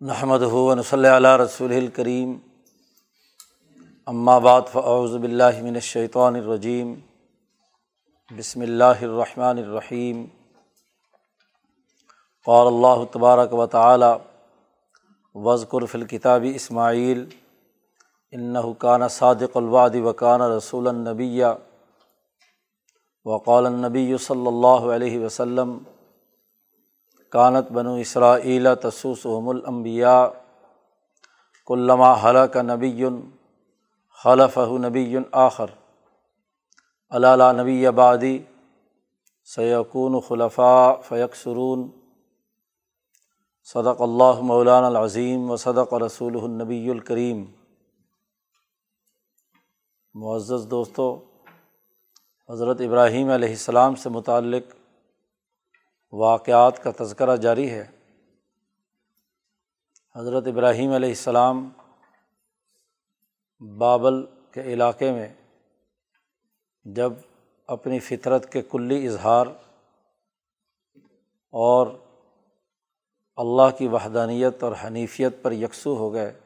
نحمد 0.00 0.42
ہُون 0.42 0.82
صلی 0.82 1.08
علیہ 1.08 1.36
رسول 1.36 1.72
الکریم 1.72 2.36
بعد 4.42 4.68
فعوذ 4.72 5.16
باللہ 5.16 5.62
من 5.62 5.74
الشیطان 5.74 6.36
الرجیم 6.36 6.94
بسم 8.30 8.60
اللہ 8.60 9.02
الرحمن 9.02 9.58
الرحیم 9.58 10.24
قال 12.46 12.66
اللہ 12.66 13.04
تبارک 13.12 13.54
و 13.54 13.66
تعالی 13.66 14.12
وزقر 15.34 15.86
الکتابی 15.94 16.54
اسماعیل 16.54 17.24
انحکان 18.32 19.02
کانت 27.32 27.70
بنو 27.72 27.94
اسرائیل 27.94 28.74
تسوسحم 28.74 29.48
الانبیاء 29.48 30.26
کلّما 31.66 32.14
حلق 32.22 32.56
نبی 32.56 33.04
خلف 34.24 34.58
نبی 34.58 35.16
آخر 35.32 35.66
علالہ 37.10 37.50
نبی 37.62 37.86
آبادی 37.86 38.38
سیقون 39.48 40.20
خلفاء 40.20 40.92
فیق 41.08 41.34
سرون 41.34 41.88
صدق 43.66 44.02
اللّہ 44.02 44.40
مولان 44.42 44.84
العظیم 44.84 45.50
و 45.50 45.56
صدق 45.56 45.94
رسول 45.94 46.38
النبی 46.42 46.90
الکریم 46.90 47.44
معزز 50.14 50.66
دوستوں 50.70 51.16
حضرت 52.48 52.80
ابراہیم 52.80 53.30
علیہ 53.30 53.48
السلام 53.48 53.94
سے 53.94 54.08
متعلق 54.08 54.77
واقعات 56.12 56.82
کا 56.82 56.90
تذکرہ 56.96 57.36
جاری 57.36 57.70
ہے۔ 57.70 57.86
حضرت 60.16 60.46
ابراہیم 60.46 60.92
علیہ 60.92 61.08
السلام 61.08 61.68
بابل 63.78 64.26
کے 64.50 64.62
علاقے 64.62 65.12
میں 65.12 65.34
جب 66.84 67.12
اپنی 67.66 67.98
فطرت 67.98 68.52
کے 68.52 68.62
کلی 68.62 69.06
اظہار 69.06 69.46
اور 71.52 71.86
اللہ 73.36 73.76
کی 73.78 73.88
وحدانیت 73.88 74.62
اور 74.62 74.72
حنیفیت 74.84 75.42
پر 75.42 75.52
یکسو 75.52 75.96
ہو 75.96 76.12
گئے 76.12 76.40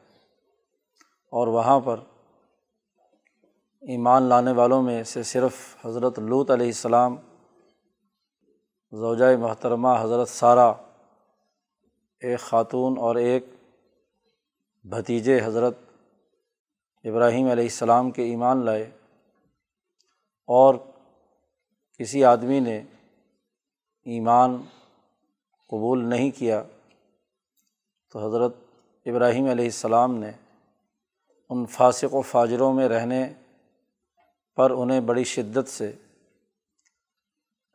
اور 1.31 1.47
وہاں 1.47 1.79
پر 1.79 1.99
ایمان 3.81 4.23
لانے 4.23 4.51
والوں 4.51 4.83
میں 4.83 5.03
سے 5.03 5.23
صرف 5.23 5.85
حضرت 5.85 6.19
لوت 6.19 6.51
علیہ 6.51 6.67
السلام 6.67 7.15
زوجۂ 8.93 9.37
محترمہ 9.39 9.87
حضرت 9.99 10.29
سارہ، 10.29 10.73
ایک 12.19 12.39
خاتون 12.39 12.97
اور 12.97 13.15
ایک 13.15 13.45
بھتیجے 14.83 15.39
حضرت 15.43 15.77
ابراہیم 17.03 17.47
علیہ 17.47 17.63
السلام 17.63 18.11
کے 18.11 18.23
ایمان 18.23 18.65
لائے 18.65 18.91
اور 20.49 20.75
کسی 21.97 22.23
آدمی 22.23 22.59
نے 22.59 22.83
ایمان 24.05 24.61
قبول 25.69 26.05
نہیں 26.09 26.31
کیا 26.31 26.63
تو 28.11 28.27
حضرت 28.27 28.55
ابراہیم 29.05 29.45
علیہ 29.45 29.65
السلام 29.65 30.15
نے 30.15 30.31
ان 31.49 31.65
فاسق 31.65 32.13
و 32.13 32.21
فاجروں 32.21 32.73
میں 32.73 32.89
رہنے 32.89 33.33
پر 34.55 34.71
انہیں 34.71 35.01
بڑی 35.01 35.23
شدت 35.23 35.69
سے 35.69 35.91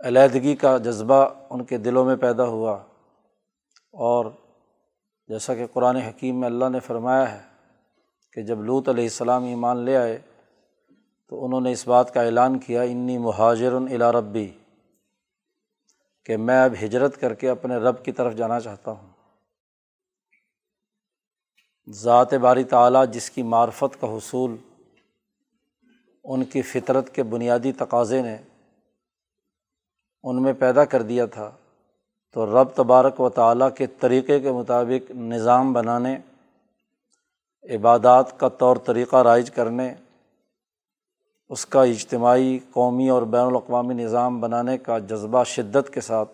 علیحدگی 0.08 0.56
کا 0.56 0.78
جذبہ 0.78 1.28
ان 1.50 1.64
کے 1.64 1.78
دلوں 1.78 2.04
میں 2.04 2.16
پیدا 2.16 2.44
ہوا۔ 2.44 2.72
اور 3.92 4.26
جیسا 5.28 5.54
کہ 5.54 5.66
قرآن 5.72 5.96
حکیم 5.96 6.40
میں 6.40 6.46
اللہ 6.46 6.68
نے 6.68 6.80
فرمایا 6.80 7.32
ہے 7.32 7.42
کہ 8.32 8.42
جب 8.42 8.62
لوت 8.62 8.88
علیہ 8.88 9.04
السلام 9.04 9.44
ایمان 9.44 9.76
لے 9.76 9.96
آئے 9.96 10.18
تو 11.28 11.44
انہوں 11.44 11.60
نے 11.60 11.72
اس 11.72 11.88
بات 11.88 12.14
کا 12.14 12.22
اعلان 12.22 12.58
کیا، 12.58 12.82
انی 12.82 13.18
مہاجر 13.18 13.72
الا 13.72 14.12
ربی 14.12 14.50
کہ 16.24 16.36
میں 16.36 16.64
اب 16.64 16.72
ہجرت 16.84 17.20
کر 17.20 17.34
کے 17.34 17.50
اپنے 17.50 17.76
رب 17.76 18.04
کی 18.04 18.12
طرف 18.12 18.34
جانا 18.34 18.60
چاہتا 18.60 18.90
ہوں۔ 18.90 19.08
ذات 21.90 22.34
باری 22.34 22.64
تعلیٰ 22.64 23.04
جس 23.06 23.30
کی 23.30 23.42
معرفت 23.42 24.00
کا 24.00 24.06
حصول، 24.06 24.56
ان 26.24 26.44
کی 26.44 26.62
فطرت 26.62 27.14
کے 27.14 27.22
بنیادی 27.22 27.72
تقاضے 27.72 28.22
نے 28.22 28.36
ان 30.22 30.42
میں 30.42 30.52
پیدا 30.52 30.84
کر 30.84 31.02
دیا 31.02 31.26
تھا۔ 31.26 31.50
تو 32.32 32.46
رب 32.46 32.68
تبارک 32.74 33.20
و 33.20 33.28
تعالیٰ 33.28 33.68
کے 33.74 33.86
طریقے 33.86 34.40
کے 34.40 34.52
مطابق 34.52 35.10
نظام 35.10 35.72
بنانے، 35.72 36.18
عبادات 37.74 38.40
کا 38.40 38.48
طور 38.48 38.76
طریقہ 38.76 39.16
رائج 39.16 39.50
کرنے، 39.50 39.94
اس 41.48 41.66
کا 41.66 41.82
اجتماعی، 41.82 42.58
قومی 42.72 43.08
اور 43.08 43.22
بین 43.22 43.46
الاقوامی 43.46 43.94
نظام 43.94 44.40
بنانے 44.40 44.78
کا 44.78 44.98
جذبہ 44.98 45.44
شدت 45.44 45.94
کے 45.94 46.00
ساتھ 46.00 46.32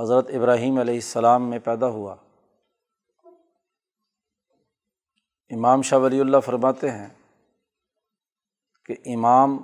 حضرت 0.00 0.30
ابراہیم 0.34 0.78
علیہ 0.78 0.94
السلام 0.94 1.50
میں 1.50 1.58
پیدا 1.58 1.86
ہوا۔ 1.86 2.16
امام 5.50 5.82
شاہ 5.82 5.98
ولی 5.98 6.20
اللہ 6.20 6.36
فرماتے 6.44 6.90
ہیں 6.90 7.08
کہ 8.84 8.94
امام 9.06 9.58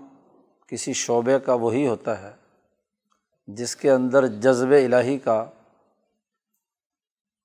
کسی 0.67 0.93
شعبے 0.93 1.39
کا 1.41 1.55
وہی 1.55 1.89
ہوتا 1.89 2.23
ہے 2.23 2.42
جس 3.55 3.77
کے 3.77 3.91
اندر 3.91 4.27
جذب 4.27 4.71
الہی 4.71 5.19
کا 5.19 5.51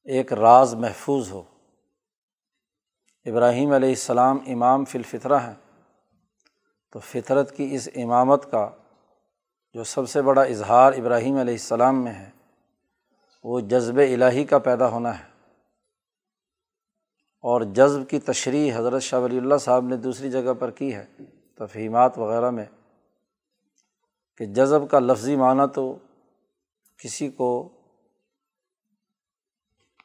ایک 0.03 0.33
راز 0.33 0.75
محفوظ 0.75 1.31
ہو۔ 1.31 1.43
ابراہیم 3.25 3.71
علیہ 3.71 3.89
السلام 3.89 4.37
امام 4.47 4.85
فی 4.85 4.97
الفطرہ 4.97 5.39
ہیں۔ 5.39 5.53
تو 6.91 6.99
فطرت 6.99 7.57
کی 7.57 7.75
اس 7.75 7.89
امامت 7.95 8.51
کا 8.51 8.69
جو 9.73 9.83
سب 9.83 10.09
سے 10.09 10.21
بڑا 10.21 10.41
اظہار 10.41 10.93
ابراہیم 10.93 11.37
علیہ 11.37 11.53
السلام 11.53 12.03
میں 12.03 12.13
ہے، 12.13 12.29
وہ 13.43 13.59
جذب 13.59 13.97
الہی 13.97 14.43
کا 14.43 14.57
پیدا 14.57 14.87
ہونا 14.87 15.19
ہے۔ 15.19 15.23
اور 17.41 17.61
جذب 17.61 18.09
کی 18.09 18.19
تشریح 18.19 18.73
حضرت 18.75 19.01
شاہ 19.01 19.19
ولی 19.19 19.37
اللہ 19.37 19.57
صاحب 19.57 19.85
نے 19.85 19.95
دوسری 19.95 20.31
جگہ 20.31 20.53
پر 20.59 20.71
کی 20.71 20.95
ہے، 20.95 21.05
تفہیمات 21.55 22.17
وغیرہ 22.17 22.49
میں۔ 22.49 22.65
کہ 24.37 24.45
جذب 24.45 24.89
کا 24.89 24.99
لفظی 24.99 25.35
معنیٰ 25.35 25.65
تو 25.75 25.97
کسی 27.03 27.29
کو 27.29 27.69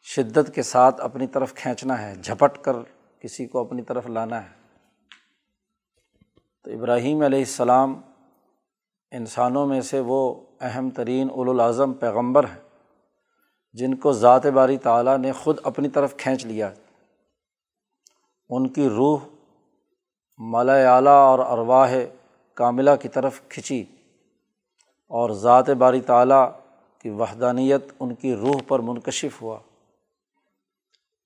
شدت 0.03 0.55
کے 0.55 0.63
ساتھ 0.63 1.01
اپنی 1.01 1.27
طرف 1.27 1.55
کھینچنا 1.55 2.03
ہے، 2.03 2.15
جھپٹ 2.15 2.59
کر 2.59 2.77
کسی 3.21 3.47
کو 3.47 3.61
اپنی 3.61 3.83
طرف 3.83 4.07
لانا 4.07 4.45
ہے۔ 4.45 4.63
تو 6.65 6.71
ابراہیم 6.71 7.23
علیہ 7.23 7.39
السلام 7.39 8.01
انسانوں 9.11 9.67
میں 9.67 9.81
سے 9.81 10.01
وہ 10.01 10.47
اہم 10.61 10.91
ترین 10.91 11.29
الاظم 11.37 11.93
پیغمبر 11.93 12.45
ہیں، 12.45 12.69
جن 13.73 13.97
کو 13.97 14.13
ذات 14.13 14.47
باری 14.47 14.79
تعالیٰ 14.79 15.19
نے 15.19 15.33
خود 15.33 15.59
اپنی 15.65 15.89
طرف 15.89 16.17
کھینچ 16.17 16.47
لیا۔ 16.47 16.73
ان 18.49 18.73
کی 18.73 18.89
روح 18.89 19.19
مالا 20.39 20.95
اعلیٰ 20.95 21.27
اور 21.27 21.39
ارواہ 21.39 21.95
کاملہ 22.55 22.91
کی 23.03 23.09
طرف 23.09 23.41
کھنچی۔ 23.49 23.85
اور 25.13 25.31
ذات 25.31 25.71
باری 25.71 26.01
تعلیٰ 26.01 26.53
کی 26.99 27.11
وحدانیت 27.11 27.93
ان 28.01 28.15
کی 28.15 28.35
روح 28.35 28.57
پر 28.69 28.79
منکشف 28.79 29.43
ہوا۔ 29.43 29.59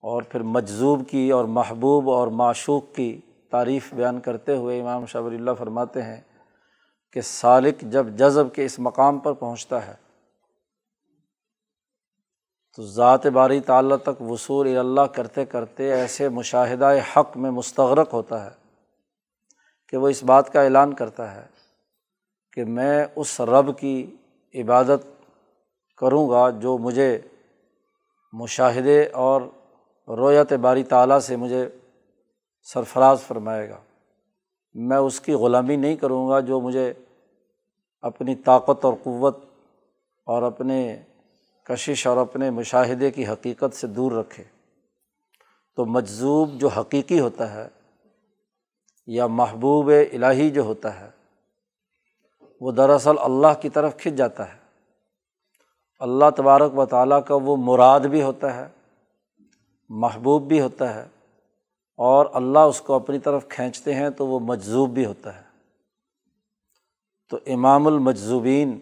اور 0.02 0.22
پھر 0.22 0.42
مجذوب 0.42 1.08
کی 1.08 1.30
اور 1.30 1.44
محبوب 1.44 2.10
اور 2.10 2.28
معشوق 2.28 2.94
کی 2.94 3.20
تعریف 3.50 3.94
بیان 3.94 4.20
کرتے 4.20 4.56
ہوئے 4.56 4.80
امام 4.80 5.06
شاہ 5.06 5.22
ولی 5.22 5.36
اللہ 5.36 5.50
فرماتے 5.58 6.03
ہیں 6.03 6.21
کہ 7.12 7.21
سالق 7.21 7.80
جب 7.80 8.06
جذب 8.09 8.54
کے 8.54 8.65
اس 8.65 8.78
مقام 8.78 9.18
پر 9.18 9.33
پہنچتا 9.33 9.86
ہے، 9.86 9.94
تو 12.77 12.82
ذات 12.82 13.27
باری 13.27 13.60
تعلیٰ 13.60 13.97
تک 13.97 14.22
وصول 14.22 14.78
اللہ 14.78 15.00
کرتے 15.00 15.44
کرتے 15.44 15.92
ایسے 15.92 16.28
مشاہدۂ 16.28 16.84
حق 17.16 17.36
میں 17.36 17.50
مستغرق 17.50 18.12
ہوتا 18.12 18.44
ہے 18.44 18.50
کہ 19.89 19.97
وہ 19.97 20.09
اس 20.09 20.24
بات 20.24 20.53
کا 20.53 20.62
اعلان 20.62 20.94
کرتا 20.94 21.34
ہے 21.34 21.55
کہ 22.56 22.64
میں 22.64 23.06
اس 23.16 23.41
رب 23.41 23.78
کی 23.78 24.16
عبادت 24.54 25.24
کروں 25.97 26.30
گا 26.30 26.50
جو 26.50 26.78
مجھے 26.78 27.18
مشاہدے 28.32 29.08
اور 29.08 29.42
رویت 30.08 30.53
باری 30.53 30.84
تعالیٰ 30.84 31.18
سے 31.18 31.36
مجھے 31.36 31.68
سرفراز 32.62 33.20
فرمائے 33.20 33.70
گا۔ 33.70 33.80
میں 34.74 34.97
اس 34.97 35.20
کی 35.20 35.32
غلامی 35.32 35.76
نہیں 35.76 35.97
کروں 35.97 36.28
گا 36.28 36.41
جو 36.41 36.60
مجھے 36.60 36.92
اپنی 38.00 38.34
طاقت 38.34 38.84
اور 38.84 38.94
قوت 39.03 39.36
اور 40.26 40.42
اپنے 40.42 41.03
کشش 41.64 42.06
اور 42.06 42.16
اپنے 42.16 42.50
مشاہدے 42.50 43.10
کی 43.10 43.26
حقیقت 43.26 43.74
سے 43.74 43.86
دور 43.86 44.12
رکھے۔ 44.12 44.44
تو 45.76 45.84
مجذوب 45.84 46.53
جو 46.53 46.68
حقیقی 46.68 47.20
ہوتا 47.20 47.54
ہے 47.54 47.68
یا 49.06 49.26
محبوب 49.26 49.91
الہی 50.12 50.50
جو 50.50 50.62
ہوتا 50.62 51.00
ہے 51.00 51.16
وہ 52.60 52.72
دراصل 52.72 53.14
اللہ 53.18 53.60
کی 53.62 53.68
طرف 53.68 53.97
کھنچ 53.97 54.14
جاتا 54.14 54.54
ہے۔ 54.54 54.58
اللہ 56.00 56.24
تبارک 56.36 56.78
و 56.78 56.86
تعالیٰ 56.86 57.20
کا 57.26 57.34
وہ 57.34 57.56
مراد 57.56 58.00
بھی 58.00 58.22
ہوتا 58.22 58.54
ہے، 58.56 58.68
محبوب 59.88 60.42
بھی 60.42 60.60
ہوتا 60.60 60.94
ہے، 60.94 61.08
اور 61.97 62.26
اللہ 62.32 62.58
اس 62.58 62.80
کو 62.80 62.94
اپنی 62.94 63.18
طرف 63.18 63.48
کھینچتے 63.48 63.94
ہیں 63.94 64.10
تو 64.10 64.26
وہ 64.26 64.41
مجذوب 64.41 64.91
بھی 64.91 65.06
ہوتا 65.06 65.36
ہے۔ 65.36 65.42
تو 67.30 67.38
امام 67.47 67.86
المجذوبین 67.86 68.80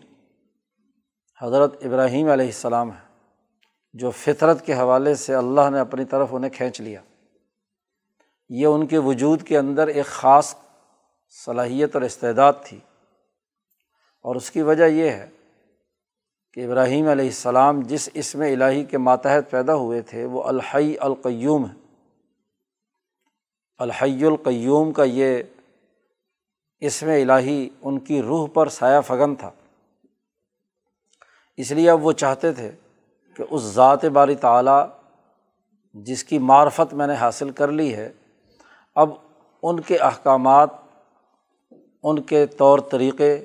حضرت 1.42 1.84
ابراہیم 1.84 2.28
علیہ 2.28 2.46
السلام 2.46 2.90
ہے 2.90 3.04
جو 3.92 4.10
فطرت 4.10 4.66
کے 4.66 4.74
حوالے 4.74 5.14
سے 5.14 5.34
اللہ 5.34 5.70
نے 5.70 5.78
اپنی 5.78 6.04
طرف 6.04 6.28
انہیں 6.30 6.50
کھینچ 6.50 6.80
لیا۔ 6.80 7.00
یہ 8.48 8.66
ان 8.66 8.86
کے 8.86 8.98
وجود 8.98 9.42
کے 9.42 9.58
اندر 9.58 9.86
ایک 9.86 10.06
خاص 10.06 10.54
صلاحیت 11.44 11.94
اور 11.94 12.02
استعداد 12.02 12.52
تھی۔ 12.64 12.80
اور 14.24 14.36
اس 14.36 14.50
کی 14.50 14.62
وجہ 14.62 14.84
یہ 14.84 15.10
ہے 15.10 15.28
کہ 16.52 16.64
ابراہیم 16.66 17.08
علیہ 17.08 17.24
السلام 17.24 17.80
جس 17.80 18.08
اسم 18.14 18.40
الہی 18.40 18.84
کے 18.84 18.98
ماتحت 18.98 19.50
پیدا 19.50 19.74
ہوئے 19.74 20.00
تھے، 20.02 20.24
وہ 20.24 20.42
الحی 20.42 20.94
القیوم 20.98 21.64
ہے 21.64 21.74
الحی 23.78 24.24
القیوم 24.24 24.92
کا 24.92 25.04
یہ 25.04 25.42
اسم 26.80 27.08
الہی 27.08 27.68
ان 27.82 27.98
کی 27.98 28.22
روح 28.22 28.46
پر 28.52 28.68
سایہ 28.68 29.00
فگن 29.00 29.34
تھا۔ 29.34 29.50
اس 31.56 31.70
لیے 31.70 31.90
اب 31.90 32.06
وہ 32.06 32.12
چاہتے 32.12 32.52
تھے 32.52 32.70
کہ 33.36 33.44
اس 33.50 33.62
ذات 33.62 34.04
باری 34.04 34.34
تعلیٰ 34.34 34.86
جس 35.94 36.24
کی 36.24 36.38
معرفت 36.38 36.94
میں 36.94 37.06
نے 37.06 37.14
حاصل 37.14 37.50
کر 37.50 37.72
لی 37.72 37.94
ہے، 37.94 38.12
اب 38.94 39.10
ان 39.62 39.80
کے 39.80 39.98
احکامات، 39.98 40.70
ان 42.02 42.22
کے 42.22 42.46
طور 42.46 42.78
طریقے 42.78 43.44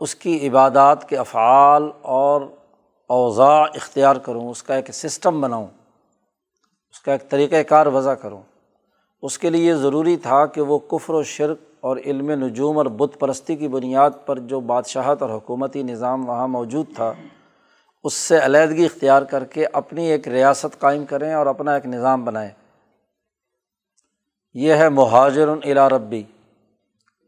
اس 0.00 0.14
کی 0.14 0.48
عبادات 0.48 1.08
کے 1.08 1.16
افعال 1.16 1.90
اور 2.02 2.40
اوضاع 3.08 3.64
اختیار 3.74 4.16
کروں، 4.16 4.50
اس 4.50 4.62
کا 4.62 4.74
ایک 4.74 4.90
سسٹم 4.90 5.40
بناؤں، 5.40 5.66
اس 6.90 7.00
کا 7.00 7.12
ایک 7.12 7.28
طریقۂ 7.28 7.56
کار 7.68 7.86
وضع 7.86 8.14
کروں۔ 8.14 8.42
اس 9.22 9.38
کے 9.38 9.50
لیے 9.50 9.74
ضروری 9.74 10.16
تھا 10.16 10.46
کہ 10.46 10.60
وہ 10.60 10.78
کفر 10.78 11.14
و 11.14 11.22
شرک 11.22 11.58
اور 11.80 11.96
علم 11.96 12.30
نجوم 12.30 12.78
اور 12.78 12.86
بت 12.86 13.18
پرستی 13.18 13.56
کی 13.56 13.68
بنیاد 13.68 14.10
پر 14.26 14.38
جو 14.38 14.60
بادشاہت 14.60 15.22
اور 15.22 15.30
حکومتی 15.30 15.82
نظام 15.82 16.28
وہاں 16.28 16.48
موجود 16.48 16.86
تھا، 16.94 17.12
اس 18.04 18.14
سے 18.14 18.38
علیحدگی 18.44 18.84
اختیار 18.84 19.22
کر 19.22 19.44
کے 19.44 19.66
اپنی 19.72 20.06
ایک 20.06 20.28
ریاست 20.28 20.78
قائم 20.78 21.04
کریں 21.04 21.34
اور 21.34 21.46
اپنا 21.46 21.74
ایک 21.74 21.86
نظام 21.86 22.24
بنائیں۔ 22.24 22.50
یہ 24.54 24.74
ہے 24.74 24.88
مہاجر 24.88 25.48
الا 25.48 25.88
ربی۔ 25.88 26.22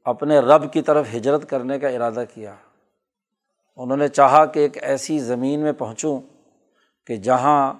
اپنے 0.09 0.39
رب 0.39 0.73
کی 0.73 0.83
طرف 0.83 1.07
ہجرت 1.17 1.51
کرنے 1.51 1.79
کا 1.79 1.89
ارادہ 1.89 2.25
کیا۔ 2.35 2.55
انہوں 3.77 3.97
نے 3.97 4.09
چاہا 4.09 4.45
کہ 4.45 4.61
ایک 4.61 4.85
ایسی 4.85 5.19
زمین 5.19 5.61
میں 5.61 5.73
پہنچوں 5.73 6.21
کہ 7.07 7.17
جہاں 7.17 7.75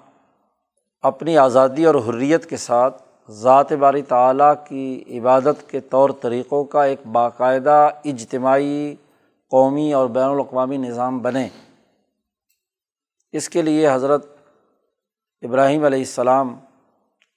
اپنی 1.01 1.37
آزادی 1.37 1.85
اور 1.85 1.95
حریت 1.95 2.49
کے 2.49 2.57
ساتھ 2.57 3.03
ذات 3.29 3.73
باری 3.73 4.01
تعلیٰ 4.01 4.53
کی 4.67 5.03
عبادت 5.19 5.69
کے 5.69 5.79
طور 5.79 6.09
طریقوں 6.21 6.63
کا 6.63 6.83
ایک 6.83 7.07
باقاعدہ 7.11 7.89
اجتماعی، 8.05 8.95
قومی 9.49 9.93
اور 9.93 10.07
بین 10.07 10.29
الاقوامی 10.29 10.77
نظام 10.77 11.19
بنے۔ 11.19 11.49
اس 13.31 13.49
کے 13.49 13.61
لیے 13.61 13.89
حضرت 13.91 14.25
ابراہیم 15.41 15.83
علیہ 15.83 15.99
السلام 15.99 16.59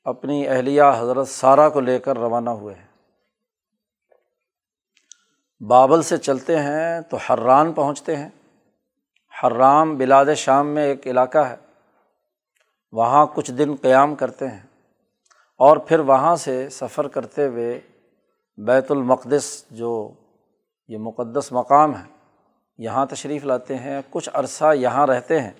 اپنی 0.04 0.48
اہلیہ 0.48 0.82
حضرت 0.98 1.28
سارہ 1.28 1.70
کو 1.70 1.80
لے 1.80 1.98
کر 1.98 2.18
روانہ 2.18 2.50
ہوئے۔ 2.50 2.74
ہیں 2.74 2.91
بابل 5.68 6.02
سے 6.02 6.16
چلتے 6.16 6.58
ہیں 6.58 7.00
تو 7.00 7.16
حران 7.16 7.72
پہنچتے 7.72 8.16
ہیں۔ 8.16 8.28
حرام 9.42 9.96
بلاد 9.96 10.26
شام 10.36 10.66
میں 10.66 10.84
ایک 10.84 11.06
علاقہ 11.06 11.38
ہے۔ 11.38 11.56
وہاں 12.92 13.26
کچھ 13.34 13.52
دن 13.52 13.74
قیام 13.82 14.14
کرتے 14.14 14.48
ہیں۔ 14.48 14.62
اور 15.58 15.76
پھر 15.76 15.98
وہاں 15.98 16.36
سے 16.36 16.68
سفر 16.68 17.08
کرتے 17.08 17.46
ہوئے 17.46 17.80
بیت 18.56 18.90
المقدس 18.90 19.64
جو 19.70 20.12
یہ 20.88 20.98
مقدس 20.98 21.52
مقام 21.52 21.96
ہے، 21.96 22.04
یہاں 22.78 23.06
تشریف 23.06 23.44
لاتے 23.44 23.76
ہیں۔ 23.76 24.02
کچھ 24.10 24.30
عرصہ 24.32 24.74
یہاں 24.74 25.06
رہتے 25.06 25.40
ہیں۔ 25.40 25.52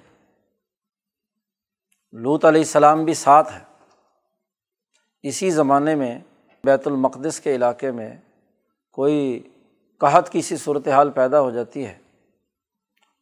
لوت 2.12 2.44
علیہ 2.44 2.60
السلام 2.60 3.04
بھی 3.04 3.14
ساتھ 3.14 3.52
ہے 3.52 3.60
اسی 5.22 5.50
زمانے 5.50 5.94
میں 5.94 6.19
بیت 6.64 6.87
المقدس 6.87 7.40
کے 7.40 7.54
علاقے 7.54 7.90
میں 7.90 8.16
کوئی 8.93 9.49
قحط 10.02 10.28
کی 10.28 10.43
سی 10.43 10.56
صورت 10.56 10.88
حال 10.88 11.10
پیدا 11.10 11.40
ہو 11.40 11.50
جاتی 11.50 11.87
ہے۔ 11.87 11.94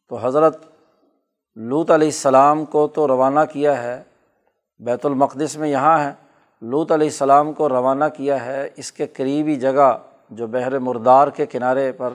تو 0.09 0.17
حضرت 0.21 0.65
لوت 1.55 1.91
علیہ 1.91 2.07
السلام 2.07 2.65
کو 2.65 2.87
تو 2.87 3.07
روانہ 3.07 3.39
کیا 3.51 3.83
ہے، 3.83 4.03
بیت 4.79 5.05
المقدس 5.05 5.57
میں 5.57 5.69
یہاں 5.69 5.99
ہے۔ 5.99 6.11
لوت 6.61 6.91
علیہ 6.91 7.07
السلام 7.07 7.53
کو 7.53 7.69
روانہ 7.69 8.05
کیا 8.17 8.45
ہے، 8.45 8.69
اس 8.75 8.91
کے 8.91 9.07
قریبی 9.07 9.55
جگہ 9.55 9.97
جو 10.29 10.47
بحر 10.47 10.79
مردار 10.79 11.27
کے 11.27 11.45
کنارے 11.45 11.91
پر 11.91 12.13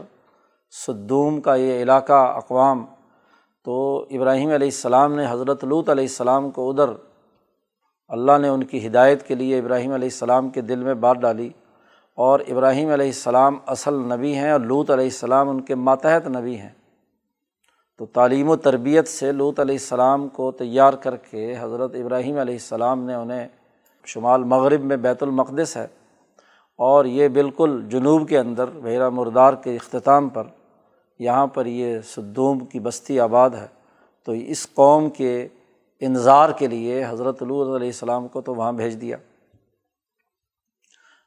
سدوم 0.87 1.41
کا 1.41 1.55
یہ 1.55 1.83
علاقہ، 1.83 2.13
اقوام۔ 2.13 2.87
تو 3.65 4.07
ابراہیم 4.11 4.49
علیہ 4.49 4.67
السلام 4.67 5.15
نے 5.15 5.27
حضرت 5.31 5.65
لوت 5.65 5.89
علیہ 5.89 6.05
السلام 6.05 6.51
کو 6.51 6.71
ادھر 6.71 6.91
اللہ 8.09 8.39
نے 8.39 8.49
ان 8.49 8.65
کی 8.65 8.87
ہدایت 8.87 9.27
کے 9.27 9.35
لیے 9.35 9.59
ابراہیم 9.59 9.93
علیہ 9.93 10.09
السلام 10.09 10.49
کے 10.49 10.61
دل 10.61 10.79
میں 10.79 10.95
بات 10.95 11.17
ڈالی۔ 11.17 11.51
اور 12.17 12.41
ابراہیم 12.41 12.89
علیہ 12.89 13.07
السلام 13.07 13.59
اصل 13.67 13.95
نبی 13.95 14.35
ہیں 14.35 14.51
اور 14.51 14.61
لوت 14.61 14.91
علیہ 14.91 15.05
السلام 15.05 15.49
ان 15.49 15.61
کے 15.61 15.75
ماتحت 15.75 16.29
نبی 16.29 16.59
ہیں۔ 16.59 16.69
تو 17.99 18.07
تعلیم 18.07 18.49
و 18.49 18.57
تربیت 18.57 19.09
سے 19.09 19.33
لوت 19.33 19.61
علیہ 19.61 19.75
السلام 19.75 20.29
کو 20.29 20.53
تیار 20.53 20.93
کر 20.93 21.17
کے 21.17 21.55
حضرت 21.61 21.95
ابراہیم 21.95 22.39
علیہ 22.39 22.55
السلام 22.55 23.03
نے 23.03 23.15
انہیں 23.15 23.49
شمال 24.05 24.45
مغرب 24.45 24.85
میں 24.85 24.97
بیت 24.97 25.23
المقدس 25.23 25.77
ہے 25.77 25.87
اور 26.79 27.05
یہ 27.05 27.29
بالکل 27.29 27.85
جنوب 27.89 28.29
کے 28.29 28.39
اندر 28.39 28.65
بحیرہ 28.83 29.09
مردار 29.09 29.55
کے 29.55 29.77
اختتام 29.77 30.29
پر 30.29 30.43
یہاں 31.19 31.47
پر 31.47 31.67
یہ 31.67 32.01
سدوم 32.01 32.59
کی 32.59 32.81
بستی 32.81 33.21
آباد 33.21 33.51
ہے۔ 33.51 33.67
تو 34.25 34.33
اس 34.33 34.67
قوم 34.75 35.11
کے 35.11 35.49
انظار 36.01 36.51
کے 36.51 36.67
لیے 36.67 37.05
حضرت 37.09 37.43
علیہ 37.43 37.87
السلام 37.87 38.29
کو 38.29 38.41
تو 38.41 38.55
وہاں 38.55 38.73
بھیج 38.73 39.01
دیا۔ 39.01 39.17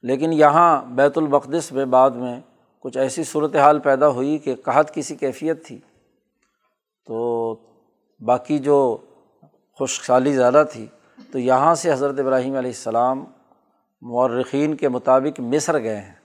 لیکن 0.02 0.34
یہاں 0.34 0.86
بیت 0.86 1.18
المقدس 1.18 1.72
میں 1.72 1.86
بعد 1.86 2.12
میں 2.12 2.40
کچھ 2.80 2.98
ایسی 2.98 3.24
صورت 3.24 3.56
حال 3.56 3.80
پیدا 3.80 4.08
ہوئی 4.08 4.38
کہ 4.38 4.56
قحط 4.56 4.94
کسی 4.94 5.16
کیفیت 5.16 5.66
تھی۔ 5.66 5.80
تو 7.06 7.56
باقی 8.20 8.60
جو 8.60 8.98
خشک 9.80 10.06
سالی 10.06 10.34
زیادہ 10.34 10.64
تھی، 10.72 10.88
تو 11.32 11.40
یہاں 11.40 11.76
سے 11.76 11.92
حضرت 11.92 12.20
ابراہیم 12.20 12.56
علیہ 12.56 12.70
السلام 12.70 13.26
مورخین 14.02 14.76
کے 14.76 14.90
مطابق 14.90 15.40
مصر 15.40 15.82
گئے 15.82 15.98
ہیں۔ 15.98 16.16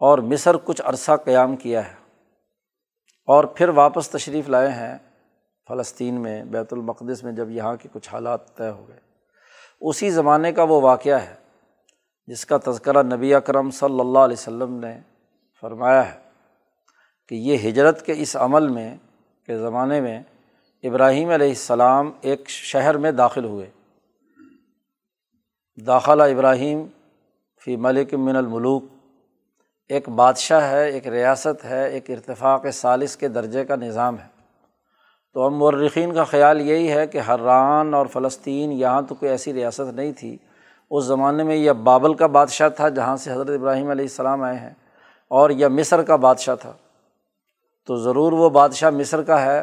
اور 0.00 0.18
مصر 0.18 0.56
کچھ 0.64 0.82
عرصہ 0.84 1.12
قیام 1.24 1.56
کیا 1.56 1.88
ہے۔ 1.88 1.94
اور 3.26 3.44
پھر 3.44 3.68
واپس 3.68 4.10
تشریف 4.10 4.48
لائے 4.48 4.68
ہیں 4.68 4.98
فلسطین 5.68 6.20
میں، 6.20 6.44
بیت 6.44 6.72
المقدس 6.72 7.24
میں، 7.24 7.32
جب 7.32 7.50
یہاں 7.50 7.76
کے 7.82 7.88
کچھ 7.92 8.08
حالات 8.08 8.56
طے 8.56 8.70
ہو 8.70 8.88
گئے۔ 8.88 9.00
اسی 9.80 10.10
زمانے 10.10 10.52
کا 10.52 10.62
وہ 10.62 10.80
واقعہ 10.80 11.16
ہے۔ 11.16 11.37
جس 12.28 12.46
کا 12.46 12.56
تذکرہ 12.64 13.02
نبی 13.02 13.34
اکرم 13.34 13.70
صلی 13.70 14.00
اللہ 14.00 14.18
علیہ 14.18 14.36
وسلم 14.38 14.74
نے 14.74 15.00
فرمایا 15.60 16.14
ہے 16.14 16.18
کہ 17.28 17.34
یہ 17.34 17.68
ہجرت 17.68 18.06
کے 18.06 18.14
اس 18.16 18.36
عمل 18.36 18.68
میں 18.68 18.96
کے 19.46 19.58
زمانے 19.58 20.00
میں 20.00 20.22
ابراہیم 20.82 21.30
علیہ 21.30 21.48
السلام 21.48 22.10
ایک 22.20 22.48
شہر 22.48 22.96
میں 22.96 23.12
داخل 23.12 23.44
ہوئے۔ 23.44 23.70
داخلہ 25.86 26.22
ابراہیم 26.22 26.86
فی 27.64 27.76
ملک 27.76 28.14
من 28.14 28.36
الملوک۔ 28.36 28.84
ایک 29.88 30.08
بادشاہ 30.08 30.70
ہے، 30.70 30.90
ایک 30.90 31.08
ریاست 31.08 31.64
ہے، 31.64 31.88
ایک 31.88 32.10
ارتفاق 32.10 32.66
سالس 32.72 33.16
کے 33.16 33.28
درجے 33.28 33.64
کا 33.64 33.76
نظام 33.76 34.18
ہے۔ 34.18 34.28
تو 35.32 35.42
اب 35.42 35.52
مرخین 35.52 36.14
کا 36.14 36.24
خیال 36.24 36.60
یہی 36.60 36.90
ہے 36.90 37.06
کہ 37.06 37.20
حران 37.28 37.94
اور 37.94 38.06
فلسطین 38.06 38.72
یہاں 38.72 39.02
تو 39.02 39.14
کوئی 39.14 39.30
ایسی 39.30 39.52
ریاست 39.52 39.94
نہیں 39.94 40.12
تھی 40.12 40.36
اس 40.90 41.04
زمانے 41.04 41.42
میں 41.42 41.56
یہ 41.56 41.72
بابل 41.72 42.14
کا 42.14 42.26
بادشاہ 42.26 42.68
تھا 42.68 42.88
جہاں 42.88 43.16
سے 43.16 43.32
حضرت 43.32 43.50
ابراہیم 43.50 43.90
علیہ 43.90 44.04
السلام 44.04 44.42
آئے 44.42 44.58
ہیں 44.58 44.70
اور 45.28 45.50
یہ 45.50 45.66
مصر 45.66 46.02
کا 46.02 46.16
بادشاہ 46.16 46.54
تھا۔ 46.54 46.72
تو 47.86 47.96
ضرور 47.96 48.32
وہ 48.32 48.50
بادشاہ 48.50 48.90
مصر 48.90 49.22
کا 49.22 49.42
ہے 49.42 49.60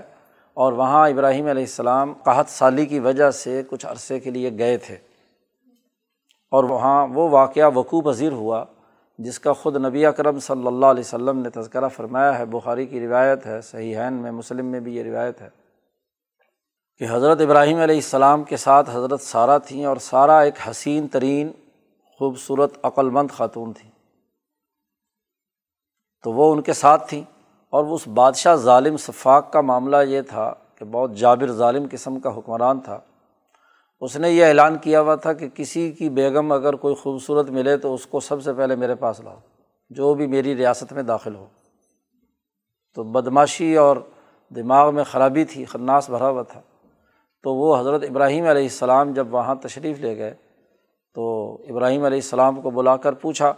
اور 0.53 0.73
وہاں 0.73 1.09
ابراہیم 1.09 1.47
علیہ 1.47 1.63
السلام 1.63 2.13
قحط 2.23 2.49
سالی 2.49 2.85
کی 2.85 2.99
وجہ 2.99 3.31
سے 3.31 3.61
کچھ 3.69 3.85
عرصے 3.85 4.19
کے 4.19 4.31
لیے 4.31 4.57
گئے 4.57 4.77
تھے۔ 4.77 4.95
اور 6.51 6.63
وہاں 6.63 7.07
وہ 7.07 7.29
واقعہ 7.29 7.69
وقوع 7.75 8.01
پذیر 8.01 8.31
ہوا 8.31 8.65
جس 9.19 9.39
کا 9.39 9.53
خود 9.53 9.85
نبی 9.85 10.05
اکرم 10.05 10.39
صلی 10.39 10.67
اللہ 10.67 10.85
علیہ 10.85 11.03
وسلم 11.05 11.39
نے 11.39 11.49
تذکرہ 11.49 11.87
فرمایا 11.87 12.39
ہے۔ 12.39 12.45
بخاری 12.45 12.85
کی 12.85 13.07
روایت 13.07 13.45
ہے 13.45 13.61
صحیح 13.61 13.97
عین 13.97 14.13
میں، 14.13 14.31
مسلم 14.31 14.65
میں 14.65 14.79
بھی 14.79 14.95
یہ 14.95 15.03
روایت 15.03 15.41
ہے۔ 15.41 15.64
کہ 16.99 17.05
حضرت 17.09 17.41
ابراہیم 17.41 17.77
علیہ 17.77 17.95
السلام 17.95 18.43
کے 18.43 18.57
ساتھ 18.57 18.89
حضرت 18.89 19.21
سارہ 19.21 19.59
تھیں 19.59 19.85
اور 19.85 19.97
سارہ 19.97 20.31
ایک 20.31 20.53
حسین 20.69 21.07
ترین 21.07 21.51
خوبصورت 22.17 22.71
عقلمند 22.83 23.31
خاتون 23.31 23.73
تھیں۔ 23.73 23.91
تو 26.23 26.31
وہ 26.31 26.53
ان 26.53 26.61
کے 26.61 26.73
ساتھ 26.73 27.09
تھیں 27.09 27.23
اور 27.69 27.85
اس 27.85 28.07
بادشاہ 28.07 28.55
ظالم 28.55 28.97
صفاق 28.97 29.51
کا 29.51 29.61
معاملہ 29.61 29.97
یہ 30.07 30.21
تھا 30.21 30.53
کہ 30.75 30.85
بہت 30.85 31.13
جابر 31.13 31.51
ظالم 31.51 31.87
قسم 31.91 32.19
کا 32.19 32.37
حکمران 32.37 32.79
تھا۔ 32.79 32.99
اس 33.99 34.17
نے 34.17 34.31
یہ 34.31 34.45
اعلان 34.45 34.77
کیا 34.77 35.01
ہوا 35.01 35.15
تھا 35.15 35.33
کہ 35.33 35.49
کسی 35.49 35.91
کی 35.91 36.09
بیگم 36.09 36.51
اگر 36.51 36.73
کوئی 36.73 36.95
خوبصورت 36.95 37.49
ملے 37.49 37.77
تو 37.77 37.93
اس 37.93 38.05
کو 38.05 38.19
سب 38.19 38.43
سے 38.43 38.53
پہلے 38.53 38.75
میرے 38.75 38.95
پاس 38.95 39.19
لاؤ، 39.19 39.37
جو 39.89 40.13
بھی 40.13 40.27
میری 40.27 40.55
ریاست 40.55 40.93
میں 40.93 41.03
داخل 41.03 41.35
ہو۔ 41.35 41.47
تو 42.93 43.03
بدماشی 43.03 43.75
اور 43.75 43.97
دماغ 44.55 44.95
میں 44.95 45.03
خرابی 45.03 45.45
تھی، 45.45 45.65
خناس 45.65 46.09
بھرا 46.09 46.29
ہوا 46.29 46.43
تھا۔ 46.43 46.61
تو 47.45 47.53
وہ 47.55 47.79
حضرت 47.79 48.03
ابراہیم 48.03 48.45
علیہ 48.45 48.63
السلام 48.63 49.13
جب 49.13 49.33
وہاں 49.33 49.55
تشریف 49.55 49.99
لے 49.99 50.17
گئے 50.17 50.33
تو 51.13 51.53
ابراہیم 51.69 52.03
علیہ 52.03 52.17
السلام 52.17 52.61
کو 52.61 52.69
بلا 52.69 52.97
کر 52.97 53.13
پوچھا، 53.13 53.53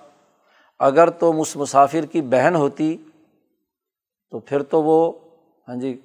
اگر 0.80 1.10
تم 1.10 1.40
اس 1.40 1.56
مسافر 1.56 2.06
کی 2.06 2.22
بہن 2.22 2.56
ہوتی 2.56 2.98
تو 4.32 4.40
پھر 4.40 4.64
تو 4.64 4.84
وہ 4.84 5.12
ہاں 5.68 5.76
جی 5.76 6.02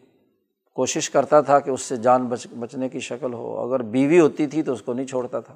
کوشش 0.75 1.11
کرتا 1.11 1.41
تھا 1.41 1.59
کہ 1.59 1.71
اس 1.71 1.83
سے 1.83 1.97
جان 1.97 2.27
بچ، 2.27 2.47
بچنے 2.59 2.89
کی 2.89 3.01
شکل 3.01 3.33
ہو، 3.33 3.61
اگر 3.61 3.83
بیوی 3.83 4.21
ہوتی 4.21 4.47
تھی 4.47 4.63
تو 4.63 4.73
اس 4.73 4.83
کو 4.83 4.93
نہیں 4.93 5.07
چھوڑتا 5.07 5.41
تھا۔ 5.41 5.55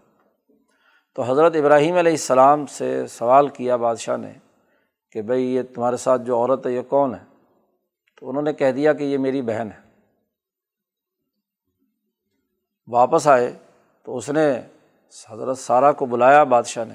تو 1.14 1.23
حضرت 1.23 1.56
ابراہیم 1.56 1.97
علیہ 1.97 2.12
السلام 2.12 2.66
سے 2.66 3.06
سوال 3.06 3.49
کیا 3.49 3.76
بادشاہ 3.76 4.16
نے 4.16 4.33
کہ 5.12 5.23
بھائی 5.23 5.45
یہ 5.45 5.62
تمہارے 5.75 5.97
ساتھ 5.97 6.23
جو 6.23 6.37
عورت 6.37 6.66
ہے 6.66 6.73
یہ 6.73 6.83
کون 6.88 7.14
ہے؟ 7.14 7.25
تو 8.21 8.28
انہوں 8.28 8.42
نے 8.42 8.52
کہہ 8.52 8.73
دیا 8.73 8.92
کہ 8.92 9.04
یہ 9.04 9.18
میری 9.18 9.42
بہن 9.42 9.68
ہے۔ 9.75 9.86
واپس 12.88 13.28
آئے 13.28 13.52
تو 14.02 14.16
اس 14.16 14.31
نے 14.31 14.61
حضرت 15.31 15.59
سارہ 15.59 15.93
کو 15.93 16.07
بلایا 16.07 16.45
بادشاہ 16.45 16.85
نے۔ 16.85 16.95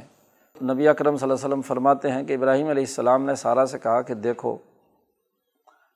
نبی 0.73 0.87
اکرم 0.87 1.17
صلی 1.17 1.23
اللہ 1.23 1.33
علیہ 1.33 1.45
وسلم 1.45 1.61
فرماتے 1.61 2.11
ہیں 2.11 2.23
کہ 2.23 2.33
ابراہیم 2.33 2.67
علیہ 2.67 2.83
السلام 2.83 3.25
نے 3.25 3.35
سارہ 3.35 3.65
سے 3.65 3.79
کہا 3.79 4.01
کہ 4.01 4.13
دیکھو، 4.13 4.57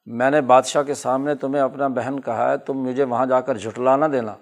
میں 0.05 0.31
نے 0.31 0.41
بادشاہ 0.41 0.83
کے 0.83 0.93
سامنے 0.93 1.35
تمہیں 1.35 1.63
اپنا 1.63 1.87
بہن 1.87 2.19
کہا 2.19 2.51
ہے، 2.51 2.57
تم 2.57 2.73
مجھے 2.73 3.03
وہاں 3.03 3.25
جا 3.25 3.41
کر 3.41 3.57
جھٹلا 3.57 3.95
نہ 3.95 4.05
دینا۔ 4.05 4.35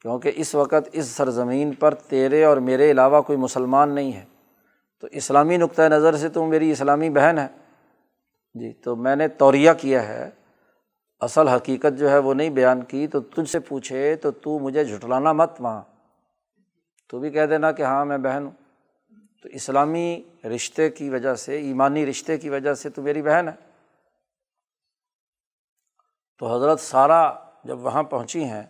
کیونکہ 0.00 0.32
اس 0.34 0.54
وقت 0.54 0.88
اس 0.92 1.06
سرزمین 1.06 1.74
پر 1.74 1.94
تیرے 1.94 2.44
اور 2.44 2.56
میرے 2.56 2.90
علاوہ 2.90 3.22
کوئی 3.22 3.38
مسلمان 3.38 3.94
نہیں 3.94 4.12
ہے۔ 4.12 4.24
تو 5.00 5.08
اسلامی 5.10 5.56
نقطۂ 5.56 5.82
نظر 5.82 6.16
سے 6.16 6.28
تو 6.28 6.46
میری 6.46 6.70
اسلامی 6.70 7.10
بہن 7.10 7.38
ہے۔ 7.38 7.46
جی 8.54 8.72
تو 8.72 8.96
میں 8.96 9.16
نے 9.16 9.28
توریہ 9.28 9.70
کیا 9.80 10.08
ہے۔ 10.08 10.30
اصل 11.22 11.48
حقیقت 11.48 11.98
جو 11.98 12.10
ہے 12.10 12.18
وہ 12.18 12.34
نہیں 12.34 12.50
بیان 12.50 12.82
کی 12.82 13.06
تو 13.06 13.20
تجھ 13.20 13.50
سے 13.50 13.60
پوچھے 13.60 14.16
تو 14.16 14.30
تو 14.30 14.58
مجھے 14.58 14.84
جھٹلانا 14.84 15.32
مت 15.32 15.50
وہاں۔ 15.58 15.82
تو 17.08 17.18
بھی 17.18 17.30
کہہ 17.30 17.46
دینا 17.46 17.72
کہ 17.72 17.82
ہاں 17.82 18.04
میں 18.04 18.18
بہن 18.18 18.44
ہوں۔ 18.44 18.50
تو 19.42 19.48
اسلامی 19.48 20.22
رشتے 20.44 20.90
کی 20.90 21.10
وجہ 21.10 21.34
سے، 21.34 21.56
ایمانی 21.56 22.06
رشتے 22.06 22.38
کی 22.38 22.48
وجہ 22.48 22.74
سے 22.74 22.90
تو 22.90 23.02
میری 23.02 23.22
بہن 23.22 23.48
ہے۔ 23.48 23.70
تو 26.38 26.56
حضرت 26.56 26.80
سارا 26.80 27.32
جب 27.64 27.78
وہاں 27.78 28.02
پہنچی 28.02 28.44
ہیں 28.44 28.62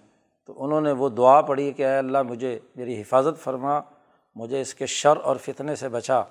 تو 0.47 0.65
انہوں 0.65 0.81
نے 0.81 0.93
وہ 0.93 1.09
دعا 1.09 1.41
پڑھی 1.41 1.73
کہ 1.73 1.87
اے 1.87 1.97
اللہ 1.97 2.23
مجھے 2.23 2.61
میری 2.77 3.01
حفاظت 3.01 3.43
فرما، 3.43 3.81
مجھے 4.35 4.61
اس 4.61 4.75
کے 4.75 4.87
شر 4.87 5.17
اور 5.17 5.37
فتنے 5.37 5.75
سے 5.75 5.89
بچا۔ 5.89 6.23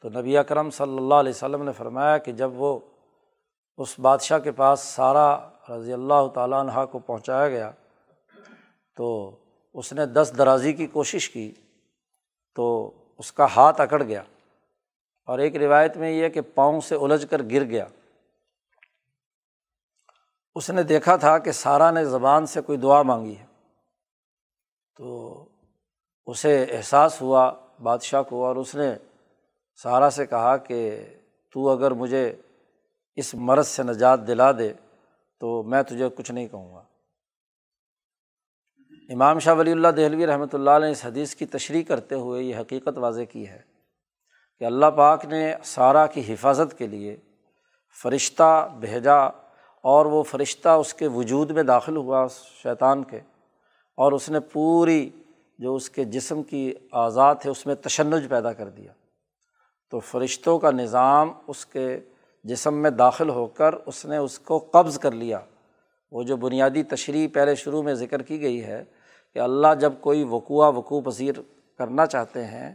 تو 0.00 0.08
نبی 0.08 0.38
اکرم 0.38 0.70
صلی 0.70 0.96
اللہ 0.96 1.14
علیہ 1.14 1.30
وسلم 1.30 1.62
نے 1.62 1.72
فرمایا 1.72 2.18
کہ 2.18 2.32
جب 2.32 2.50
وہ 2.54 2.80
اس 3.78 3.98
بادشاہ 3.98 4.38
کے 4.38 4.52
پاس 4.52 4.80
سارا 4.80 5.48
رضی 5.68 5.92
اللہ 5.92 6.28
تعالیٰ 6.34 6.60
عنہ 6.60 6.84
کو 6.90 6.98
پہنچایا 6.98 7.48
گیا 7.48 7.70
تو 8.96 9.36
اس 9.74 9.92
نے 9.92 10.06
دس 10.06 10.32
درازی 10.38 10.72
کی 10.72 10.86
کوشش 10.86 11.30
کی 11.30 11.52
تو 12.54 12.90
اس 13.18 13.32
کا 13.32 13.46
ہاتھ 13.56 13.80
اکڑ 13.80 14.02
گیا 14.02 14.22
اور 15.26 15.38
ایک 15.38 15.56
روایت 15.56 15.96
میں 15.96 16.10
یہ 16.10 16.28
کہ 16.28 16.40
پاؤں 16.40 16.80
سے 16.80 16.94
الجھ 16.94 17.26
کر 17.30 17.42
گر 17.42 17.64
گیا۔ 17.64 17.86
اس 20.54 20.70
نے 20.70 20.82
دیکھا 20.82 21.16
تھا 21.16 21.38
کہ 21.38 21.52
سارا 21.52 21.90
نے 21.90 22.04
زبان 22.04 22.46
سے 22.46 22.60
کوئی 22.60 22.78
دعا 22.78 23.02
مانگی 23.02 23.36
ہے۔ 23.36 23.46
تو 24.96 25.44
اسے 26.26 26.64
احساس 26.64 27.22
ہوا 27.22 27.52
بادشاہ 27.82 28.22
کو 28.22 28.46
اور 28.46 28.56
اس 28.56 28.74
نے 28.74 28.94
سارا 29.74 30.10
سے 30.10 30.26
کہا 30.26 30.56
کہ 30.56 31.04
تو 31.52 31.68
اگر 31.68 31.90
مجھے 31.90 32.36
اس 33.16 33.34
مرض 33.34 33.66
سے 33.66 33.82
نجات 33.82 34.26
دلا 34.26 34.52
دے 34.52 34.72
تو 35.40 35.62
میں 35.62 35.82
تجھے 35.82 36.08
کچھ 36.16 36.32
نہیں 36.32 36.48
کہوں 36.48 36.74
گا۔ 36.74 36.82
امام 39.08 39.38
شاہ 39.38 39.54
ولی 39.54 39.72
اللہ 39.72 39.88
دہلوی 39.88 40.26
رحمۃ 40.26 40.46
اللہ 40.52 40.70
نے 40.80 40.90
اس 40.90 41.04
حدیث 41.04 41.34
کی 41.34 41.46
تشریح 41.46 41.82
کرتے 41.82 42.14
ہوئے 42.14 42.42
یہ 42.42 42.56
حقیقت 42.56 42.98
واضح 42.98 43.22
کی 43.22 43.48
ہے 43.48 43.62
کہ 44.58 44.64
اللہ 44.64 44.86
پاک 44.86 45.24
نے 45.24 45.54
سارا 45.64 46.06
کی 46.06 46.32
حفاظت 46.32 46.78
کے 46.78 46.86
لیے 46.86 47.16
فرشتہ 48.02 48.76
بھیجا 48.80 49.18
اور 49.82 50.06
وہ 50.06 50.22
فرشتہ 50.22 50.68
اس 50.68 50.94
کے 50.94 51.06
وجود 51.06 51.50
میں 51.50 51.62
داخل 51.62 51.96
ہوا 51.96 52.26
شیطان 52.62 53.04
کے 53.04 53.20
اور 53.96 54.12
اس 54.12 54.30
نے 54.30 54.40
پوری 54.40 55.10
جو 55.58 55.74
اس 55.74 55.90
کے 55.90 56.04
جسم 56.04 56.42
کی 56.42 56.74
آزاد 56.92 57.34
ہے 57.44 57.50
اس 57.50 57.66
میں 57.66 57.74
تشنج 57.74 58.28
پیدا 58.28 58.52
کر 58.52 58.68
دیا۔ 58.68 58.92
تو 59.90 60.00
فرشتوں 60.00 60.58
کا 60.58 60.70
نظام 60.70 61.32
اس 61.46 61.66
کے 61.66 62.00
جسم 62.44 62.74
میں 62.74 62.90
داخل 62.90 63.28
ہو 63.28 63.46
کر 63.46 63.74
اس 63.86 64.04
نے 64.04 64.16
اس 64.16 64.38
کو 64.38 64.58
قبض 64.58 64.98
کر 64.98 65.12
لیا۔ 65.12 65.40
وہ 66.10 66.22
جو 66.22 66.36
بنیادی 66.36 66.82
تشریح 66.82 67.28
پہلے 67.34 67.54
شروع 67.54 67.82
میں 67.82 67.94
ذکر 67.94 68.22
کی 68.22 68.40
گئی 68.40 68.64
ہے 68.64 68.84
کہ 69.34 69.38
اللہ 69.38 69.74
جب 69.80 69.92
کوئی 70.00 70.24
وقوع 70.24 70.66
وقوع 70.66 71.00
پذیر 71.00 71.34
کرنا 71.78 72.06
چاہتے 72.06 72.44
ہیں، 72.44 72.74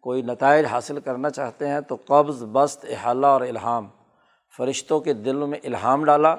کوئی 0.00 0.22
نتائج 0.22 0.66
حاصل 0.66 1.00
کرنا 1.00 1.30
چاہتے 1.30 1.68
ہیں 1.68 1.80
تو 1.80 1.96
قبض، 2.06 2.44
بست، 2.52 2.86
احالہ 2.88 3.26
اور 3.26 3.40
الہام۔ 3.40 3.88
فرشتوں 4.56 5.00
کے 5.00 5.12
دل 5.12 5.36
میں 5.36 5.58
الہام 5.64 6.04
ڈالا، 6.04 6.36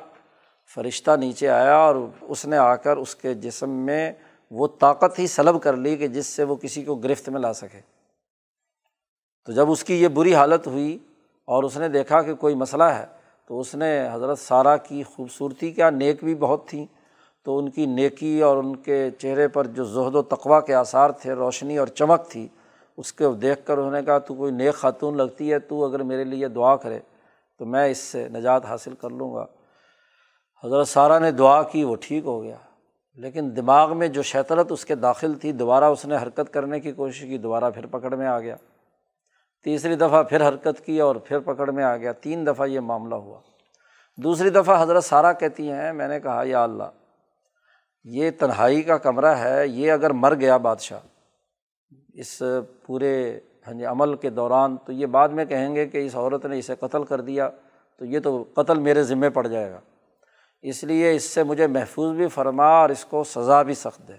فرشتہ 0.76 1.12
نیچے 1.12 1.50
آیا 1.50 1.76
اور 1.76 1.96
اس 2.22 2.46
نے 2.46 2.58
آ 2.58 2.76
کر 2.76 2.98
اس 2.98 3.16
کے 3.16 3.34
جسم 3.34 3.70
میں 3.70 4.14
وہ 4.52 4.68
طاقت 4.80 5.20
ہی 5.20 5.28
سلب 5.28 5.64
کر 5.64 5.76
لی 5.76 5.96
کہ 5.96 6.08
جس 6.08 6.28
سے 6.28 6.44
وہ 6.44 6.56
کسی 6.56 6.84
کو 6.84 6.96
گرفت 6.96 7.30
میں 7.30 7.42
لا 7.42 7.54
سکے۔ 7.54 7.82
تو 9.46 9.52
جب 9.52 9.72
اس 9.72 9.84
کی 9.84 10.04
یہ 10.04 10.08
بری 10.08 10.36
حالت 10.36 10.68
ہوئی 10.68 10.98
اور 11.48 11.64
اس 11.64 11.78
نے 11.78 11.88
دیکھا 11.88 12.22
کہ 12.22 12.36
کوئی 12.36 12.56
مسئلہ 12.56 12.84
ہے 12.84 13.06
تو 13.48 13.60
اس 13.60 13.76
نے 13.76 14.10
حضرت 14.14 14.40
سارہ 14.40 14.78
کی 14.78 15.04
خوبصورتی 15.04 15.72
کیا، 15.72 15.90
نیک 15.90 16.24
بھی 16.24 16.36
بہت 16.36 16.68
تھیں۔ 16.68 16.86
تو 17.46 17.58
ان 17.58 17.70
کی 17.70 17.86
نیکی 17.86 18.42
اور 18.42 18.58
ان 18.58 18.76
کے 18.76 19.12
چہرے 19.12 19.48
پر 19.48 19.68
جو 19.68 19.84
زہد 19.84 20.16
و 20.16 20.22
تقوا 20.22 20.60
کے 20.60 20.74
آثار 20.74 21.10
تھے، 21.10 21.34
روشنی 21.34 21.78
اور 21.78 21.88
چمک 21.88 22.30
تھی، 22.30 22.48
اس 22.98 23.14
کے 23.14 23.26
دیکھ 23.42 23.66
کر 23.66 23.78
انہوں 23.78 23.92
نے 23.92 24.04
کہا، 24.04 24.18
تو 24.18 24.34
کوئی 24.34 24.52
نیک 24.52 24.74
خاتون 24.74 25.18
لگتی 25.18 25.54
ہے، 25.54 25.60
تو 25.60 25.86
اگر 25.86 26.04
میرے 26.04 26.24
لیے 26.24 26.48
دعا 26.48 26.76
کرے 26.76 27.00
تو 27.60 27.66
میں 27.66 27.88
اس 27.88 27.98
سے 27.98 28.30
نجات 28.30 28.66
حاصل 28.66 28.94
کر 28.94 29.10
لوں 29.10 29.34
گا۔ 29.34 29.46
حضرت 30.64 30.88
سارہ 30.88 31.20
نے 31.20 31.32
دعا 31.32 31.64
کی، 31.64 31.84
وہ 31.84 31.96
ٹھیک 32.02 32.26
ہو 32.26 32.44
گیا۔ 32.44 32.56
لیکن 33.16 33.56
دماغ 33.56 33.98
میں 33.98 34.08
جو 34.08 34.22
شیطرت 34.22 34.72
اس 34.72 34.86
کے 34.86 34.96
داخل 34.96 35.34
تھی، 35.34 35.52
دوبارہ 35.52 35.84
اس 35.84 36.06
نے 36.06 36.16
حرکت 36.16 36.54
کرنے 36.54 36.80
کی 36.80 36.92
کوشش 36.92 37.22
کی، 37.22 37.38
دوبارہ 37.38 37.72
پھر 37.72 37.86
پکڑ 37.86 38.16
میں 38.16 38.28
آ 38.28 38.40
گیا۔ 38.40 38.56
تیسری 39.64 39.96
دفعہ 39.96 40.24
پھر 40.24 40.48
حرکت 40.48 40.86
کی 40.86 41.00
اور 41.00 41.16
پھر 41.16 41.40
پکڑ 41.40 41.72
میں 41.72 41.84
آ 41.84 41.98
گیا۔ 41.98 42.12
تین 42.12 42.48
دفعہ 42.48 42.68
یہ 42.68 42.80
معاملہ 42.80 43.16
ہوا۔ 43.16 43.42
دوسری 44.18 44.50
دفعہ 44.50 44.84
حضرت 44.84 45.04
سارہ 45.04 45.34
کہتی 45.34 45.72
ہیں، 45.72 45.94
میں 45.94 46.08
نے 46.08 46.20
کہا، 46.20 46.44
یا 46.46 46.64
اللہ، 46.64 46.84
یہ 48.04 48.32
تنہائی 48.40 48.84
کا 48.84 48.98
کمرہ 48.98 49.36
ہے، 49.36 49.68
یہ 49.68 49.92
اگر 49.92 50.10
مر 50.10 50.36
گیا 50.36 50.58
بادشاہ، 50.58 51.00
اس 52.14 52.44
پورے 52.86 53.40
عمل 53.88 54.16
کے 54.16 54.30
دوران، 54.30 54.78
تو 54.78 54.92
یہ 54.92 55.06
بعد 55.06 55.30
میں 55.30 55.46
کہیں 55.46 55.76
گے 55.76 55.88
کہ 55.88 56.06
اس 56.06 56.16
عورت 56.16 56.46
نے 56.46 56.60
اسے 56.60 56.76
قتل 56.76 57.04
کر 57.04 57.22
دیا، 57.22 57.50
تو 57.98 58.06
یہ 58.06 58.20
تو 58.20 58.44
قتل 58.54 58.80
میرے 58.80 59.04
ذمے 59.04 59.30
پڑ 59.30 59.48
جائے 59.48 59.72
گا۔ 59.72 59.80
اس 60.62 60.84
لیے 60.84 61.16
اس 61.16 61.24
سے 61.24 61.44
مجھے 61.44 61.68
محفوظ 61.68 62.16
بھی 62.16 62.28
فرما 62.28 62.66
اور 62.66 62.90
اس 62.90 63.06
کو 63.06 63.24
سزا 63.24 63.62
بھی 63.62 63.74
سخت 63.74 64.08
دے۔ 64.08 64.14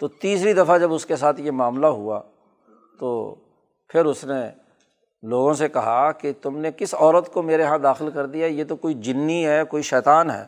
تو 0.00 0.08
تیسری 0.08 0.52
دفعہ 0.52 0.78
جب 0.78 0.92
اس 0.92 1.06
کے 1.06 1.16
ساتھ 1.16 1.40
یہ 1.40 1.50
معاملہ 1.50 1.86
ہوا 1.86 2.22
تو 3.00 3.34
پھر 3.88 4.04
اس 4.04 4.24
نے 4.24 4.50
لوگوں 5.22 5.54
سے 5.54 5.68
کہا 5.68 6.12
کہ 6.12 6.32
تم 6.42 6.58
نے 6.58 6.70
کس 6.72 6.94
عورت 6.94 7.32
کو 7.32 7.42
میرے 7.42 7.62
یہاں 7.62 7.78
داخل 7.78 8.10
کر 8.10 8.26
دیا؟ 8.26 8.46
یہ 8.46 8.64
تو 8.64 8.76
کوئی 8.76 8.94
جنی 8.94 9.46
ہے، 9.46 9.64
کوئی 9.64 9.82
شیطان 9.82 10.30
ہے۔ 10.30 10.44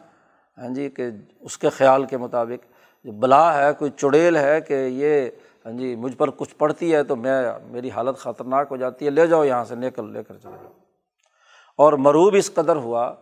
ہاں 0.59 0.75
جی 0.75 0.88
کہ 0.88 1.07
اس 1.41 1.59
کے 1.59 1.69
خیال 1.69 2.05
کے 2.05 2.17
مطابق۔ 2.17 2.76
بلا 3.05 3.59
ہے، 3.59 3.73
کوئی 3.79 3.91
چڑیل 3.91 4.37
ہے 4.37 4.61
کہ 4.61 4.75
یہ 4.75 5.31
ہاں 5.67 5.73
جی 5.73 5.97
مجھ 5.97 6.17
پر 6.17 6.31
کچھ 6.31 6.55
پڑتی 6.55 6.95
ہے 6.95 7.03
تو 7.03 7.17
میں، 7.17 7.43
میری 7.67 7.91
حالت 7.91 8.19
خطرناک 8.19 8.67
ہو 8.71 8.76
جاتی 8.76 9.05
ہے، 9.05 9.11
لے 9.11 9.26
جاؤ 9.26 9.45
یہاں 9.45 9.65
سے 9.65 9.75
نکل 9.75 10.12
لے 10.12 10.23
کر 10.23 10.37
چلے 10.37 10.57
جاؤ۔ 10.62 10.73
اور 11.79 11.93
مروب 11.93 12.35
اس 12.35 12.55
قدر 12.55 12.76
ہوا 12.76 13.15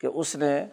کہ 0.00 0.06
اس 0.06 0.36
نے 0.36 0.64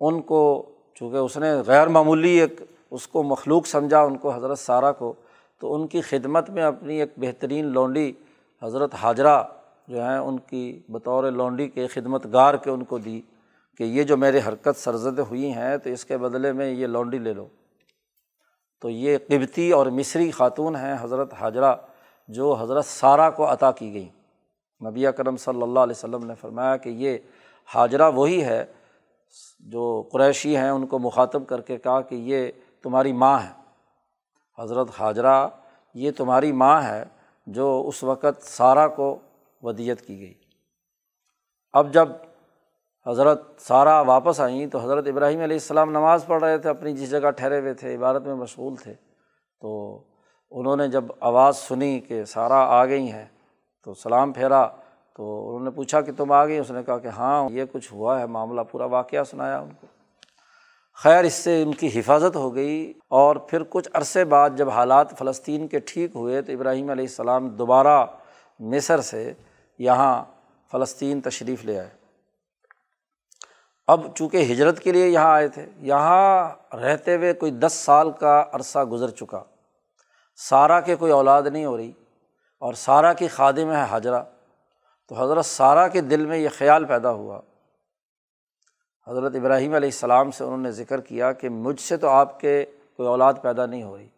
ان 0.00 0.22
کو، 0.22 0.70
چونکہ 0.94 1.16
اس 1.16 1.36
نے 1.36 1.54
غیر 1.66 1.86
معمولی 1.86 2.40
ایک، 2.40 2.60
اس 2.90 3.08
کو 3.08 3.22
مخلوق 3.22 3.66
سمجھا، 3.66 4.00
ان 4.00 4.16
کو 4.16 4.30
حضرت 4.30 4.58
سارہ 4.58 4.92
کو 4.98 5.12
تو 5.64 5.74
ان 5.74 5.86
کی 5.86 6.00
خدمت 6.00 6.50
میں 6.50 6.62
اپنی 6.62 7.00
ایک 7.00 7.12
بہترین 7.16 7.66
لونڈی 7.66 8.12
حضرت 8.62 8.94
حاجرہ 8.94 9.42
جو 9.88 10.02
ہیں، 10.02 10.18
ان 10.18 10.38
کی 10.38 10.82
بطور 10.88 11.30
لونڈی 11.32 11.68
کے 11.68 11.86
خدمت 11.86 12.26
گار 12.32 12.54
کے 12.54 12.70
ان 12.70 12.84
کو 12.84 12.98
دی 12.98 13.20
کہ 13.78 13.84
یہ 13.84 14.02
جو 14.02 14.16
میرے 14.16 14.40
حرکت 14.48 14.76
سرزد 14.76 15.18
ہوئی 15.18 15.52
ہیں، 15.52 15.76
تو 15.76 15.90
اس 15.90 16.04
کے 16.04 16.16
بدلے 16.16 16.52
میں 16.52 16.70
یہ 16.70 16.86
لونڈی 16.86 17.18
لے 17.18 17.32
لو۔ 17.32 17.46
تو 18.80 18.90
یہ 18.90 19.18
قبتی 19.28 19.72
اور 19.72 19.86
مصری 19.86 20.30
خاتون 20.30 20.76
ہیں 20.76 20.96
حضرت 21.00 21.34
حاجرہ، 21.34 21.74
جو 22.28 22.54
حضرت 22.54 22.84
سارہ 22.84 23.30
کو 23.30 23.52
عطا 23.52 23.70
کی 23.70 23.94
گئیں۔ 23.94 24.08
نبی 24.88 25.04
کرم 25.16 25.36
صلی 25.36 25.62
اللہ 25.62 25.80
علیہ 25.80 25.98
وسلم 25.98 26.26
نے 26.26 26.34
فرمایا 26.40 26.76
کہ 26.76 26.88
یہ 26.88 27.18
حاجرہ 27.74 28.10
وہی 28.10 28.44
ہے 28.44 28.64
جو 29.60 30.08
قریشی 30.12 30.56
ہیں، 30.56 30.70
ان 30.70 30.86
کو 30.86 30.98
مخاطب 30.98 31.46
کر 31.46 31.60
کے 31.60 31.76
کہا 31.76 32.00
کہ 32.00 32.14
یہ 32.14 32.50
تمہاری 32.82 33.12
ماں 33.12 33.38
ہے 33.38 33.63
حضرت 34.58 34.88
حاجرہ، 35.00 35.48
یہ 35.94 36.10
تمہاری 36.16 36.52
ماں 36.52 36.82
ہے 36.82 37.04
جو 37.46 37.84
اس 37.86 38.04
وقت 38.04 38.42
سارا 38.42 38.88
کو 38.88 39.18
ودیت 39.62 40.00
کی 40.00 40.20
گئی۔ 40.20 40.34
اب 41.72 41.92
جب 41.92 42.08
حضرت 43.06 43.42
سارا 43.58 44.00
واپس 44.00 44.40
آئیں 44.40 44.66
تو 44.66 44.78
حضرت 44.78 45.06
ابراہیم 45.06 45.40
علیہ 45.40 45.56
السلام 45.56 45.90
نماز 45.90 46.26
پڑھ 46.26 46.44
رہے 46.44 46.58
تھے، 46.58 46.70
اپنی 46.70 46.92
جس 46.92 47.10
جگہ 47.10 47.30
ٹھہرے 47.30 47.60
ہوئے 47.60 47.74
تھے، 47.74 47.96
عبادت 47.96 48.26
میں 48.26 48.34
مشغول 48.34 48.76
تھے۔ 48.76 48.94
تو 49.60 50.00
انہوں 50.50 50.76
نے 50.76 50.88
جب 50.88 51.04
آواز 51.20 51.56
سنی 51.56 52.00
کہ 52.00 52.24
سارا 52.24 52.56
آ 52.56 52.84
گئی 52.84 53.12
ہیں 53.12 53.26
تو 53.84 53.94
سلام 53.94 54.32
پھیرا۔ 54.32 54.68
تو 55.16 55.48
انہوں 55.48 55.64
نے 55.64 55.70
پوچھا 55.70 56.00
کہ 56.00 56.12
تم 56.16 56.32
آ 56.32 56.46
گئی؟ 56.46 56.58
اس 56.58 56.70
نے 56.70 56.82
کہا 56.82 56.98
کہ 56.98 57.08
ہاں 57.08 57.48
یہ 57.50 57.64
کچھ 57.72 57.92
ہوا 57.92 58.20
ہے، 58.20 58.26
معاملہ 58.26 58.60
پورا 58.60 58.84
واقعہ 58.84 59.24
سنایا 59.24 59.58
ان 59.58 59.70
کو۔ 59.80 59.86
خیر، 60.96 61.24
اس 61.24 61.34
سے 61.34 61.62
ان 61.62 61.74
کی 61.74 62.00
حفاظت 62.00 62.36
ہو 62.36 62.54
گئی 62.54 62.92
اور 63.08 63.36
پھر 63.36 63.62
کچھ 63.68 63.88
عرصے 63.94 64.24
بعد 64.24 64.50
جب 64.56 64.68
حالات 64.68 65.18
فلسطین 65.18 65.68
کے 65.68 65.78
ٹھیک 65.78 66.10
ہوئے 66.14 66.42
تو 66.42 66.52
ابراہیم 66.52 66.90
علیہ 66.90 67.04
السلام 67.04 67.48
دوبارہ 67.48 68.06
مصر 68.60 69.00
سے 69.00 69.32
یہاں 69.78 70.24
فلسطین 70.72 71.20
تشریف 71.20 71.64
لے 71.64 71.78
آئے۔ 71.78 71.88
اب 73.86 74.14
چونکہ 74.14 74.52
ہجرت 74.52 74.80
کے 74.80 74.92
لیے 74.92 75.08
یہاں 75.08 75.32
آئے 75.32 75.48
تھے، 75.48 75.66
یہاں 75.76 76.48
رہتے 76.76 77.16
ہوئے 77.16 77.32
کوئی 77.32 77.52
دس 77.52 77.72
سال 77.72 78.10
کا 78.10 78.44
عرصہ 78.52 78.84
گزر 78.84 79.10
چکا۔ 79.10 79.42
سارا 80.36 80.80
کے 80.80 80.96
کوئی 80.96 81.12
اولاد 81.12 81.42
نہیں 81.42 81.64
ہو 81.64 81.76
رہی 81.76 81.92
اور 82.58 82.74
سارا 82.74 83.12
کی 83.12 83.28
خادم 83.28 83.72
ہے 83.72 83.82
حاجرہ۔ 83.82 84.22
تو 85.08 85.22
حضرت 85.22 85.46
سارا 85.46 85.88
کے 85.88 86.00
دل 86.00 86.26
میں 86.26 86.38
یہ 86.38 86.48
خیال 86.58 86.84
پیدا 86.84 87.10
ہوا 87.10 87.40
حضرت 89.08 89.34
ابراہیم 89.34 89.74
علیہ 89.74 89.88
السلام 89.88 90.30
سے 90.30 90.44
انہوں 90.44 90.58
نے 90.58 90.70
ذکر 90.70 91.00
کیا 91.00 91.32
کہ 91.32 91.48
مجھ 91.48 91.80
سے 91.80 91.96
تو 91.96 92.08
آپ 92.08 92.40
کے 92.40 92.64
کوئی 92.96 93.08
اولاد 93.08 93.34
پیدا 93.42 93.66
نہیں 93.66 93.82
ہو 93.82 93.96
رہی۔ 93.96 94.08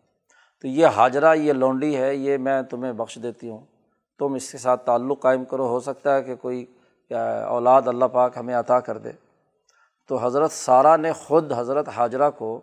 تو 0.60 0.68
یہ 0.68 0.86
حاجرہ، 0.86 1.34
یہ 1.34 1.52
لونڈی 1.52 1.96
ہے، 1.96 2.14
یہ 2.14 2.36
میں 2.36 2.62
تمہیں 2.62 2.92
بخش 2.92 3.18
دیتی 3.22 3.50
ہوں۔ 3.50 3.60
تم 4.18 4.34
اس 4.34 4.52
کے 4.52 4.58
ساتھ 4.58 4.86
تعلق 4.86 5.20
قائم 5.20 5.44
کرو، 5.44 5.66
ہو 5.66 5.80
سکتا 5.80 6.16
ہے 6.16 6.22
کہ 6.22 6.36
کوئی 6.36 6.66
اولاد 7.46 7.82
اللہ 7.86 8.04
پاک 8.04 8.36
ہمیں 8.36 8.54
عطا 8.54 8.80
کر 8.80 8.98
دے۔ 8.98 9.10
تو 10.08 10.16
حضرت 10.16 10.50
سارا 10.52 10.96
نے 10.96 11.12
خود 11.12 11.52
حضرت 11.52 11.88
حاجرہ 11.88 12.30
کو 12.30 12.60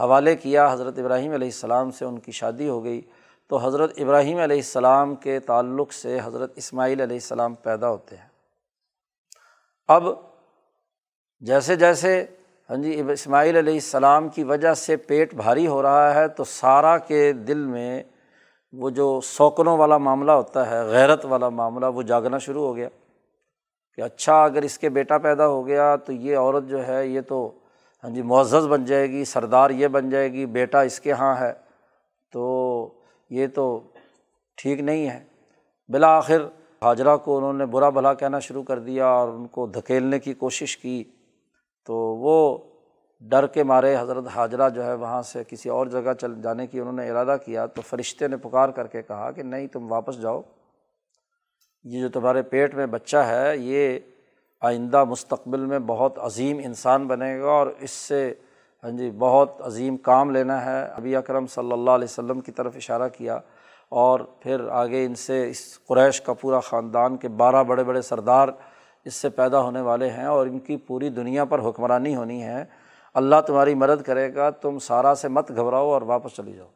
حوالے 0.00 0.36
کیا، 0.36 0.72
حضرت 0.72 0.98
ابراہیم 0.98 1.32
علیہ 1.32 1.48
السلام 1.48 1.90
سے 1.90 2.04
ان 2.04 2.18
کی 2.18 2.32
شادی 2.32 2.68
ہو 2.68 2.84
گئی۔ 2.84 3.00
تو 3.48 3.56
حضرت 3.56 3.92
ابراہیم 3.96 4.38
علیہ 4.38 4.56
السلام 4.56 5.14
کے 5.14 5.40
تعلق 5.40 5.92
سے 5.92 6.18
حضرت 6.24 6.52
اسماعیل 6.56 7.00
علیہ 7.00 7.16
السلام 7.16 7.54
پیدا 7.54 7.88
ہوتے 7.88 8.16
ہیں۔ 8.16 8.28
اب 9.88 10.04
جیسے 11.42 11.76
جیسے 11.76 12.24
ہاں 12.70 12.76
جی 12.76 13.02
اسماعیل 13.12 13.56
علیہ 13.56 13.74
السلام 13.74 14.28
کی 14.28 14.42
وجہ 14.44 14.74
سے 14.74 14.96
پیٹ 14.96 15.34
بھاری 15.34 15.66
ہو 15.66 15.82
رہا 15.82 16.14
ہے، 16.14 16.26
تو 16.28 16.44
سارا 16.44 16.96
کے 16.98 17.32
دل 17.32 17.58
میں 17.58 18.02
وہ 18.72 18.90
جو 18.90 19.20
سوکنوں 19.24 19.76
والا 19.78 19.98
معاملہ 19.98 20.32
ہوتا 20.32 20.70
ہے، 20.70 20.82
غیرت 20.82 21.24
والا 21.24 21.48
معاملہ، 21.48 21.86
وہ 21.86 22.02
جاگنا 22.02 22.38
شروع 22.38 22.66
ہو 22.66 22.76
گیا 22.76 22.88
کہ 23.96 24.02
اچھا 24.02 24.42
اگر 24.44 24.62
اس 24.62 24.78
کے 24.78 24.88
بیٹا 24.88 25.18
پیدا 25.18 25.46
ہو 25.46 25.66
گیا 25.66 25.96
تو 25.96 26.12
یہ 26.12 26.36
عورت 26.36 26.68
جو 26.68 26.86
ہے، 26.86 27.06
یہ 27.06 27.20
تو 27.20 27.50
ہاں 28.04 28.10
جی 28.10 28.22
معزز 28.22 28.66
بن 28.66 28.84
جائے 28.84 29.10
گی، 29.10 29.24
سردار 29.24 29.70
یہ 29.70 29.88
بن 29.88 30.10
جائے 30.10 30.32
گی، 30.32 30.46
بیٹا 30.46 30.80
اس 30.80 31.00
کے 31.00 31.10
یہاں 31.10 31.34
ہے، 31.40 31.52
تو 32.32 32.88
یہ 33.30 33.46
تو 33.54 33.80
ٹھیک 34.56 34.80
نہیں 34.80 35.08
ہے۔ 35.10 35.24
بالآخر 35.88 36.46
حاجرہ 36.82 37.16
کو 37.16 37.36
انہوں 37.36 37.52
نے 37.52 37.66
برا 37.66 37.88
بھلا 37.88 38.14
کہنا 38.14 38.38
شروع 38.38 38.62
کر 38.62 38.78
دیا 38.78 39.06
اور 39.06 39.28
ان 39.28 39.46
کو 39.46 39.66
دھکیلنے 39.66 40.18
کی 40.18 40.34
کوشش 40.34 40.76
کی۔ 40.76 41.04
تو 41.86 41.94
وہ 41.94 42.58
ڈر 43.20 43.46
کے 43.46 43.62
مارے 43.62 43.96
حضرت 43.96 44.24
حاجرہ 44.28 44.68
جو 44.68 44.84
ہے 44.84 44.94
وہاں 44.94 45.22
سے 45.22 45.42
کسی 45.48 45.68
اور 45.68 45.86
جگہ 45.86 46.12
چل 46.20 46.42
جانے 46.42 46.66
کی 46.66 46.80
انہوں 46.80 46.92
نے 46.92 47.10
ارادہ 47.10 47.36
کیا 47.44 47.66
تو 47.66 47.82
فرشتے 47.82 48.28
نے 48.28 48.36
پکار 48.36 48.68
کر 48.68 48.86
کے 48.86 49.02
کہا 49.02 49.30
کہ 49.30 49.42
نہیں، 49.42 49.66
تم 49.66 49.92
واپس 49.92 50.20
جاؤ۔ 50.20 50.40
یہ 51.84 52.00
جو 52.00 52.08
تمہارے 52.08 52.42
پیٹ 52.42 52.74
میں 52.74 52.86
بچہ 52.86 53.16
ہے، 53.16 53.52
یہ 53.56 53.98
آئندہ 54.60 55.04
مستقبل 55.04 55.64
میں 55.64 55.78
بہت 55.78 56.18
عظیم 56.18 56.60
انسان 56.64 57.06
بنے 57.06 57.40
گا 57.40 57.50
اور 57.50 57.66
اس 57.66 57.90
سے 57.90 58.34
ہاں 58.84 58.90
جی 58.90 59.10
بہت 59.18 59.52
عظیم 59.60 59.96
کام 59.96 60.30
لینا 60.30 60.64
ہے۔ 60.64 60.84
ابھی 60.84 61.16
اکرم 61.16 61.46
صلی 61.46 61.72
اللہ 61.72 61.90
علیہ 61.90 62.04
وسلم 62.04 62.40
کی 62.40 62.52
طرف 62.52 62.76
اشارہ 62.76 63.08
کیا 63.08 63.38
اور 63.88 64.20
پھر 64.20 64.68
آگے 64.68 65.04
ان 65.04 65.14
سے 65.14 65.50
اس 65.50 65.78
قریش 65.86 66.20
کا 66.20 66.32
پورا 66.32 66.60
خاندان 66.60 67.16
کے 67.16 67.28
بارہ 67.28 67.64
بڑے 67.64 67.84
بڑے 67.84 68.02
سردار 68.02 68.48
اس 69.04 69.14
سے 69.14 69.28
پیدا 69.28 69.60
ہونے 69.60 69.80
والے 69.80 70.10
ہیں 70.10 70.24
اور 70.24 70.46
ان 70.46 70.58
کی 70.58 70.76
پوری 70.76 71.08
دنیا 71.08 71.44
پر 71.44 71.68
حکمرانی 71.68 72.16
ہونی 72.16 72.42
ہے۔ 72.42 72.64
اللہ 73.14 73.36
تمہاری 73.46 73.74
مدد 73.74 74.02
کرے 74.02 74.34
گا، 74.34 74.50
تم 74.50 74.78
سارا 74.78 75.14
سے 75.14 75.28
مت 75.28 75.48
گھبراؤ 75.48 75.90
اور 75.90 76.02
واپس 76.02 76.36
چلی 76.36 76.52
جاؤ۔ 76.52 76.68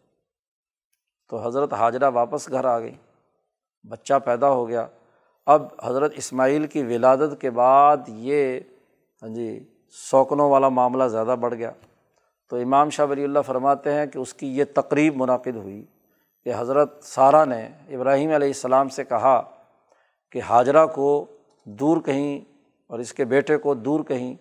تو 1.29 1.47
حضرت 1.47 1.73
حاجرہ 1.73 2.11
واپس 2.15 2.51
گھر 2.51 2.65
آ 2.65 2.79
گئی 2.79 2.95
بچہ 3.89 4.15
پیدا 4.25 4.51
ہو 4.51 4.69
گیا۔ 4.69 4.87
اب 5.47 5.63
حضرت 5.85 6.13
اسماعیل 6.17 6.67
کی 6.67 6.83
ولادت 6.83 7.41
کے 7.41 7.51
بعد 7.51 7.97
یہ 8.07 8.61
ہاں 9.23 9.29
جی 9.29 9.65
سوکنوں 10.11 10.51
والا 10.51 10.69
معاملہ 10.69 11.05
زیادہ 11.05 11.37
بڑھ 11.41 11.55
گیا۔ 11.55 11.71
تو 12.51 12.57
امام 12.57 12.91
شاہ 12.91 13.07
ولی 13.07 13.25
اللہ 13.25 13.39
فرماتے 13.47 13.93
ہیں 13.93 14.07
کہ 14.07 14.19
اس 14.19 14.35
کی 14.35 14.59
یہ 14.59 14.65
تقریب 14.75 15.17
منعقد 15.17 15.57
ہوئی 15.57 15.85
کہ 16.45 16.53
حضرت 16.57 17.05
سارہ 17.05 17.45
نے 17.45 17.69
ابراہیم 17.89 18.31
علیہ 18.31 18.49
السلام 18.49 18.89
سے 18.89 19.05
کہا 19.05 19.43
کہ 20.33 20.41
حاجرہ 20.43 20.87
کو 20.87 21.27
دور 21.67 22.01
کہیں 22.01 22.41
اور 22.87 22.99
اس 22.99 23.13
کے 23.13 23.25
بیٹے 23.25 23.57
کو 23.57 23.75
دور 23.75 24.05
کہیں، 24.05 24.35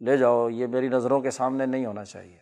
لے 0.00 0.16
جاؤ، 0.16 0.48
یہ 0.48 0.66
میری 0.66 0.88
نظروں 0.88 1.20
کے 1.20 1.30
سامنے 1.30 1.66
نہیں 1.66 1.86
ہونا 1.86 2.04
چاہیے۔ 2.04 2.36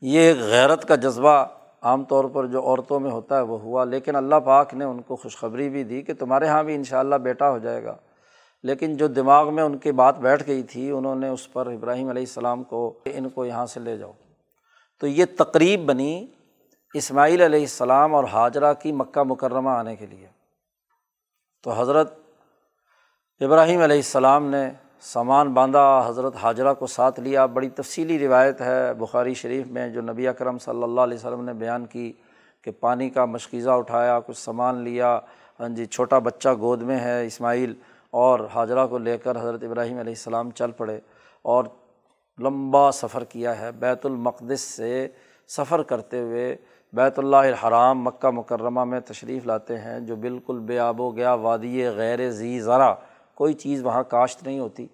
یہ 0.00 0.20
ایک 0.20 0.36
غیرت 0.36 0.88
کا 0.88 0.94
جذبہ 0.94 1.46
عام 1.82 2.04
طور 2.04 2.24
پر 2.24 2.46
جو 2.46 2.62
عورتوں 2.62 3.00
میں 3.00 3.10
ہوتا 3.10 3.36
ہے، 3.36 3.40
وہ 3.40 3.60
ہوا۔ 3.60 3.84
لیکن 3.84 4.16
اللہ 4.16 4.34
پاک 4.34 4.74
نے 4.74 4.84
ان 4.84 5.02
کو 5.02 5.16
خوشخبری 5.16 5.68
بھی 5.68 5.84
دی 5.84 6.02
کہ 6.02 6.14
تمہارے 6.14 6.46
یہاں 6.46 6.62
بھی 6.62 6.74
ان 6.74 6.84
شاء 6.84 6.98
اللہ 6.98 7.14
بیٹا 7.14 7.50
ہو 7.50 7.58
جائے 7.58 7.84
گا۔ 7.84 7.96
لیکن 8.62 8.96
جو 8.96 9.06
دماغ 9.06 9.54
میں 9.54 9.62
ان 9.62 9.78
کی 9.78 9.92
بات 9.92 10.18
بیٹھ 10.18 10.42
گئی 10.46 10.62
تھی، 10.62 10.90
انہوں 10.90 11.14
نے 11.14 11.28
اس 11.28 11.52
پر 11.52 11.66
ابراہیم 11.66 12.08
علیہ 12.08 12.22
السلام 12.22 12.62
کو 12.62 12.98
ان 13.04 13.28
کو 13.28 13.44
یہاں 13.44 13.66
سے 13.66 13.80
لے 13.80 13.96
جاؤ۔ 13.96 14.12
تو 15.00 15.06
یہ 15.06 15.24
تقریب 15.38 15.80
بنی 15.80 16.26
اسماعیل 16.94 17.40
علیہ 17.40 17.60
السلام 17.60 18.14
اور 18.14 18.24
حاجرہ 18.24 18.72
کی 18.72 18.92
مکہ 18.92 19.22
مکرمہ 19.22 19.70
آنے 19.70 19.96
کے 19.96 20.06
لیے۔ 20.06 20.26
تو 21.62 21.72
حضرت 21.72 22.19
ابراہیم 23.40 23.80
علیہ 23.80 23.96
السلام 23.96 24.46
نے 24.50 24.68
سامان 25.00 25.52
باندھا، 25.54 26.06
حضرت 26.06 26.34
حاجرہ 26.42 26.72
کو 26.74 26.86
ساتھ 26.86 27.20
لیا۔ 27.20 27.44
بڑی 27.46 27.68
تفصیلی 27.68 28.18
روایت 28.18 28.60
ہے 28.60 28.92
بخاری 28.94 29.32
شریف 29.34 29.66
میں 29.66 29.88
جو 29.88 30.00
نبی 30.02 30.28
اکرم 30.28 30.58
صلی 30.58 30.82
اللہ 30.82 31.00
علیہ 31.00 31.18
وسلم 31.18 31.44
نے 31.44 31.52
بیان 31.52 31.86
کی 31.86 32.12
کہ 32.64 32.70
پانی 32.70 33.08
کا 33.10 33.24
مشکیزہ 33.24 33.70
اٹھایا، 33.70 34.18
کچھ 34.20 34.36
سامان 34.38 34.82
لیا۔ 34.84 35.18
ہاں 35.60 35.68
جی 35.68 35.86
چھوٹا 35.86 36.18
بچہ 36.18 36.48
گود 36.60 36.82
میں 36.82 36.98
ہے 37.00 37.26
اسماعیل 37.26 37.74
اور 38.10 38.40
حاجرہ 38.54 38.86
کو 38.86 38.98
لے 38.98 39.18
کر 39.18 39.40
حضرت 39.40 39.62
ابراہیم 39.64 39.98
علیہ 39.98 40.12
السلام 40.12 40.50
چل 40.50 40.70
پڑے 40.70 40.98
اور 41.42 41.64
لمبا 42.38 42.90
سفر 42.92 43.24
کیا 43.24 43.58
ہے۔ 43.60 43.72
بیت 43.72 44.06
المقدس 44.06 44.60
سے 44.60 45.06
سفر 45.48 45.82
کرتے 45.82 46.20
ہوئے 46.20 46.56
بیت 46.92 47.18
اللہ 47.18 47.36
الحرام 47.36 48.02
مکہ 48.04 48.30
مکرمہ 48.30 48.84
میں 48.84 49.00
تشریف 49.00 49.46
لاتے 49.46 49.78
ہیں، 49.78 50.00
جو 50.00 50.16
بالکل 50.16 50.58
بے 50.58 50.78
آب 50.78 51.00
و 51.00 51.10
گیا، 51.10 51.32
وادی 51.34 51.86
غیر 51.86 52.30
ذی 52.30 52.60
ذرا 52.60 52.94
کوئی 53.40 53.54
چیز 53.54 53.84
وہاں 53.84 54.02
کاشت 54.02 54.42
نہیں 54.42 54.58
ہوتی۔ 54.58 54.86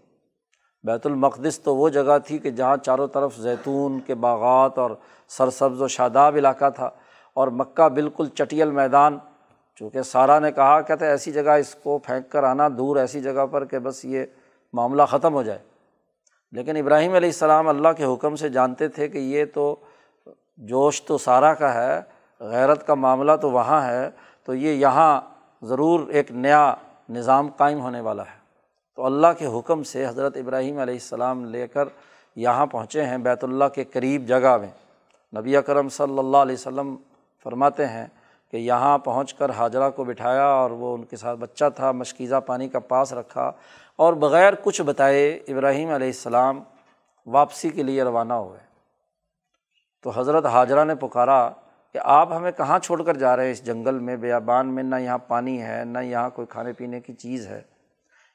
بیت 0.83 1.07
المقدس 1.07 1.61
تو 1.61 1.77
وہ 1.77 1.89
جگہ 1.89 2.19
تھی 2.27 2.39
کہ 2.39 2.51
جہاں 2.51 2.77
چاروں 2.77 3.07
طرف 3.07 3.37
زیتون 3.37 4.01
کے 4.01 4.15
باغات 4.15 4.79
اور 4.79 4.91
سرسبز 5.29 5.83
و 5.83 5.89
شاداب 5.89 6.37
علاقہ 6.37 6.71
تھا 6.71 6.91
اور 7.35 7.49
مکہ 7.49 7.89
بالکل 7.89 8.27
چٹیل 8.27 8.71
میدان۔ 8.71 9.19
چونکہ 9.77 10.03
سارا 10.03 10.39
نے 10.39 10.53
کہا 10.53 10.81
کہتے 10.81 11.07
ایسی 11.07 11.33
جگہ 11.33 11.51
اس 11.51 11.75
کو 11.75 11.99
پھینک 11.99 12.33
کر 12.33 12.43
آنا، 12.43 12.69
دور 12.79 12.97
ایسی 12.97 13.21
جگہ 13.21 13.47
پر 13.47 13.65
کہ 13.65 13.79
بس 13.79 14.05
یہ 14.05 14.25
معاملہ 14.73 15.03
ختم 15.03 15.35
ہو 15.35 15.43
جائے۔ 15.43 15.59
لیکن 16.53 16.77
ابراہیم 16.77 17.15
علیہ 17.15 17.29
السلام 17.29 17.69
اللہ 17.69 17.89
کے 17.97 18.05
حکم 18.05 18.37
سے 18.37 18.49
جانتے 18.49 18.89
تھے 18.89 19.09
کہ 19.09 19.19
یہ 19.19 19.45
تو 19.55 19.77
جوش 20.57 21.03
تو 21.03 21.19
سارا 21.19 21.55
کا 21.55 21.75
ہے، 21.75 22.01
غیرت 22.41 22.87
کا 22.87 22.95
معاملہ 22.95 23.33
تو 23.41 23.51
وہاں 23.51 23.87
ہے۔ 23.87 24.11
تو 24.45 24.55
یہ 24.55 24.71
یہاں 24.71 25.21
ضرور 25.63 26.09
ایک 26.09 26.33
نیا 26.33 26.75
نظام 27.09 27.49
قائم 27.57 27.81
ہونے 27.81 28.01
والا 28.01 28.23
ہے۔ 28.23 28.47
تو 28.97 29.07
اللہ 29.07 29.27
کے 29.39 29.47
حکم 29.47 29.83
سے 29.83 30.07
حضرت 30.07 30.37
ابراہیم 30.37 30.79
علیہ 30.79 30.95
السلام 30.95 31.45
لے 31.45 31.67
کر 31.67 31.89
یہاں 32.37 32.67
پہنچے 32.67 33.07
ہیں، 33.07 33.19
بیت 33.19 33.45
اللہ 33.45 33.65
کے 33.75 33.85
قریب 33.85 34.27
جگہ 34.27 34.57
میں۔ 34.57 34.71
نبی 35.39 35.57
اکرم 35.57 35.89
صلی 35.89 36.19
اللہ 36.19 36.37
علیہ 36.37 36.55
وسلم 36.55 36.97
فرماتے 37.45 37.87
ہیں 37.87 38.07
کہ 38.51 38.57
یہاں 38.57 38.99
پہنچ 38.99 39.35
کر 39.35 39.51
حاجرہ 39.51 39.91
کو 39.91 40.05
بٹھایا 40.05 40.47
اور 40.47 40.71
وہ 40.71 40.95
ان 40.95 41.05
کے 41.05 41.17
ساتھ 41.17 41.39
بچہ 41.39 41.65
تھا، 41.77 41.93
مشکیزہ 41.93 42.37
پانی 42.47 42.69
کا 42.69 42.79
پاس 42.79 43.13
رکھا 43.13 43.53
اور 43.97 44.13
بغیر 44.13 44.53
کچھ 44.63 44.83
بتائے 44.83 45.31
ابراہیم 45.49 45.91
علیہ 45.91 46.07
السلام 46.07 46.63
واپسی 47.27 47.71
کے 47.71 47.83
لیے 47.83 48.03
روانہ 48.03 48.35
ہوئے۔ 48.35 48.59
تو 50.03 50.11
حضرت 50.11 50.47
حاجرہ 50.47 50.85
نے 50.85 50.95
پکارا 50.95 51.51
کہ 51.93 52.01
آپ 52.03 52.33
ہمیں 52.33 52.53
کہاں 52.53 52.79
چھوڑ 52.79 53.03
کر 53.03 53.17
جا 53.17 53.37
رہے 53.37 53.45
ہیں 53.45 53.51
اس 53.51 53.67
جنگل 53.67 53.99
میں؟ 53.99 54.17
بیابان 54.17 54.67
میں 54.75 54.83
نہ 54.83 54.97
یہاں 54.97 55.19
پانی 55.19 55.63
ہے، 55.63 55.83
نہ 55.87 55.99
یہاں 55.99 56.31
کوئی 56.31 56.47
کھانے 56.47 56.73
پینے 56.73 57.01
کی 57.01 57.13
چیز 57.13 57.47
ہے۔ 57.47 57.63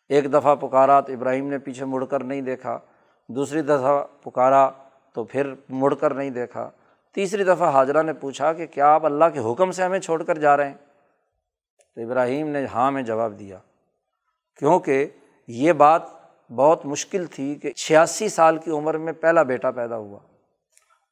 ایک 0.09 0.33
دفعہ 0.33 0.55
پکارا 0.55 0.99
تو 0.99 1.13
ابراہیم 1.13 1.49
نے 1.49 1.57
پیچھے 1.57 1.85
مڑ 1.85 2.05
کر 2.05 2.23
نہیں 2.23 2.41
دیکھا، 2.41 2.79
دوسری 3.27 3.61
دفعہ 3.61 4.03
پکارا 4.23 4.69
تو 5.13 5.23
پھر 5.23 5.53
مڑ 5.69 5.93
کر 5.95 6.13
نہیں 6.13 6.29
دیکھا۔ 6.29 6.69
تیسری 7.13 7.43
دفعہ 7.43 7.69
حاجرہ 7.69 8.03
نے 8.03 8.13
پوچھا 8.13 8.53
کہ 8.53 8.67
کیا 8.67 8.87
آپ 8.87 9.05
اللہ 9.05 9.25
کے 9.33 9.39
حکم 9.39 9.71
سے 9.71 9.83
ہمیں 9.83 9.99
چھوڑ 9.99 10.23
کر 10.23 10.37
جا 10.37 10.57
رہے 10.57 10.67
ہیں؟ 10.67 10.75
تو 11.95 12.01
ابراہیم 12.01 12.47
نے 12.47 12.65
ہاں 12.65 12.91
میں 12.91 13.01
جواب 13.01 13.39
دیا۔ 13.39 13.57
کیونکہ 14.59 15.09
یہ 15.47 15.73
بات 15.73 16.01
بہت 16.55 16.85
مشکل 16.85 17.25
تھی 17.25 17.55
کہ 17.55 17.71
چھیاسی 17.71 18.29
سال 18.29 18.57
کی 18.57 18.71
عمر 18.71 18.97
میں 18.97 19.13
پہلا 19.13 19.43
بیٹا 19.43 19.71
پیدا 19.71 19.95
ہوا۔ 19.95 20.19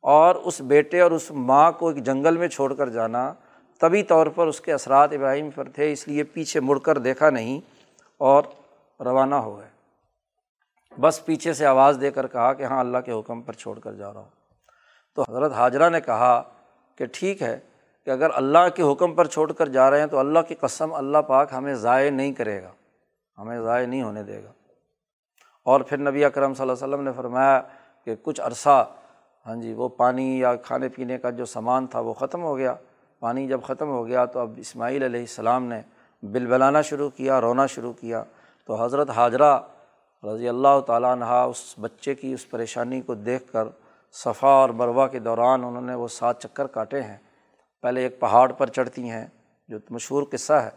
اور 0.02 0.36
اس 0.36 0.62
بیٹے 0.62 1.02
اور 1.02 1.12
اس 1.12 1.32
ماں 1.32 1.72
کو 1.72 1.90
ایک 1.90 2.04
جنگل 2.04 2.38
میں 2.38 2.48
چھوڑ 2.48 2.74
کر 2.74 2.90
جانا 2.90 3.34
طبی 3.80 4.04
طور 4.04 4.28
پر 4.28 4.48
اس 4.48 4.62
کے 4.62 4.74
اثرات 4.74 5.14
ابراہیم 5.14 5.50
پر 5.50 5.70
تھے، 5.70 5.92
اس 5.92 6.08
لیے 6.08 6.24
پیچھے 6.24 6.60
مڑ 6.60 6.80
کر 6.80 6.98
دیکھا 6.98 7.30
نہیں 7.30 7.60
اور 8.18 8.44
روانہ 9.00 9.36
ہو 9.36 9.58
گئے۔ 9.58 9.70
بس 11.02 11.26
پیچھے 11.26 11.54
سے 11.54 11.66
آواز 11.66 11.98
دے 12.02 12.12
کر 12.12 12.28
کہا 12.28 12.54
کہ 12.54 12.64
ہاں 12.64 12.80
اللہ 12.80 12.98
کے 12.98 13.12
حکم 13.12 13.42
پر 13.42 13.54
چھوڑ 13.54 13.80
کر 13.80 13.94
جا 13.94 14.14
رہا 14.14 14.20
ہوں۔ 14.20 14.30
تو 15.16 15.24
حضرت 15.30 15.52
حاجرہ 15.52 15.90
نے 15.90 16.02
کہا 16.02 16.44
کہ 16.96 17.06
ٹھیک 17.12 17.42
ہے 17.42 17.60
کہ 18.06 18.10
اگر 18.10 18.30
اللہ 18.34 18.70
کے 18.76 18.84
حکم 18.84 19.14
پر 19.14 19.28
چھوڑ 19.28 19.52
کر 19.52 19.70
جا 19.70 19.92
رہے 19.92 20.00
ہیں 20.00 20.08
تو 20.08 20.20
اللہ 20.20 20.40
کی 20.48 20.56
قسم 20.56 20.94
اللہ 20.94 21.18
پاک 21.18 21.54
ہمیں 21.54 21.74
ضائع 21.74 22.12
نہیں 22.12 22.34
کرے 22.34 22.64
گا، 22.64 22.72
ہمیں 23.38 23.60
ضائع 23.62 23.88
نہیں 23.88 24.04
ہونے 24.04 24.24
دے 24.24 24.44
گا۔ 24.44 24.52
اور 25.64 25.82
پھر 25.82 25.98
نبی 25.98 26.26
اکرم 26.26 26.54
صلی 26.54 26.62
اللہ 26.62 26.74
علیہ 26.74 26.94
وسلم 26.94 27.06
نے 27.06 27.12
فرمایا 27.16 27.62
کہ 28.06 28.16
کچھ 28.22 28.42
عرصہ 28.42 28.88
ہاں 29.45 29.56
جی 29.56 29.73
وہ 29.73 29.89
پانی 29.89 30.39
یا 30.39 30.56
کھانے 30.56 30.89
پینے 30.89 31.17
کا 31.17 31.30
جو 31.30 31.45
سامان 31.45 31.88
تھا 31.88 31.99
وہ 31.99 32.13
ختم 32.13 32.43
ہو 32.43 32.58
گیا۔ 32.58 32.75
پانی 33.19 33.47
جب 33.47 33.62
ختم 33.63 33.89
ہو 33.89 34.08
گیا 34.08 34.25
تو 34.25 34.39
اب 34.39 34.52
اسماعیل 34.58 35.04
علیہ 35.04 35.19
السلام 35.19 35.63
نے 35.63 35.82
بل 36.23 36.45
بلانا 36.45 36.82
شروع 36.82 37.10
کیا، 37.10 37.41
رونا 37.41 37.65
شروع 37.65 37.93
کیا۔ 37.93 38.23
تو 38.65 38.84
حضرت 38.84 39.10
حاجرہ 39.10 39.60
رضی 40.23 40.49
اللہ 40.49 40.80
تعالیٰ 40.80 41.12
عنہ 41.12 41.25
اس 41.25 41.75
بچے 41.80 42.15
کی 42.15 42.34
اس 42.34 42.49
پریشانی 42.49 43.02
کو 43.02 43.15
دیکھ 43.15 43.52
کر 43.52 43.67
صفا 44.12 44.47
اور 44.47 44.69
مروہ 44.69 45.08
کے 45.08 45.19
دوران 45.19 45.63
انہوں 45.63 45.82
نے 45.82 45.95
وہ 45.95 46.08
سات 46.08 46.43
چکر 46.43 46.67
کاٹے 46.67 47.02
ہیں۔ 47.02 47.17
پہلے 47.82 48.04
ایک 48.04 48.19
پہاڑ 48.19 48.52
پر 48.52 48.67
چڑھتی 48.67 49.10
ہیں، 49.10 49.28
جو 49.69 49.78
مشہور 49.89 50.23
قصہ 50.32 50.54
ہے۔ 50.54 50.69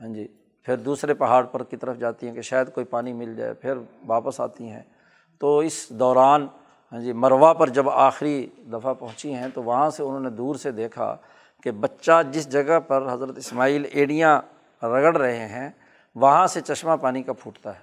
ہاں 0.00 0.14
جی 0.14 0.26
پھر 0.62 0.76
دوسرے 0.76 1.14
پہاڑ 1.14 1.44
پر 1.44 1.62
کی 1.62 1.76
طرف 1.76 1.96
جاتی 1.96 2.26
ہیں 2.26 2.34
کہ 2.34 2.42
شاید 2.42 2.72
کوئی 2.74 2.86
پانی 2.86 3.12
مل 3.12 3.36
جائے، 3.36 3.54
پھر 3.54 3.74
واپس 4.06 4.40
آتی 4.40 4.68
ہیں۔ 4.68 4.82
تو 5.38 5.58
اس 5.58 5.88
دوران 5.90 6.46
ہاں 6.94 7.00
جی 7.00 7.12
مروا 7.12 7.52
پر 7.52 7.68
جب 7.68 7.88
آخری 7.90 8.46
دفعہ 8.72 8.94
پہنچی 8.94 9.34
ہیں 9.34 9.46
تو 9.54 9.62
وہاں 9.62 9.90
سے 9.90 10.02
انہوں 10.02 10.20
نے 10.20 10.30
دور 10.30 10.54
سے 10.54 10.70
دیکھا 10.70 11.16
کہ 11.62 11.70
بچہ 11.70 12.22
جس 12.30 12.48
جگہ 12.52 12.78
پر 12.80 13.12
حضرت 13.12 13.38
اسماعیل 13.38 13.84
ایڑیاں 13.90 14.40
رگڑ 14.82 15.16
رہے 15.16 15.48
ہیں، 15.48 15.70
وہاں 16.14 16.46
سے 16.46 16.60
چشمہ 16.60 16.96
پانی 17.00 17.22
کا 17.22 17.32
پھوٹتا 17.32 17.74
ہے۔ 17.74 17.82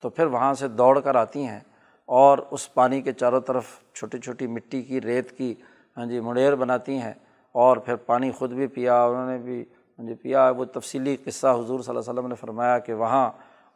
تو 0.00 0.08
پھر 0.08 0.26
وہاں 0.26 0.54
سے 0.54 0.68
دوڑ 0.68 1.00
کر 1.00 1.14
آتی 1.14 1.46
ہیں 1.46 1.60
اور 2.06 2.38
اس 2.50 2.74
پانی 2.74 3.00
کے 3.02 3.12
چاروں 3.12 3.40
طرف 3.40 3.64
چھوٹی 3.94 4.18
چھوٹی 4.18 4.46
مٹی 4.46 4.82
کی، 4.82 5.00
ریت 5.00 5.38
کی 5.38 5.54
ہاں 5.96 6.06
جی 6.06 6.20
مڑیر 6.20 6.54
بناتی 6.54 6.98
ہیں 6.98 7.14
اور 7.52 7.76
پھر 7.76 7.96
پانی 7.96 8.30
خود 8.30 8.52
بھی 8.52 8.66
پیا، 8.66 9.04
انہوں 9.04 9.30
نے 9.30 9.38
بھی 9.38 9.64
ہاں 9.98 10.06
جی 10.06 10.14
پیا۔ 10.14 10.50
وہ 10.50 10.64
تفصیلی 10.64 11.16
قصہ 11.24 11.46
حضور 11.46 11.80
صلی 11.80 11.96
اللہ 11.96 12.00
علیہ 12.00 12.10
وسلم 12.10 12.26
نے 12.26 12.34
فرمایا 12.34 12.78
کہ 12.78 12.94
وہاں 12.94 13.30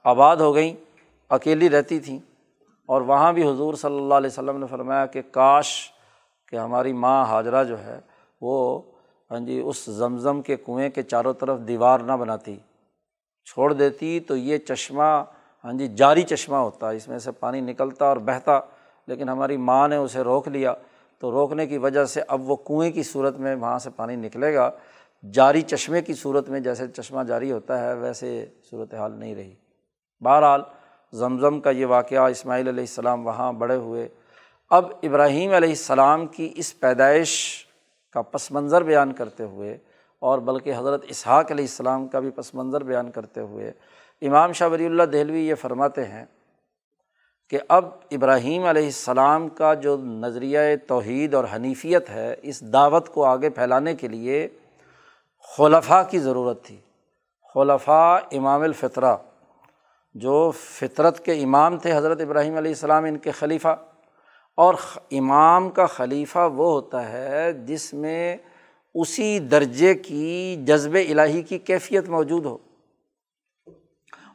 آباد 0.05 0.37
ہو 0.37 0.55
گئیں، 0.55 0.75
اکیلی 1.29 1.70
رہتی 1.70 2.01
تھیں۔ 2.01 2.18
اور 2.90 3.03
وہاں 3.09 3.33
بھی 3.33 3.48
حضور 3.48 3.74
صلی 3.74 3.96
اللہ 3.96 4.14
علیہ 4.14 4.31
وسلم 4.31 4.57
نے 4.59 4.66
فرمایا 4.66 5.07
کہ 5.07 5.20
کاش 5.31 5.68
کہ 6.48 6.57
ہماری 6.57 6.92
ماں 6.92 7.24
حاجرہ 7.24 7.62
جو 7.64 7.79
ہے 7.85 7.98
وہ 8.40 8.81
ہاں 9.31 9.38
جی 9.40 9.59
اس 9.61 9.85
زمزم 9.98 10.40
کے 10.42 10.57
کنویں 10.57 10.88
کے 10.90 11.03
چاروں 11.03 11.33
طرف 11.33 11.59
دیوار 11.68 12.00
نہ 12.00 12.12
بناتی، 12.12 12.57
چھوڑ 13.46 13.72
دیتی 13.72 14.18
تو 14.20 14.37
یہ 14.37 14.59
چشمہ 14.59 15.12
ہاں 15.64 15.72
جی 15.72 15.87
جاری 15.88 16.22
چشمہ 16.22 16.57
ہوتا، 16.57 16.90
اس 16.90 17.07
میں 17.09 17.18
سے 17.18 17.31
پانی 17.31 17.61
نکلتا 17.61 18.07
اور 18.07 18.16
بہتا، 18.16 18.59
لیکن 19.09 19.29
ہماری 19.29 19.57
ماں 19.57 19.87
نے 19.88 19.96
اسے 19.96 20.20
روک 20.20 20.48
لیا 20.48 20.74
تو 21.22 21.31
روکنے 21.31 21.66
کی 21.66 21.79
وجہ 21.79 22.05
سے 22.05 22.22
اب 22.29 22.50
وہ 22.50 22.57
کنویں 22.57 22.90
کی 22.90 23.03
صورت 23.03 23.37
میں 23.37 23.55
وہاں 23.55 23.79
سے 23.79 23.90
پانی 23.96 24.16
نکلے 24.16 24.55
گا، 24.55 24.70
جاری 25.24 25.62
چشمے 25.62 26.03
کی 26.03 26.14
صورت 26.14 26.48
میں 26.48 26.61
جیسے 26.61 26.88
چشمہ 26.88 27.22
جاری 27.22 27.53
ہوتا 27.53 27.81
ہے 27.81 27.94
ویسے 27.94 28.46
صورت 28.70 28.94
حال 28.94 29.12
نہیں 29.12 29.35
رہی۔ 29.35 29.55
بہرحال 30.22 30.62
زمزم 31.12 31.61
کا 31.61 31.70
یہ 31.70 31.87
واقعہ 31.87 32.18
اسماعیل 32.18 32.68
علیہ 32.68 32.83
السلام 32.83 33.27
وہاں 33.27 33.53
بڑے 33.53 33.77
ہوئے۔ 33.77 34.09
اب 34.70 34.87
ابراہیم 35.03 35.53
علیہ 35.53 35.68
السلام 35.68 36.27
کی 36.27 36.53
اس 36.57 36.81
پیدائش 36.81 37.64
کا 38.12 38.23
پس 38.23 38.51
منظر 38.51 38.83
بیان 38.83 39.12
کرتے 39.12 39.44
ہوئے 39.44 39.79
اور 40.18 40.38
بلکہ 40.38 40.73
حضرت 40.77 41.05
اسحاق 41.09 41.51
علیہ 41.51 41.64
السلام 41.64 42.09
کا 42.09 42.20
بھی 42.20 42.31
پس 42.31 42.55
منظر 42.55 42.85
بیان 42.85 43.11
کرتے 43.11 43.40
ہوئے 43.40 43.73
امام 44.23 44.53
شاہ 44.53 44.68
ولی 44.68 44.87
اللہ 44.87 45.03
دہلوی 45.03 45.49
یہ 45.49 45.55
فرماتے 45.55 46.05
ہیں 46.05 46.25
کہ 47.51 47.59
اب 47.68 47.85
ابراہیم 48.11 48.64
علیہ 48.64 48.85
السلام 48.85 49.49
کا 49.49 49.75
جو 49.75 49.96
نظریۂ 49.96 50.77
توحید 50.87 51.35
اور 51.35 51.44
حنیفیت 51.57 52.11
ہے، 52.11 52.35
اس 52.42 52.73
دعوت 52.73 53.09
کو 53.09 53.25
آگے 53.25 53.51
پھیلانے 53.51 53.94
کے 53.94 54.09
لیے 54.09 54.49
خلفاء 55.57 56.03
کی 56.11 56.18
ضرورت 56.18 56.64
تھی۔ 56.64 56.77
خلفاء 57.55 58.16
امام 58.33 58.62
الفطرہ 58.62 59.16
جو 60.14 60.51
فطرت 60.51 61.25
کے 61.25 61.33
امام 61.33 61.79
تھے، 61.79 61.96
حضرت 61.96 62.20
ابراہیم 62.20 62.57
علیہ 62.57 62.70
السلام 62.70 63.05
ان 63.05 63.18
کے 63.18 63.31
خلیفہ۔ 63.31 63.77
اور 64.57 64.75
امام 65.11 65.70
کا 65.70 65.87
خلیفہ 65.87 66.38
وہ 66.38 66.73
ہوتا 66.73 67.12
ہے 67.12 67.53
جس 67.53 67.94
میں 67.94 68.37
اسی 68.94 69.38
درجے 69.38 69.94
کی 69.94 70.57
جذب 70.64 70.94
الہی 70.94 71.42
کی 71.42 71.59
کیفیت 71.59 72.09
موجود 72.09 72.44
ہو۔ 72.44 72.59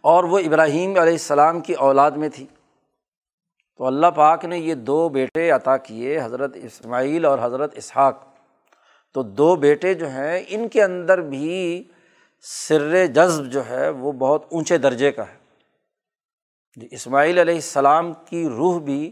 اور 0.02 0.24
وہ 0.24 0.40
ابراہیم 0.40 0.90
علیہ 0.90 1.14
السلام 1.14 1.60
کی 1.60 1.74
اولاد 1.74 2.12
میں 2.12 2.30
تھی۔ 2.30 2.46
تو 3.78 3.86
اللہ 3.86 4.08
پاک 4.08 4.46
نے 4.46 4.58
یہ 4.58 4.74
دو 4.74 5.10
بیٹے 5.10 5.52
عطا 5.52 5.78
کیے، 5.78 6.22
حضرت 6.24 6.52
اسماعیل 6.56 7.26
اور 7.26 7.40
حضرت 7.42 7.74
اسحاق۔ 7.76 8.24
تو 9.14 9.24
دو 9.24 9.56
بیٹے 9.56 9.94
جو 9.94 10.10
ہیں، 10.10 10.44
ان 10.48 10.68
کے 10.68 10.84
اندر 10.84 11.22
بھی 11.22 11.84
سر 12.42 13.06
جذب 13.06 13.46
جو 13.46 13.70
ہے، 13.70 13.90
وہ 13.90 14.12
بہت 14.12 14.46
اونچے 14.52 14.78
درجے 14.78 15.12
کا 15.12 15.24
ہے۔ 15.24 15.45
جی 16.76 16.88
اسماعیل 16.92 17.38
علیہ 17.40 17.56
السلام 17.56 18.14
کی 18.14 18.50
روح 18.50 18.80
بھی 18.80 19.12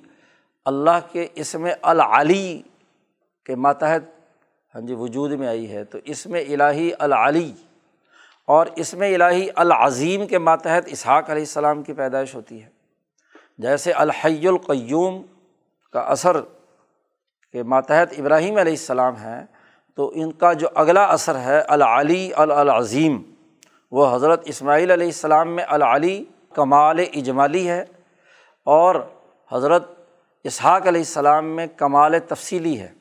اللہ 0.65 0.99
کے 1.11 1.27
اسم 1.35 1.67
العلی 1.81 2.61
کے 3.45 3.55
ماتحت 3.55 4.03
ہاں 4.75 4.81
جی 4.81 4.93
وجود 4.93 5.31
میں 5.31 5.47
آئی 5.47 5.71
ہے۔ 5.71 5.83
تو 5.83 5.97
اسم 6.05 6.33
الہی 6.33 6.91
العلی 6.99 7.53
اور 8.45 8.67
اسم 8.75 9.01
الہی 9.01 9.47
العظیم 9.55 10.27
کے 10.27 10.37
ماتحت 10.37 10.83
اسحاق 10.87 11.29
علیہ 11.29 11.41
السلام 11.41 11.83
کی 11.83 11.93
پیدائش 11.93 12.35
ہوتی 12.35 12.63
ہے۔ 12.63 12.69
جیسے 13.57 13.91
الحی 13.91 14.47
القیوم 14.47 15.21
کا 15.93 15.99
اثر 15.99 16.41
کے 17.51 17.63
ماتحت 17.63 18.13
ابراہیم 18.17 18.57
علیہ 18.57 18.71
السلام 18.71 19.15
ہیں، 19.15 19.45
تو 19.95 20.11
ان 20.15 20.31
کا 20.31 20.53
جو 20.53 20.67
اگلا 20.75 21.03
اثر 21.03 21.37
ہے 21.39 21.59
العلی 21.59 22.33
العظیم، 22.33 23.21
وہ 23.91 24.15
حضرت 24.15 24.41
اسماعیل 24.45 24.91
علیہ 24.91 25.07
السلام 25.07 25.55
میں 25.55 25.63
العلی 25.67 26.25
کمال 26.53 26.99
اجمالی 27.13 27.69
ہے 27.69 27.85
اور 28.65 28.95
حضرت 29.51 29.91
اسحاق 30.43 30.81
علیہ 30.81 31.01
السلام 31.01 31.45
میں 31.45 31.67
کمال 31.77 32.19
تفصیلی 32.19 32.79
ہے۔ 32.79 32.91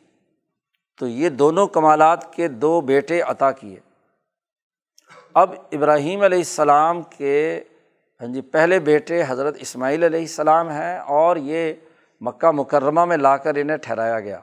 تو 0.98 1.06
یہ 1.06 1.28
دونوں 1.28 1.66
کمالات 1.66 2.34
کے 2.34 2.48
دو 2.48 2.80
بیٹے 2.80 3.20
عطا 3.20 3.52
کیے۔ 3.52 3.80
اب 5.34 5.50
ابراہیم 5.72 6.22
علیہ 6.22 6.38
السلام 6.38 7.02
کے 7.02 7.64
ہاں 8.20 8.28
جی 8.28 8.40
پہلے 8.40 8.78
بیٹے 8.78 9.22
حضرت 9.28 9.56
اسماعیل 9.58 10.04
علیہ 10.04 10.20
السلام 10.20 10.70
ہیں 10.70 10.98
اور 10.98 11.36
یہ 11.36 11.72
مکہ 12.20 12.50
مکرمہ 12.50 13.04
میں 13.04 13.16
لا 13.16 13.36
کر 13.36 13.54
انہیں 13.54 13.76
ٹھہرایا 13.76 14.20
گیا۔ 14.20 14.38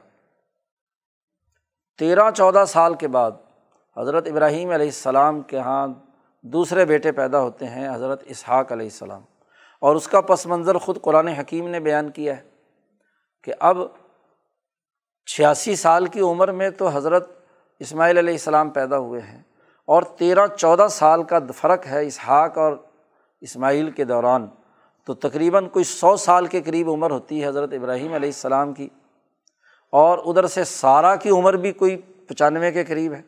تیرہ 1.98 2.30
چودہ 2.30 2.64
سال 2.68 2.94
کے 2.94 3.08
بعد 3.08 3.30
حضرت 3.96 4.26
ابراہیم 4.26 4.70
علیہ 4.70 4.86
السلام 4.86 5.40
کے 5.40 5.56
یہاں 5.56 5.88
دوسرے 6.42 6.84
بیٹے 6.84 7.12
پیدا 7.12 7.40
ہوتے 7.40 7.66
ہیں 7.66 7.94
حضرت 7.94 8.22
اسحاق 8.26 8.72
علیہ 8.72 8.86
السلام۔ 8.86 9.22
اور 9.80 9.96
اس 9.96 10.08
کا 10.08 10.20
پس 10.20 10.46
منظر 10.46 10.78
خود 10.78 11.00
قرآن 11.02 11.28
حکیم 11.28 11.68
نے 11.68 11.80
بیان 11.80 12.10
کیا 12.10 12.36
ہے 12.36 12.42
کہ 13.44 13.52
اب 13.60 13.78
چھیاسی 15.26 15.76
سال 15.76 16.06
کی 16.06 16.20
عمر 16.20 16.52
میں 16.52 16.70
تو 16.70 16.88
حضرت 16.88 17.30
اسماعیل 17.78 18.18
علیہ 18.18 18.34
السلام 18.34 18.70
پیدا 18.70 18.98
ہوئے 18.98 19.20
ہیں 19.20 19.42
اور 19.86 20.02
تیرہ 20.02 20.46
چودہ 20.46 20.86
سال 20.90 21.22
کا 21.22 21.38
فرق 21.54 21.86
ہے 21.86 22.06
اسحاق 22.06 22.58
اور 22.58 22.72
اسماعیل 23.40 23.90
کے 23.90 24.04
دوران۔ 24.04 24.46
تو 25.06 25.14
تقریباً 25.14 25.68
کوئی 25.68 25.84
سو 25.84 26.16
سال 26.16 26.46
کے 26.46 26.62
قریب 26.62 26.90
عمر 26.90 27.10
ہوتی 27.10 27.42
ہے 27.42 27.48
حضرت 27.48 27.72
ابراہیم 27.72 28.12
علیہ 28.12 28.28
السلام 28.28 28.74
کی۔ 28.74 28.88
اور 29.92 30.18
ادھر 30.18 30.46
سے 30.46 30.64
سارا 30.64 31.16
کی 31.16 31.30
عمر 31.30 31.54
بھی 31.54 31.72
کوئی 31.72 31.96
پچانوے 31.96 32.72
کے 32.72 32.84
قریب 32.84 33.12
ہے۔ 33.12 33.22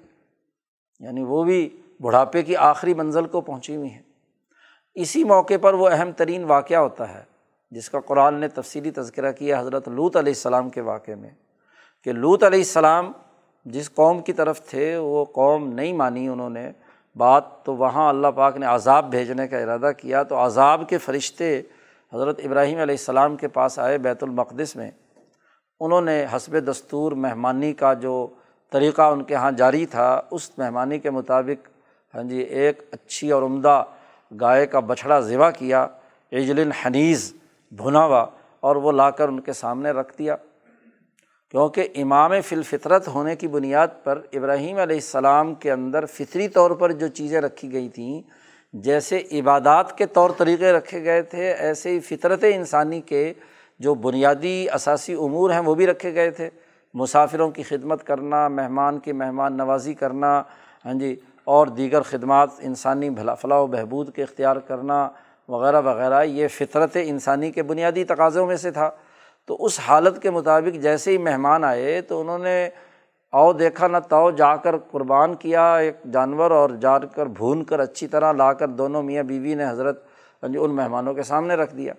یعنی 1.01 1.25
وہ 1.25 1.45
بھی 1.45 1.82
بڑھاپے 2.03 2.43
کی 2.43 2.57
آخری 2.57 2.95
منزل 2.95 3.27
کو 3.27 3.41
پہنچی 3.41 3.77
ہوئی 3.77 3.91
ہیں۔ 3.91 4.03
اسی 4.95 5.25
موقع 5.25 5.55
پر 5.61 5.75
وہ 5.75 5.89
اہم 5.89 6.13
ترین 6.13 6.45
واقعہ 6.45 6.77
ہوتا 6.77 7.15
ہے، 7.15 7.23
جس 7.71 7.91
کا 7.91 8.01
قرآن 8.01 8.35
نے 8.35 8.49
تفصیلی 8.49 8.91
تذکرہ 8.91 9.33
کیا 9.33 9.61
حضرت 9.61 9.89
لوت 9.89 10.17
علیہ 10.17 10.31
السلام 10.31 10.71
کے 10.71 10.81
واقعے 10.81 11.15
میں۔ 11.15 11.31
کہ 12.05 12.13
لوت 12.13 12.43
علیہ 12.43 12.59
السلام 12.59 13.13
جس 13.65 13.95
قوم 13.95 14.23
کی 14.23 14.33
طرف 14.33 14.63
تھے، 14.63 14.97
وہ 14.97 15.25
قوم 15.25 15.69
نہیں 15.69 15.93
مانی 15.93 16.29
انہوں 16.29 16.51
نے 16.51 16.73
بات، 17.17 17.65
تو 17.65 17.77
وہاں 17.77 18.09
اللہ 18.09 18.27
پاک 18.29 18.57
نے 18.57 18.67
عذاب 18.67 19.11
بھیجنے 19.11 19.49
کا 19.49 19.59
ارادہ 19.59 19.91
کیا۔ 19.99 20.23
تو 20.23 20.47
عذاب 20.47 20.89
کے 20.89 20.99
فرشتے 20.99 21.63
حضرت 22.15 22.41
ابراہیم 22.45 22.79
علیہ 22.79 22.95
السلام 22.95 23.37
کے 23.37 23.49
پاس 23.49 23.79
آئے 23.79 23.99
بیت 23.99 24.23
المقدس 24.23 24.77
میں۔ 24.77 24.91
انہوں 25.81 26.01
نے 26.01 26.27
حسب 26.37 26.71
دستور 26.71 27.13
مہمانی 27.13 27.73
کا 27.73 27.95
جو 27.95 28.27
طریقہ 28.71 29.03
ان 29.03 29.23
کے 29.23 29.35
یہاں 29.35 29.53
جاری 29.53 29.87
تھا، 29.87 30.21
اس 30.31 30.59
مہمانی 30.59 30.99
کے 30.99 31.11
مطابق 31.11 31.72
ہاں 32.15 32.23
جی 32.23 32.39
ایک 32.39 32.83
اچھی 32.91 33.31
اور 33.31 33.43
عمدہ 33.43 33.85
گائے 34.41 34.67
کا 34.67 34.81
بچھڑا 34.81 35.21
ذبح 35.21 35.51
کیا 35.51 35.87
عجل 36.33 36.73
حنیز 36.73 37.35
بھنا 37.73 38.05
ہوا 38.05 38.27
اور 38.61 38.77
وہ 38.77 38.93
لا 38.93 39.11
کر 39.11 39.29
ان 39.29 39.41
کے 39.41 39.53
سامنے 39.53 39.91
رکھ 39.91 40.19
دیا۔ 40.19 40.37
کیونکہ 41.51 41.89
امام 41.95 42.33
فلفطرت 42.49 43.09
ہونے 43.09 43.37
کی 43.37 43.49
بنیاد 43.49 43.89
پر 44.05 44.21
ابراہیم 44.33 44.79
علیہ 44.79 44.97
السلام 44.97 45.55
کے 45.55 45.73
اندر 45.73 46.07
فطری 46.07 46.49
طور 46.49 46.71
پر 46.71 46.93
جو 46.93 47.09
چیزیں 47.09 47.41
رکھی 47.41 47.73
گئی 47.73 47.89
تھیں، 47.89 48.23
جیسے 48.73 49.23
عبادات 49.33 49.99
کے 49.99 50.07
طور 50.07 50.31
طریقے 50.37 50.73
رکھے 50.73 51.05
گئے 51.05 51.23
تھے، 51.23 51.53
ایسے 51.53 51.91
ہی 51.91 52.01
فطرت 52.01 52.45
انسانی 52.55 53.01
کے 53.01 53.33
جو 53.79 53.95
بنیادی 53.95 54.69
اثاثی 54.71 55.15
امور 55.15 55.51
ہیں 55.51 55.61
وہ 55.61 55.75
بھی 55.75 55.87
رکھے 55.87 56.15
گئے 56.15 56.31
تھے۔ 56.31 56.51
مسافروں 56.95 57.51
کی 57.51 57.63
خدمت 57.63 58.07
کرنا، 58.07 58.49
مہمان 58.49 58.99
کی 58.99 59.13
مہمان 59.13 59.57
نوازی 59.57 59.95
کرنا 59.95 60.43
ہاں 60.85 60.95
جی 60.95 61.15
اور 61.45 61.67
دیگر 61.67 62.03
خدمات 62.03 62.51
انسانی 62.59 63.11
بھلا 63.11 63.35
فلاح 63.35 63.59
و 63.59 63.67
بہبود 63.67 64.15
کے 64.15 64.23
اختیار 64.23 64.57
کرنا 64.57 65.09
وغیرہ 65.49 65.81
وغیرہ، 65.81 66.23
یہ 66.23 66.49
فطرت 66.49 66.97
انسانی 67.03 67.51
کے 67.51 67.63
بنیادی 67.63 68.05
تقاضوں 68.05 68.47
میں 68.47 68.57
سے 68.57 68.71
تھا۔ 68.71 68.91
تو 69.47 69.65
اس 69.65 69.81
حالت 69.81 70.23
کے 70.23 70.31
مطابق 70.31 70.77
جیسے 70.77 71.11
ہی 71.11 71.19
مہمان 71.19 71.65
آئے 71.65 72.01
تو 72.01 72.21
انہوں 72.21 72.39
نے 72.39 72.69
او 73.33 73.53
دیکھا، 73.53 73.87
نہ 73.87 73.97
تو 74.09 74.31
جا 74.31 74.57
کر 74.57 74.77
قربان 74.91 75.35
کیا، 75.35 75.77
ایک 75.77 75.97
جانور 76.13 76.51
اور 76.51 76.71
جا 76.71 76.99
کر 76.99 77.27
بھون 77.27 77.65
کر 77.65 77.81
اچھی 77.81 78.07
طرح 78.07 78.33
لا 78.33 78.53
کر 78.53 78.69
دونوں 78.69 79.03
میاں 79.03 79.23
بیوی 79.23 79.55
نے 79.55 79.69
حضرت 79.69 80.05
ان 80.43 80.77
مہمانوں 80.77 81.15
کے 81.15 81.23
سامنے 81.23 81.55
رکھ 81.55 81.75
دیا۔ 81.77 81.93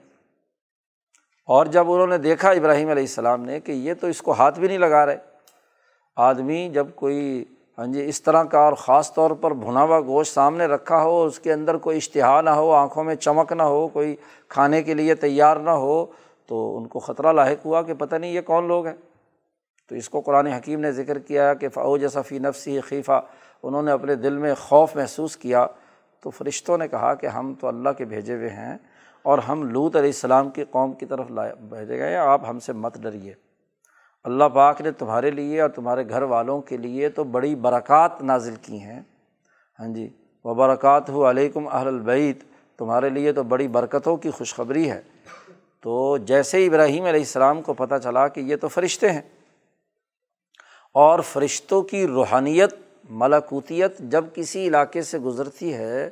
اور 1.47 1.65
جب 1.65 1.91
انہوں 1.91 2.07
نے 2.07 2.17
دیکھا 2.17 2.49
ابراہیم 2.49 2.89
علیہ 2.89 3.03
السلام 3.03 3.43
نے 3.43 3.59
کہ 3.59 3.71
یہ 3.71 3.93
تو 4.01 4.07
اس 4.07 4.21
کو 4.21 4.31
ہاتھ 4.31 4.59
بھی 4.59 4.67
نہیں 4.67 4.77
لگا 4.77 5.05
رہے، 5.05 5.17
آدمی 6.15 6.69
جب 6.73 6.87
کوئی 6.95 7.45
ہاں 7.77 7.85
جی 7.85 8.05
اس 8.05 8.21
طرح 8.21 8.43
کا 8.43 8.59
اور 8.59 8.73
خاص 8.73 9.13
طور 9.13 9.31
پر 9.31 9.51
بھنا 9.51 9.83
ہوا 9.83 10.01
گوشت 10.01 10.33
سامنے 10.33 10.65
رکھا 10.65 11.03
ہو، 11.03 11.23
اس 11.23 11.39
کے 11.39 11.53
اندر 11.53 11.77
کوئی 11.77 11.97
اشتہا 11.97 12.41
نہ 12.41 12.49
ہو، 12.49 12.71
آنکھوں 12.71 13.03
میں 13.03 13.15
چمک 13.15 13.51
نہ 13.51 13.63
ہو، 13.63 13.87
کوئی 13.87 14.15
کھانے 14.49 14.83
کے 14.83 14.93
لیے 14.93 15.15
تیار 15.15 15.57
نہ 15.57 15.69
ہو، 15.69 16.05
تو 16.47 16.77
ان 16.77 16.87
کو 16.87 16.99
خطرہ 16.99 17.33
لاحق 17.33 17.65
ہوا 17.65 17.81
کہ 17.81 17.93
پتہ 17.93 18.15
نہیں 18.15 18.31
یہ 18.31 18.41
کون 18.41 18.67
لوگ 18.67 18.85
ہیں۔ 18.85 18.95
تو 19.89 19.95
اس 19.95 20.09
کو 20.09 20.21
قرآن 20.21 20.47
حکیم 20.47 20.79
نے 20.79 20.91
ذکر 20.91 21.19
کیا 21.19 21.53
کہ 21.53 21.69
فعوج 21.69 22.05
صفی 22.13 22.39
نفسی 22.39 22.81
خیفہ 22.81 23.21
انہوں 23.63 23.81
نے 23.81 23.91
اپنے 23.91 24.15
دل 24.15 24.37
میں 24.37 24.53
خوف 24.55 24.95
محسوس 24.95 25.37
کیا۔ 25.37 25.67
تو 26.21 26.29
فرشتوں 26.29 26.77
نے 26.77 26.87
کہا 26.87 27.13
کہ 27.13 27.27
ہم 27.27 27.53
تو 27.59 27.67
اللہ 27.67 27.89
کے 27.89 28.05
بھیجے 28.05 28.35
ہوئے 28.35 28.49
ہیں 28.49 28.77
اور 29.23 29.37
ہم 29.37 29.63
لوت 29.63 29.95
علیہ 29.95 30.09
السلام 30.09 30.49
کی 30.49 30.63
قوم 30.63 30.93
کی 30.93 31.05
طرف 31.05 31.31
لائے 31.31 31.53
بھیجے 31.61 31.99
گئے 31.99 32.09
ہیں، 32.09 32.17
آپ 32.17 32.41
ہم 32.49 32.59
سے 32.59 32.73
مت 32.73 32.97
ڈریے۔ 32.97 33.33
اللہ 34.25 34.43
پاک 34.53 34.81
نے 34.81 34.91
تمہارے 34.91 35.31
لیے 35.31 35.61
اور 35.61 35.69
تمہارے 35.69 36.07
گھر 36.09 36.21
والوں 36.23 36.61
کے 36.61 36.77
لیے 36.77 37.09
تو 37.09 37.23
بڑی 37.23 37.55
برکات 37.55 38.21
نازل 38.23 38.55
کی 38.61 38.79
ہیں۔ 38.79 38.99
ہاں 39.79 39.87
جی 39.93 40.07
و 40.45 40.53
برکات 40.53 41.09
ہو 41.09 41.29
علیکم 41.29 41.67
اہل 41.67 41.87
البعید 41.87 42.43
تمہارے 42.79 43.09
لیے 43.09 43.31
تو 43.33 43.43
بڑی 43.43 43.67
برکتوں 43.69 44.15
کی 44.17 44.31
خوشخبری 44.31 44.89
ہے۔ 44.91 45.01
تو 45.83 46.17
جیسے 46.27 46.65
ابراہیم 46.65 47.05
علیہ 47.05 47.19
السلام 47.19 47.61
کو 47.61 47.73
پتہ 47.73 47.95
چلا 48.03 48.27
کہ 48.27 48.39
یہ 48.41 48.55
تو 48.55 48.67
فرشتے 48.67 49.11
ہیں، 49.11 49.21
اور 50.95 51.19
فرشتوں 51.23 51.81
کی 51.81 52.05
روحانیت 52.07 52.73
ملاکوتیت 53.11 53.97
جب 54.11 54.25
کسی 54.33 54.67
علاقے 54.67 55.01
سے 55.01 55.19
گزرتی 55.19 55.73
ہے 55.73 56.09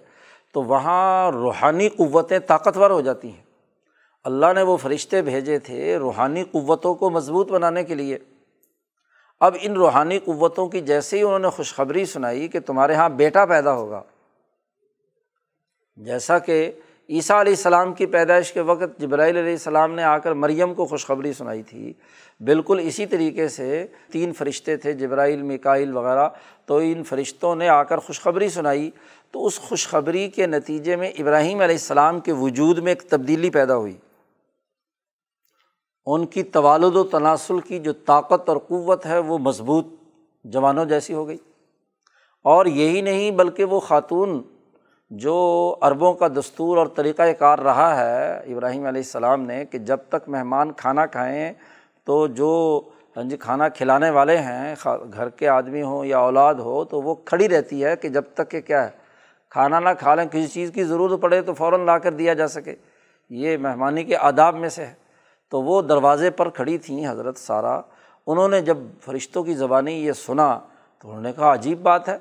تو 0.56 0.64
وہاں 0.64 1.32
روحانی 1.32 1.90
قوتیں 1.90 2.38
طاقتور 2.40 2.90
ہو 2.90 3.02
جاتی 3.02 3.28
ہیں۔ 3.28 3.44
اللہ 4.24 4.46
نے 4.56 4.62
وہ 4.62 4.78
فرشتے 4.78 5.22
بھیجے 5.22 5.60
تھے 5.60 5.98
روحانی 5.98 6.44
قوتوں 6.44 6.96
کو 6.96 7.10
مضبوط 7.10 7.52
بنانے 7.52 7.84
کے 7.84 7.96
لیے۔ 7.96 8.18
اب 9.40 9.56
ان 9.62 9.74
روحانی 9.74 10.20
قوتوں 10.20 10.68
کی 10.68 10.82
جیسے 10.82 11.18
ہی 11.18 11.24
انہوں 11.24 11.40
نے 11.40 11.50
خوشخبری 11.50 12.06
سنائی 12.06 12.48
کہ 12.48 12.60
تمہارے 12.60 12.94
یہاں 12.94 13.10
بیٹا 13.10 13.46
پیدا 13.46 13.74
ہوگا۔ 13.74 14.02
جیسا 15.96 16.40
کہ 16.40 16.72
عیسیٰ 17.10 17.40
علیہ 17.40 17.52
السلام 17.52 17.94
کی 17.94 18.06
پیدائش 18.06 18.54
کے 18.54 18.62
وقت 18.62 19.02
جبرائیل 19.02 19.38
علیہ 19.38 19.52
السلام 19.52 19.94
نے 19.94 20.04
آ 20.04 20.18
کر 20.18 20.32
مریم 20.32 20.74
کو 20.74 20.86
خوشخبری 20.86 21.34
سنائی 21.34 21.64
تھی، 21.64 21.94
بالکل 22.40 22.80
اسی 22.84 23.06
طریقے 23.06 23.48
سے 23.48 23.88
تین 24.12 24.34
فرشتے 24.34 24.78
تھے، 24.78 24.94
جبرائیل 24.94 25.42
مکائل 25.42 25.98
وغیرہ، 25.98 26.30
تو 26.66 26.78
ان 26.78 27.04
فرشتوں 27.04 27.56
نے 27.56 27.70
آ 27.70 27.84
کر 27.84 27.98
خوشخبری 27.98 28.50
سنائی۔ 28.50 28.92
تو 29.32 29.46
اس 29.46 29.60
خوشخبری 29.60 30.30
کے 30.30 30.48
نتیجے 30.48 30.96
میں 30.96 31.12
ابراہیم 31.20 31.60
علیہ 31.60 31.76
السلام 31.76 32.20
کے 32.20 32.32
وجود 32.32 32.78
میں 32.78 32.92
ایک 32.92 33.02
تبدیلی 33.02 33.50
پیدا 33.50 33.76
ہوئی۔ 33.76 33.98
ان 36.06 36.26
کی 36.26 36.44
توالد 36.44 36.96
و 36.96 37.04
تناسل 37.04 37.60
کی 37.60 37.80
جو 37.80 37.94
طاقت 37.94 38.50
اور 38.50 38.58
قوت 38.58 39.06
ہے 39.06 39.20
وہ 39.20 39.38
مضبوط 39.38 39.86
جوانوں 40.44 40.86
جیسی 40.86 41.14
ہو 41.14 41.28
گئی۔ 41.28 41.38
اور 42.44 42.66
یہی 42.66 43.02
نہیں 43.02 43.32
بلکہ 43.32 43.64
وہ 43.64 43.80
خاتون 43.80 44.42
جو 45.10 45.76
عربوں 45.82 46.14
کا 46.14 46.28
دستور 46.28 46.78
اور 46.78 46.88
طریقۂ 46.88 47.24
کار 47.40 47.60
رہا 47.60 47.98
ہے، 47.98 48.54
ابراہیم 48.54 48.86
علیہ 48.86 49.02
السلام 49.02 49.42
نے، 49.42 49.66
کہ 49.66 49.78
جب 49.78 49.98
تک 50.10 50.30
مہمان 50.30 50.72
کھانا 50.72 51.06
کھائیں 51.06 51.54
تو 52.06 52.28
جو 52.28 52.82
ہاں 53.18 53.24
جی 53.24 53.38
کھانا 53.38 53.70
کھلانے 53.70 54.10
والے 54.10 54.38
ہیں 54.38 54.76
گھر 55.14 55.30
کے 55.30 55.48
آدمی 55.48 55.82
ہوں 55.82 56.06
یا 56.06 56.18
اولاد 56.18 56.56
ہو، 56.56 56.84
تو 56.84 57.02
وہ 57.02 57.16
کھڑی 57.16 57.50
رہتی 57.50 57.86
ہے 57.86 57.96
کہ 57.96 58.10
جب 58.10 58.24
تک 58.34 58.52
کہ 58.52 58.62
کیا 58.62 58.86
ہے، 58.86 58.90
کھانا 59.50 59.80
نہ 59.80 59.90
کھا 60.00 60.16
لیں، 60.16 60.26
کسی 60.26 60.48
چیز 60.48 60.72
کی 60.72 60.84
ضرورت 60.84 61.22
پڑے 61.22 61.42
تو 61.42 61.54
فوراً 61.54 61.82
لا 61.82 61.98
کر 61.98 62.12
دیا 62.12 62.34
جا 62.34 62.48
سکے۔ 62.48 62.76
یہ 63.30 63.58
مہمانی 63.58 64.04
کے 64.04 64.18
آداب 64.18 64.56
میں 64.56 64.70
سے 64.70 64.86
ہے۔ 64.86 64.94
تو 65.52 65.62
وہ 65.62 65.82
دروازے 65.82 66.30
پر 66.30 66.50
کھڑی 66.50 66.78
تھیں 66.78 67.08
حضرت 67.08 67.38
سارا 67.38 67.80
انہوں 68.28 68.48
نے 68.48 68.62
جب 68.62 68.78
فرشتوں 69.06 69.44
کی 69.44 69.54
زبانی 69.56 69.94
یہ 69.96 70.14
سنا 70.16 70.58
تو 71.04 71.10
انہوں 71.10 71.22
نے 71.22 71.32
کہا، 71.34 71.54
عجیب 71.54 71.80
بات 71.84 72.10
ہے۔ 72.10 72.18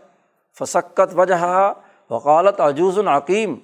فسکت 0.57 1.15
وجہ 1.17 1.73
وکالت 2.11 2.61
عجوز 2.61 2.99
العقیم 2.99 3.55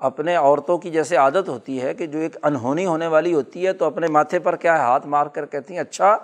اپنے 0.00 0.34
عورتوں 0.36 0.76
کی 0.78 0.90
جیسے 0.90 1.16
عادت 1.16 1.48
ہوتی 1.48 1.80
ہے 1.82 1.92
کہ 1.94 2.06
جو 2.06 2.18
ایک 2.18 2.36
انہونی 2.42 2.86
ہونے 2.86 3.06
والی 3.06 3.34
ہوتی 3.34 3.66
ہے 3.66 3.72
تو 3.72 3.84
اپنے 3.84 4.06
ماتھے 4.08 4.38
پر 4.38 4.56
کیا 4.56 4.74
ہے؟ 4.74 4.84
ہاتھ 4.84 5.06
مار 5.06 5.26
کر 5.26 5.46
کہتی 5.46 5.74
ہیں 5.74 5.80
اچھا 5.80 6.16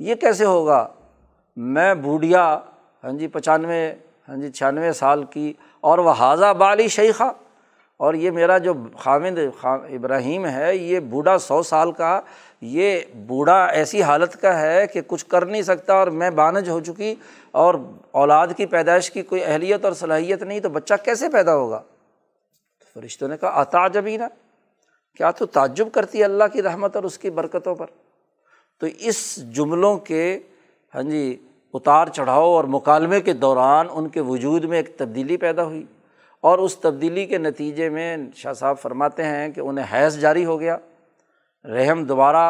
یہ 0.00 0.14
کیسے 0.14 0.44
ہوگا؟ 0.44 0.86
میں 1.56 1.94
بوڑھیا 1.94 2.44
ہاں 3.04 3.12
جی 3.12 3.26
پچانوے 3.28 3.92
ہاں 4.28 4.36
جی 4.36 4.50
چھیانوے 4.50 4.92
سال 4.92 5.24
کی، 5.24 5.52
اور 5.80 5.98
وہ 5.98 6.12
حاضہ 6.18 6.52
بالی 6.58 6.88
شیخہ 6.88 7.30
اور 8.02 8.14
یہ 8.14 8.30
میرا 8.30 8.58
جو 8.58 8.72
خامد 8.98 9.38
ابراہیم 9.62 10.46
ہے، 10.46 10.76
یہ 10.76 11.00
بوڑھا 11.00 11.38
سو 11.38 11.62
سال 11.62 11.92
کا، 11.92 12.20
یہ 12.60 13.00
بوڑھا 13.26 13.64
ایسی 13.64 14.02
حالت 14.02 14.40
کا 14.40 14.60
ہے 14.60 14.86
کہ 14.86 15.00
کچھ 15.06 15.26
کر 15.26 15.46
نہیں 15.46 15.62
سکتا 15.62 15.94
اور 15.94 16.06
میں 16.06 16.30
بانج 16.30 16.68
ہو 16.68 16.80
چکی 16.80 17.14
اور 17.50 17.74
اولاد 18.10 18.48
کی 18.56 18.66
پیدائش 18.66 19.10
کی 19.10 19.22
کوئی 19.22 19.44
اہلیت 19.44 19.84
اور 19.84 19.92
صلاحیت 19.92 20.42
نہیں، 20.42 20.60
تو 20.60 20.68
بچہ 20.68 20.94
کیسے 21.04 21.28
پیدا 21.28 21.54
ہوگا؟ 21.54 21.80
فرشتوں 22.94 23.28
نے 23.28 23.36
کہا 23.36 23.48
اتاجبینہ 23.48 24.24
کیا 25.16 25.30
تو 25.30 25.46
تعجب 25.46 25.88
کرتی 25.92 26.18
ہے 26.18 26.24
اللہ 26.24 26.44
کی 26.52 26.62
رحمت 26.62 26.96
اور 26.96 27.04
اس 27.04 27.18
کی 27.18 27.30
برکتوں 27.30 27.74
پر؟ 27.74 27.86
تو 28.80 28.86
اس 28.98 29.36
جملوں 29.54 29.96
کے 29.96 30.38
ہاں 30.94 31.02
جی 31.02 31.36
اتار 31.74 32.06
چڑھاؤ 32.06 32.50
اور 32.52 32.64
مکالمے 32.64 33.20
کے 33.20 33.32
دوران 33.32 33.86
ان 33.90 34.08
کے 34.08 34.20
وجود 34.20 34.64
میں 34.64 34.76
ایک 34.76 34.96
تبدیلی 34.96 35.36
پیدا 35.36 35.64
ہوئی۔ 35.64 35.84
اور 36.44 36.58
اس 36.58 36.76
تبدیلی 36.76 37.24
کے 37.26 37.38
نتیجے 37.38 37.88
میں 37.88 38.16
شاہ 38.36 38.52
صاحب 38.52 38.78
فرماتے 38.82 39.24
ہیں 39.24 39.48
کہ 39.48 39.60
انہیں 39.60 39.84
حیض 39.92 40.18
جاری 40.20 40.44
ہو 40.44 40.58
گیا، 40.60 40.76
رحم 41.64 42.04
دوبارہ 42.04 42.44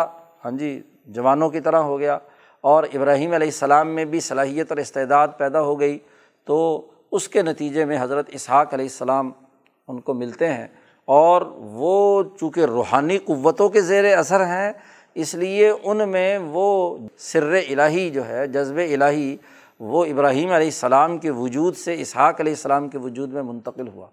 ہاں 0.45 0.51
جی 0.59 0.81
جوانوں 1.07 1.49
کی 1.51 1.61
طرح 1.61 1.81
ہو 1.89 1.99
گیا 1.99 2.19
اور 2.65 2.85
ابراہیم 2.95 3.33
علیہ 3.33 3.47
السلام 3.47 3.95
میں 3.95 4.05
بھی 4.05 4.21
صلاحیت 4.21 4.71
اور 4.73 4.79
استعداد 4.79 5.29
پیدا 5.39 5.61
ہو 5.63 5.79
گئی 5.81 5.99
تو 6.47 6.61
اس 7.13 7.29
کے 7.29 7.43
نتیجے 7.43 7.85
میں 7.85 7.99
حضرت 8.01 8.29
اسحاق 8.33 8.75
علیہ 8.75 8.85
السلام 8.85 9.31
ان 9.89 10.01
کو 10.01 10.15
ملتے 10.15 10.49
ہیں 10.49 10.67
اور 11.09 11.43
وہ 11.73 12.23
چونکہ 12.41 12.65
روحانی 12.65 13.19
قوتوں 13.19 13.69
کے 13.69 13.81
زیر 13.83 14.17
اثر 14.17 14.45
ہیں، 14.47 14.73
اس 15.17 15.35
لیے 15.35 15.71
ان 15.71 16.09
میں 16.09 16.39
وہ 16.53 16.97
سر 17.21 17.53
الہی 17.69 18.09
جو 18.11 18.27
ہے، 18.29 18.47
جذب 18.47 18.79
الہی 18.79 19.37
وہ 19.85 20.05
ابراہیم 20.05 20.49
علیہ 20.49 20.66
السلام 20.66 21.18
کے 21.18 21.31
وجود 21.31 21.77
سے 21.77 22.01
اسحاق 22.01 22.40
علیہ 22.40 22.53
السلام 22.53 22.88
کے 22.88 22.99
وجود 22.99 23.33
میں 23.33 23.42
منتقل 23.42 23.88
ہوا۔ 23.88 24.07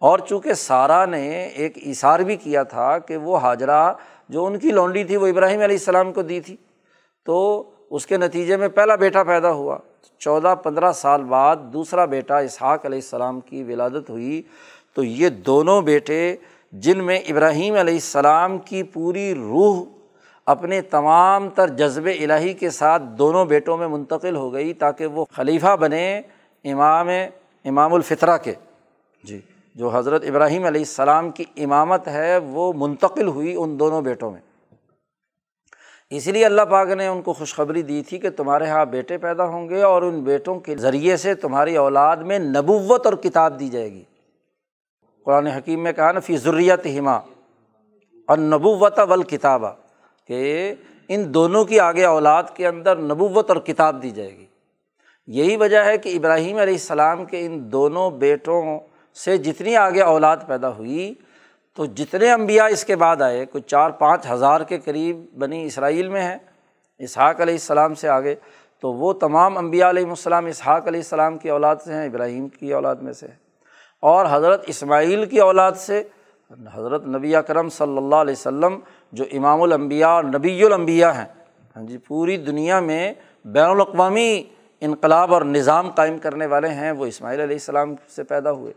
اور 0.00 0.18
چونکہ 0.18 0.52
سارا 0.52 1.04
نے 1.04 1.46
ایک 1.46 1.78
اشار 1.86 2.20
بھی 2.20 2.36
کیا 2.36 2.62
تھا 2.62 2.98
کہ 2.98 3.16
وہ 3.16 3.38
حاجرہ 3.38 3.92
جو 4.28 4.46
ان 4.46 4.58
کی 4.58 4.70
لونڈی 4.70 5.04
تھی 5.04 5.16
وہ 5.16 5.26
ابراہیم 5.26 5.60
علیہ 5.60 5.76
السلام 5.76 6.12
کو 6.12 6.22
دی 6.22 6.40
تھی، 6.40 6.56
تو 7.24 7.64
اس 7.90 8.06
کے 8.06 8.16
نتیجے 8.16 8.56
میں 8.56 8.68
پہلا 8.68 8.94
بیٹا 8.94 9.22
پیدا 9.22 9.52
ہوا۔ 9.52 9.78
چودہ 10.18 10.54
پندرہ 10.62 10.92
سال 10.92 11.24
بعد 11.24 11.56
دوسرا 11.56 12.04
بیٹا 12.04 12.38
اسحاق 12.38 12.86
علیہ 12.86 12.98
السلام 12.98 13.40
کی 13.40 13.62
ولادت 13.62 14.10
ہوئی۔ 14.10 14.42
تو 14.94 15.04
یہ 15.04 15.28
دونوں 15.28 15.82
بیٹے 15.82 16.36
جن 16.72 17.04
میں 17.04 17.18
ابراہیم 17.18 17.74
علیہ 17.74 17.94
السلام 17.94 18.58
کی 18.58 18.82
پوری 18.82 19.34
روح 19.34 19.99
اپنے 20.50 20.80
تمام 20.80 21.48
تر 21.48 21.68
جذب 21.68 22.06
الہی 22.06 22.52
کے 22.52 22.70
ساتھ 22.70 23.02
دونوں 23.02 23.44
بیٹوں 23.44 23.76
میں 23.76 23.88
منتقل 23.88 24.36
ہو 24.36 24.52
گئی 24.52 24.72
تاکہ 24.74 25.06
وہ 25.06 25.24
خلیفہ 25.32 25.76
بنے 25.76 26.22
امام 26.64 27.08
امام 27.64 27.94
الفطرہ 27.94 28.36
کے۔ 28.36 28.54
جی 29.24 29.40
جو 29.74 29.88
حضرت 29.88 30.24
ابراہیم 30.28 30.64
علیہ 30.64 30.80
السلام 30.80 31.30
کی 31.30 31.44
امامت 31.56 32.08
ہے، 32.08 32.38
وہ 32.38 32.72
منتقل 32.76 33.26
ہوئی 33.26 33.54
ان 33.58 33.78
دونوں 33.78 34.02
بیٹوں 34.02 34.30
میں۔ 34.30 34.40
اس 36.10 36.26
لیے 36.26 36.44
اللہ 36.44 36.62
پاک 36.62 36.88
نے 36.88 37.06
ان 37.06 37.22
کو 37.22 37.32
خوشخبری 37.32 37.82
دی 37.82 38.02
تھی 38.02 38.18
کہ 38.18 38.30
تمہارے 38.30 38.64
یہاں 38.64 38.84
بیٹے 38.84 39.18
پیدا 39.18 39.44
ہوں 39.44 39.68
گے 39.68 39.82
اور 39.82 40.02
ان 40.02 40.20
بیٹوں 40.20 40.60
کے 40.60 40.76
ذریعے 40.76 41.16
سے 41.16 41.34
تمہاری 41.34 41.76
اولاد 41.76 42.16
میں 42.16 42.38
نبوت 42.38 43.06
اور 43.06 43.14
کتاب 43.14 43.60
دی 43.60 43.68
جائے 43.68 43.92
گی۔ 43.92 44.02
قرآن 45.24 45.46
حکیم 45.46 45.82
میں 45.82 45.92
کہا 45.92 46.12
نا 46.12 46.20
فی 46.20 46.36
ضروریت 46.36 46.86
ہما 46.98 47.16
اور 48.28 48.36
نبوت 48.38 48.98
اول 48.98 49.22
کتابہ 49.22 49.72
کہ 50.30 50.74
ان 51.08 51.22
دونوں 51.34 51.64
کی 51.64 51.80
آگے 51.80 52.04
اولاد 52.04 52.42
کے 52.54 52.66
اندر 52.66 52.96
نبوت 52.96 53.50
اور 53.50 53.56
کتاب 53.56 54.02
دی 54.02 54.10
جائے 54.10 54.30
گی۔ 54.30 54.46
یہی 55.28 55.56
وجہ 55.56 55.82
ہے 55.84 55.96
کہ 55.98 56.16
ابراہیم 56.16 56.56
علیہ 56.56 56.74
السلام 56.74 57.24
کے 57.24 57.46
ان 57.46 57.60
دونوں 57.72 58.10
بیٹوں 58.10 58.78
سے 59.16 59.36
جتنی 59.36 59.74
آگے 59.76 60.02
اولاد 60.02 60.36
پیدا 60.46 60.68
ہوئی، 60.76 61.12
تو 61.78 61.84
جتنے 61.86 62.30
امبیا 62.32 62.64
اس 62.64 62.84
کے 62.84 62.96
بعد 62.96 63.22
آئے 63.22 63.44
کچھ 63.52 63.66
چار 63.66 63.90
پانچ 63.90 64.26
ہزار 64.30 64.60
کے 64.60 64.78
قریب 64.78 65.24
بنی 65.38 65.64
اسرائیل 65.64 66.08
میں 66.08 66.22
ہیں، 66.22 66.38
اسحاق 67.00 67.40
علیہ 67.40 67.54
السلام 67.54 67.94
سے 67.94 68.08
آگے، 68.08 68.34
تو 68.82 68.92
وہ 68.92 69.12
تمام 69.12 69.58
امبیا 69.58 69.90
علیہ 69.90 70.06
السلام، 70.06 70.46
اسحاق 70.46 70.88
علیہ 70.88 71.00
السلام 71.00 71.38
کی 71.38 71.50
اولاد 71.50 71.76
سے 71.84 71.92
ہیں، 71.94 72.06
ابراہیم 72.06 72.48
کی 72.48 72.72
اولاد 72.72 72.96
میں 72.96 73.12
سے 73.12 73.26
اور 74.02 74.26
حضرت 74.30 74.64
اسماعیل 74.66 75.24
کی 75.24 75.40
اولاد 75.40 75.72
سے، 75.72 76.02
حضرت 76.74 77.06
نبی 77.06 77.34
کرم 77.46 77.68
صلی 77.68 77.96
اللہ 77.96 78.16
علیہ 78.16 78.32
وسلم 78.32 78.78
جو 79.12 79.24
امام 79.32 79.62
الانبیاء 79.62 80.08
اور 80.08 80.24
نبی 80.24 80.64
الانبیاء 80.64 81.10
ہیں۔ 81.10 81.24
ہاں 81.76 81.82
جی 81.82 81.98
پوری 81.98 82.36
دنیا 82.36 82.80
میں 82.80 83.14
بین 83.44 83.70
الاقوامی 83.70 84.44
انقلاب 84.80 85.34
اور 85.34 85.42
نظام 85.42 85.90
قائم 85.90 86.18
کرنے 86.18 86.46
والے 86.46 86.68
ہیں، 86.68 86.92
وہ 86.92 87.06
اسماعیل 87.06 87.40
علیہ 87.40 87.54
السلام 87.54 87.94
سے 88.08 88.24
پیدا 88.24 88.52
ہوئے۔ 88.52 88.72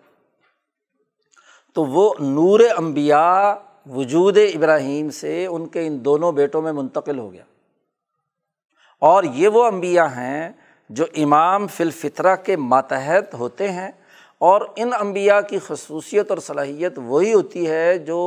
تو 1.76 1.86
وہ 1.86 2.14
نور 2.20 2.60
امبیا 2.78 3.56
وجود 3.90 4.38
ابراہیم 4.56 5.10
سے 5.10 5.46
ان 5.46 5.68
کے 5.68 5.88
ان 5.88 6.06
دونوں 6.06 6.32
بیٹوں 6.32 6.62
میں 6.62 6.72
منتقل 6.72 7.20
ہو 7.20 7.34
گیا۔ 7.34 7.44
اور 9.00 9.24
یہ 9.24 9.48
وہ 9.48 9.66
امبیا 9.66 10.16
ہیں 10.16 10.50
جو 10.90 11.06
امام 11.18 11.68
فلفطرہ 11.68 12.36
کے 12.36 12.56
ماتحت 12.56 13.34
ہوتے 13.34 13.72
ہیں۔ 13.72 13.92
اور 14.48 14.62
ان 14.76 14.90
امبیا 15.00 15.40
کی 15.42 15.60
خصوصیت 15.68 16.32
اور 16.32 16.38
صلاحیت 16.38 17.00
وہی 17.06 17.34
ہوتی 17.34 17.68
ہے 17.68 17.98
جو 17.98 18.20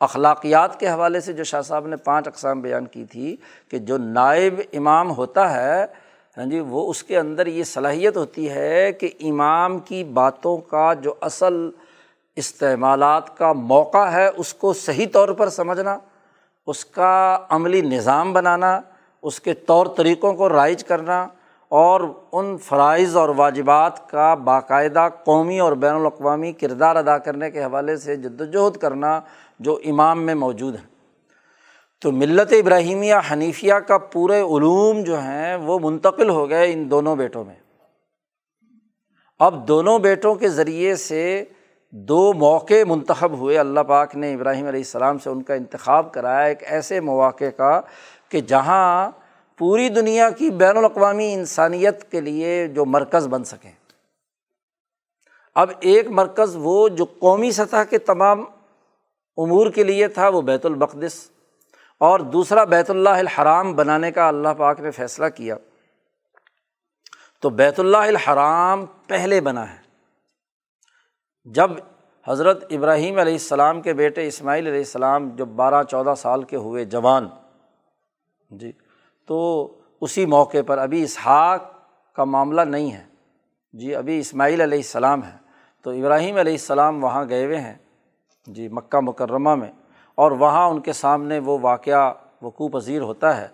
اخلاقیات 0.00 0.78
کے 0.80 0.88
حوالے 0.88 1.20
سے 1.20 1.32
جو 1.32 1.44
شاہ 1.44 1.62
صاحب 1.62 1.86
نے 1.86 1.96
پانچ 1.96 2.28
اقسام 2.28 2.60
بیان 2.60 2.86
کی 2.86 3.04
تھی 3.04 3.36
کہ 3.70 3.78
جو 3.78 3.98
نائب 3.98 4.60
امام 4.72 5.10
ہوتا 5.16 5.52
ہے 5.54 5.84
ہاں 6.36 6.44
جی 6.46 6.60
وہ 6.60 6.88
اس 6.90 7.02
کے 7.02 7.18
اندر 7.18 7.46
یہ 7.46 7.64
صلاحیت 7.64 8.16
ہوتی 8.16 8.50
ہے 8.50 8.92
کہ 8.92 9.08
امام 9.20 9.78
کی 9.78 10.04
باتوں 10.04 10.56
کا 10.70 10.92
جو 10.94 11.14
اصل 11.20 11.70
استعمالات 12.36 13.36
کا 13.38 13.52
موقع 13.52 14.04
ہے، 14.08 14.26
اس 14.36 14.54
کو 14.54 14.72
صحیح 14.72 15.06
طور 15.12 15.28
پر 15.28 15.48
سمجھنا، 15.48 15.98
اس 16.66 16.84
کا 16.84 17.38
عملی 17.48 17.80
نظام 17.80 18.32
بنانا، 18.32 18.80
اس 19.22 19.40
کے 19.40 19.54
طور 19.54 19.86
طریقوں 19.96 20.32
کو 20.34 20.48
رائج 20.48 20.84
کرنا 20.84 21.26
اور 21.74 22.00
ان 22.32 22.56
فرائض 22.56 23.16
اور 23.16 23.28
واجبات 23.28 24.10
کا 24.10 24.34
باقاعدہ 24.34 25.08
قومی 25.24 25.60
اور 25.60 25.72
بین 25.72 25.94
الاقوامی 25.94 26.52
کردار 26.52 26.96
ادا 26.96 27.18
کرنے 27.18 27.50
کے 27.50 27.64
حوالے 27.64 27.96
سے 27.96 28.16
جد 28.16 28.40
وجہد 28.40 28.76
کرنا 28.76 29.20
جو 29.60 29.78
امام 29.84 30.22
میں 30.22 30.34
موجود 30.34 30.74
ہیں 30.74 30.86
تو 32.00 32.12
ملت 32.12 32.52
ابراہیمیہ 32.52 33.14
حنیفیہ 33.32 33.74
کا 33.74 33.98
پورے 33.98 34.40
علوم 34.40 35.00
جو 35.00 35.20
ہیں 35.20 35.56
وہ 35.56 35.78
منتقل 35.82 36.28
ہو 36.28 36.48
گئے 36.48 36.72
ان 36.72 36.90
دونوں 36.90 37.16
بیٹوں 37.16 37.44
میں۔ 37.44 37.54
اب 39.38 39.68
دونوں 39.68 39.98
بیٹوں 39.98 40.34
کے 40.34 40.48
ذریعے 40.48 40.96
سے 40.96 41.44
دو 41.90 42.32
موقع 42.32 42.84
منتخب 42.88 43.32
ہوئے۔ 43.32 43.58
اللہ 43.58 43.80
پاک 43.80 44.16
نے 44.16 44.34
ابراہیم 44.34 44.66
علیہ 44.66 44.80
السلام 44.80 45.18
سے 45.18 45.30
ان 45.30 45.42
کا 45.42 45.54
انتخاب 45.54 46.12
کرایا 46.12 46.46
ایک 46.46 46.62
ایسے 46.62 47.00
مواقع 47.00 47.50
کا 47.56 47.80
کہ 48.28 48.40
جہاں 48.40 49.10
پوری 49.62 49.88
دنیا 49.88 50.30
کی 50.30 50.50
بین 50.50 50.76
الاقوامی 50.76 51.34
انسانیت 51.34 52.10
کے 52.10 52.20
لیے 52.20 52.68
جو 52.68 52.84
مرکز 52.84 53.28
بن 53.28 53.44
سکیں۔ 53.44 53.72
اب 55.54 55.70
ایک 55.80 56.06
مرکز 56.10 56.56
وہ 56.60 56.88
جو 56.88 57.04
قومی 57.04 57.50
سطح 57.50 57.84
کے 57.90 57.98
تمام 57.98 58.40
امور 59.36 59.70
کے 59.70 59.84
لیے 59.84 60.08
تھا، 60.08 60.28
وہ 60.28 60.42
بیت 60.42 60.66
البقدس 60.66 61.30
اور 61.98 62.20
دوسرا 62.20 62.64
بیت 62.64 62.90
اللہ 62.90 63.08
الحرام 63.08 63.74
بنانے 63.74 64.12
کا 64.12 64.28
اللہ 64.28 64.48
پاک 64.58 64.80
نے 64.80 64.90
فیصلہ 64.90 65.26
کیا۔ 65.28 65.56
تو 67.40 67.50
بیت 67.50 67.80
اللہ 67.80 67.96
الحرام 67.96 68.86
پہلے 68.86 69.40
بنا 69.40 69.72
ہے۔ 69.72 69.78
جب 71.44 71.70
حضرت 72.28 72.64
ابراہیم 72.70 73.18
علیہ 73.18 73.32
السلام 73.32 73.80
کے 73.80 73.92
بیٹے 73.92 74.26
اسماعیل 74.26 74.66
علیہ 74.66 74.78
السلام 74.78 75.36
جب 75.36 75.48
بارہ، 75.48 75.82
چودہ 75.82 76.14
سال 76.16 76.42
کے 76.42 76.56
ہوئے 76.56 76.84
جوان۔ 76.84 77.28
جی۔ 78.50 78.72
تو 79.32 79.78
اسی 80.00 80.26
موقع 80.26 80.58
پر 80.66 80.78
ابھی 80.78 81.02
اسحاق 81.02 81.62
کا 82.14 82.24
معاملہ 82.24 82.60
نہیں 82.60 82.92
ہے۔ 82.92 83.04
جی 83.72 83.94
ابھی 83.94 84.18
اسماعیل 84.18 84.60
علیہ 84.60 84.78
السلام 84.78 85.22
ہے 85.22 85.36
تو 85.82 85.90
ابراہیم 85.90 86.36
علیہ 86.36 86.52
السلام 86.52 87.04
وہاں 87.04 87.24
گئے 87.28 87.44
ہوئے 87.44 87.60
ہیں۔ 87.60 87.74
جی 88.46 88.68
مکہ 88.68 89.00
مکرمہ 89.00 89.54
میں۔ 89.54 89.72
اور 90.14 90.32
وہاں 90.32 90.68
ان 90.68 90.80
کے 90.80 90.92
سامنے 90.92 91.38
وہ 91.38 91.58
واقعہ 91.62 92.14
وقوع 92.42 92.68
پذیر 92.68 93.02
ہوتا 93.02 93.40
ہے 93.40 93.48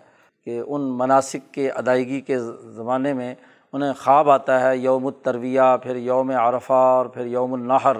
کہ 0.45 0.61
ان 0.67 0.97
مناسب 0.97 1.53
کے 1.53 1.71
ادائیگی 1.71 2.21
کے 2.21 2.39
زمانے 2.61 3.13
میں 3.13 3.35
انہیں 3.73 3.93
خواب 3.93 4.29
آتا 4.29 4.61
ہے۔ 4.61 4.77
یوم 4.77 5.07
الترویہ، 5.07 5.61
پھر 5.83 5.95
یوم 5.95 6.29
عرفہ 6.29 6.73
اور 6.73 7.05
پھر 7.05 7.25
یوم 7.25 7.53
النحر 7.53 7.97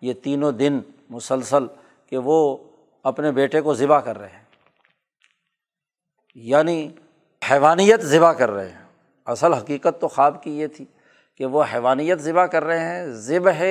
یہ 0.00 0.12
تینوں 0.12 0.52
دن 0.52 0.80
مسلسل 1.10 1.66
کہ 2.06 2.18
وہ 2.18 2.56
اپنے 3.02 3.32
بیٹے 3.32 3.60
کو 3.60 3.74
ذبح 3.74 3.98
کر 3.98 4.18
رہے 4.18 4.28
ہیں۔ 4.28 4.42
یعنی 6.34 6.88
حیوانیت 7.50 8.00
ذبح 8.00 8.32
کر 8.32 8.50
رہے 8.50 8.68
ہیں۔ 8.68 8.82
اصل 9.26 9.54
حقیقت 9.54 10.00
تو 10.00 10.08
خواب 10.08 10.42
کی 10.42 10.60
یہ 10.60 10.66
تھی 10.66 10.84
کہ 11.38 11.46
وہ 11.46 11.64
حیوانیت 11.74 12.18
ذبح 12.18 12.46
کر 12.46 12.64
رہے 12.64 12.78
ہیں۔ 12.78 13.06
ذبح 13.06 13.62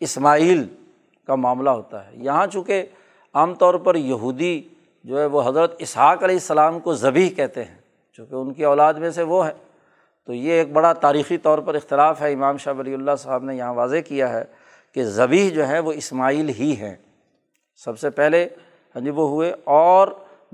اسماعیل 0.00 0.66
کا 1.26 1.34
معاملہ 1.34 1.70
ہوتا 1.70 2.06
ہے۔ 2.06 2.10
یہاں 2.12 2.46
چونکہ 2.46 2.86
عام 3.34 3.54
طور 3.54 3.74
پر 3.74 3.94
یہودی 3.94 4.62
جو 5.04 5.20
ہے 5.20 5.26
وہ 5.26 5.48
حضرت 5.48 5.74
اسحاق 5.78 6.22
علیہ 6.22 6.34
السلام 6.34 6.80
کو 6.80 6.94
ذبح 6.94 7.34
کہتے 7.36 7.64
ہیں، 7.64 7.78
چونکہ 8.12 8.34
ان 8.34 8.52
کی 8.52 8.64
اولاد 8.64 8.94
میں 8.94 9.10
سے 9.10 9.22
وہ 9.22 9.46
ہے۔ 9.46 9.52
تو 10.26 10.32
یہ 10.32 10.52
ایک 10.52 10.72
بڑا 10.72 10.92
تاریخی 10.92 11.38
طور 11.38 11.58
پر 11.58 11.74
اختلاف 11.74 12.22
ہے۔ 12.22 12.32
امام 12.32 12.56
شاہ 12.56 12.74
ولی 12.74 12.94
اللہ 12.94 13.10
صاحب 13.18 13.44
نے 13.44 13.56
یہاں 13.56 13.74
واضح 13.74 13.96
کیا 14.06 14.32
ہے 14.32 14.44
کہ 14.94 15.04
ذبیح 15.04 15.50
جو 15.50 15.68
ہے 15.68 15.78
وہ 15.78 15.92
اسماعیل 15.92 16.48
ہی 16.48 16.76
ہیں۔ 16.78 16.94
سب 17.76 17.98
سے 17.98 18.10
پہلے 18.10 18.48
ہاں 18.94 19.00
جی 19.00 19.10
وہ 19.10 19.28
ہوئے 19.28 19.54
اور 19.64 20.08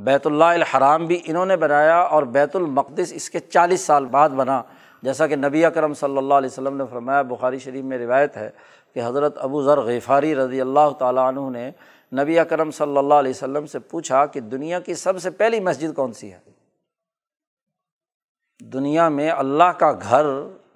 بیت 0.05 0.27
اللہ 0.27 0.45
الحرام 0.45 1.07
بھی 1.07 1.21
انہوں 1.25 1.47
نے 1.47 1.57
بنایا 1.57 1.99
اور 2.01 2.23
بیت 2.23 2.57
المقدس 2.57 3.13
اس 3.13 3.31
کے 3.31 3.39
چالیس 3.39 3.81
سال 3.81 4.05
بعد 4.05 4.29
بنا۔ 4.29 4.63
جیسا 5.03 5.27
کہ 5.27 5.37
نبی 5.37 5.65
اکرم 5.65 5.95
صلی 5.95 6.17
اللہ 6.17 6.35
علیہ 6.35 6.51
وسلم 6.53 6.77
نے 6.77 6.85
فرمایا، 6.91 7.23
بخاری 7.23 7.59
شریف 7.59 7.85
میں 7.85 7.99
روایت 7.99 8.37
ہے 8.37 8.51
کہ 8.95 9.01
حضرت 9.05 9.39
ابو 9.39 9.63
ذر 9.63 9.79
غفاری 9.79 10.35
رضی 10.35 10.61
اللہ 10.61 10.91
تعالیٰ 10.99 11.29
عنہ 11.29 11.51
نے 11.51 11.71
نبی 12.23 12.39
اکرم 12.39 12.71
صلی 12.71 12.99
اللہ 12.99 13.15
علیہ 13.15 13.31
وسلم 13.31 13.67
سے 13.67 13.79
پوچھا 13.79 14.27
کہ 14.27 14.41
دنیا 14.41 14.81
کی 14.81 14.95
سب 14.95 15.19
سے 15.23 15.31
پہلی 15.31 15.61
مسجد 15.61 15.95
کون 15.95 16.13
سی 16.13 16.33
ہے؟ 16.33 16.39
دنیا 18.61 19.09
میں 19.09 19.31
اللہ 19.31 19.73
کا 19.79 19.93
گھر، 19.93 20.25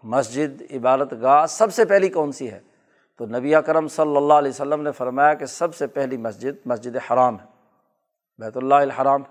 مسجد، 0.05 0.63
عبادت 0.73 1.15
گاہ 1.23 1.47
سب 1.47 1.75
سے 1.75 1.85
پہلی 1.85 2.09
کون 2.09 2.33
سی 2.33 2.51
ہے؟ 2.51 2.61
تو 3.17 3.27
نبی 3.27 3.55
کرم 3.67 3.89
صلی 3.89 4.17
اللہ 4.17 4.35
علیہ 4.35 4.51
وسلم 4.51 4.83
نے 4.83 4.93
فرمایا 4.93 5.35
کہ 5.35 5.47
سب 5.47 5.75
سے 5.75 5.87
پہلی 5.87 6.17
مسجد 6.17 6.67
مسجد 6.67 6.97
حرام 6.97 7.35
ہے۔ 7.35 7.56
بیت 8.39 8.57
اللہ 8.57 8.75
الحرام۔ 8.75 9.23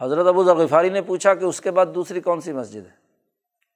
حضرت 0.00 0.26
ابو 0.26 0.44
ذغفاری 0.44 0.88
نے 0.88 1.02
پوچھا 1.02 1.34
کہ 1.34 1.44
اس 1.44 1.60
کے 1.60 1.70
بعد 1.70 1.86
دوسری 1.94 2.20
کون 2.20 2.40
سی 2.40 2.52
مسجد 2.52 2.86
ہے؟ 2.86 3.02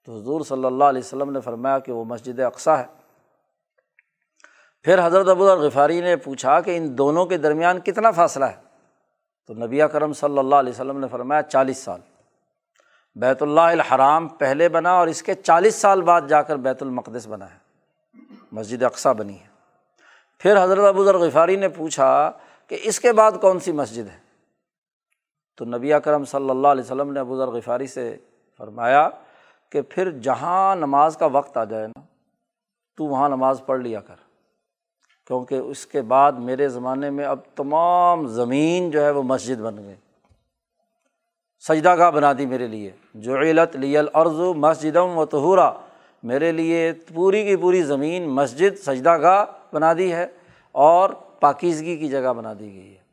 تو 0.04 0.20
حضور 0.20 0.40
صلی 0.40 0.64
اللہ 0.64 0.84
علیہ 0.84 1.02
وسلم 1.04 1.30
نے 1.30 1.40
فرمایا 1.40 1.78
کہ 1.78 1.92
وہ 1.92 2.04
مسجد 2.04 2.40
اقسا 2.40 2.78
ہے۔ 2.78 2.84
پھر 4.82 5.06
حضرت 5.06 5.28
ابو 5.28 5.50
الغفاری 5.50 6.00
نے 6.00 6.16
پوچھا 6.16 6.60
کہ 6.60 6.76
ان 6.76 6.98
دونوں 6.98 7.26
کے 7.26 7.36
درمیان 7.36 7.80
کتنا 7.80 8.10
فاصلہ 8.10 8.44
ہے؟ 8.44 8.56
تو 9.46 9.54
نبی 9.54 9.80
کرم 9.92 10.12
صلی 10.12 10.38
اللہ 10.38 10.54
علیہ 10.54 10.72
وسلم 10.72 10.98
نے 10.98 11.08
فرمایا 11.08 11.42
چالیس 11.42 11.78
سال۔ 11.78 12.00
بیت 13.14 13.42
اللہ 13.42 13.60
الحرام 13.60 14.28
پہلے 14.28 14.68
بنا 14.68 14.90
اور 14.90 15.06
اس 15.06 15.22
کے 15.22 15.34
چالیس 15.34 15.74
سال 15.74 16.02
بعد 16.02 16.20
جا 16.28 16.42
کر 16.42 16.56
بیت 16.56 16.82
المقدس 16.82 17.26
بنا 17.26 17.50
ہے۔ 17.50 17.58
مسجد 18.52 18.82
اقسا 18.82 19.12
بنی 19.12 19.40
ہے۔ 19.40 19.46
پھر 20.38 20.64
حضرت 20.64 20.84
ابو 20.84 21.04
ذرغفاری 21.04 21.56
نے 21.56 21.68
پوچھا 21.68 22.30
کہ 22.66 22.78
اس 22.82 23.00
کے 23.00 23.12
بعد 23.12 23.32
کون 23.40 23.60
سی 23.60 23.72
مسجد 23.72 24.06
ہے؟ 24.06 24.25
تو 25.56 25.64
نبی 25.64 25.92
اکرم 25.92 26.24
صلی 26.24 26.50
اللہ 26.50 26.68
علیہ 26.68 26.84
وسلم 26.84 27.12
نے 27.12 27.20
ابو 27.20 27.36
ذرغفاری 27.36 27.86
سے 27.86 28.16
فرمایا 28.58 29.08
کہ 29.70 29.82
پھر 29.82 30.10
جہاں 30.10 30.76
نماز 30.76 31.16
کا 31.16 31.26
وقت 31.26 31.56
آ 31.56 31.64
جائے 31.64 31.86
نا، 31.86 32.00
تو 32.96 33.04
وہاں 33.04 33.28
نماز 33.28 33.62
پڑھ 33.66 33.80
لیا 33.80 34.00
کر۔ 34.00 34.14
کیونکہ 35.26 35.54
اس 35.54 35.86
کے 35.86 36.02
بعد 36.02 36.32
میرے 36.32 36.68
زمانے 36.68 37.10
میں 37.10 37.24
اب 37.24 37.38
تمام 37.54 38.26
زمین 38.26 38.90
جو 38.90 39.04
ہے 39.04 39.10
وہ 39.10 39.22
مسجد 39.22 39.60
بن 39.60 39.76
گئی 39.76 39.94
سجدہ 41.68 41.96
گاہ 41.96 42.10
بنا 42.10 42.32
دی 42.32 42.46
میرے 42.46 42.66
لیے۔ 42.66 42.90
جو 43.14 43.38
علت 43.38 43.76
لیل 43.76 44.06
عرض 44.14 44.40
مسجدم 44.56 45.18
و 45.18 45.26
تہورا 45.26 45.72
میرے 46.22 46.52
لیے 46.52 46.92
پوری 47.14 47.44
کی 47.44 47.56
پوری 47.56 47.82
زمین 47.82 48.28
مسجد 48.28 48.78
سجدہ 48.78 49.18
گاہ 49.18 49.44
بنا 49.74 49.92
دی 49.92 50.12
ہے 50.12 50.26
اور 50.72 51.10
پاکیزگی 51.40 51.96
کی 51.96 52.08
جگہ 52.08 52.32
بنا 52.32 52.52
دی 52.52 52.74
گئی 52.74 52.96
ہے۔ 52.96 53.05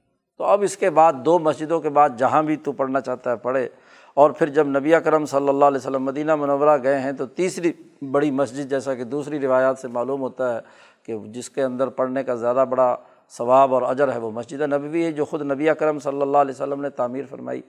تو 0.43 0.47
اب 0.47 0.61
اس 0.61 0.77
کے 0.77 0.89
بعد 0.89 1.13
دو 1.13 1.39
مسجدوں 1.39 1.79
کے 1.79 1.89
بعد 1.89 2.09
جہاں 2.17 2.43
بھی 2.43 2.55
تو 2.55 2.71
پڑھنا 2.71 3.01
چاہتا 3.01 3.31
ہے 3.31 3.35
پڑھے 3.35 3.69
اور 4.13 4.31
پھر 4.31 4.49
جب 4.49 4.67
نبی 4.67 4.95
اکرم 4.95 5.25
صلی 5.25 5.49
اللہ 5.49 5.65
علیہ 5.65 5.77
وسلم 5.77 6.03
مدینہ 6.03 6.35
منورہ 6.35 6.77
گئے 6.83 6.99
ہیں 6.99 7.11
تو 7.11 7.25
تیسری 7.25 7.71
بڑی 8.11 8.31
مسجد 8.31 8.69
جیسا 8.69 8.95
کہ 8.95 9.03
دوسری 9.03 9.39
روایات 9.39 9.79
سے 9.79 9.87
معلوم 9.87 10.21
ہوتا 10.21 10.55
ہے 10.55 10.59
کہ 11.03 11.17
جس 11.17 11.49
کے 11.49 11.63
اندر 11.63 11.87
پڑھنے 11.87 12.23
کا 12.23 12.35
زیادہ 12.35 12.65
بڑا 12.69 12.95
ثواب 13.29 13.73
اور 13.73 13.81
اجر 13.81 14.13
ہے 14.13 14.17
وہ 14.17 14.31
مسجد 14.31 14.61
نبوی 14.61 15.05
ہے 15.05 15.11
جو 15.11 15.25
خود 15.25 15.41
نبی 15.41 15.69
اکرم 15.69 15.99
صلی 15.99 16.21
اللہ 16.21 16.37
علیہ 16.37 16.53
وسلم 16.55 16.81
نے 16.81 16.89
تعمیر 16.89 17.25
فرمائی۔ 17.29 17.61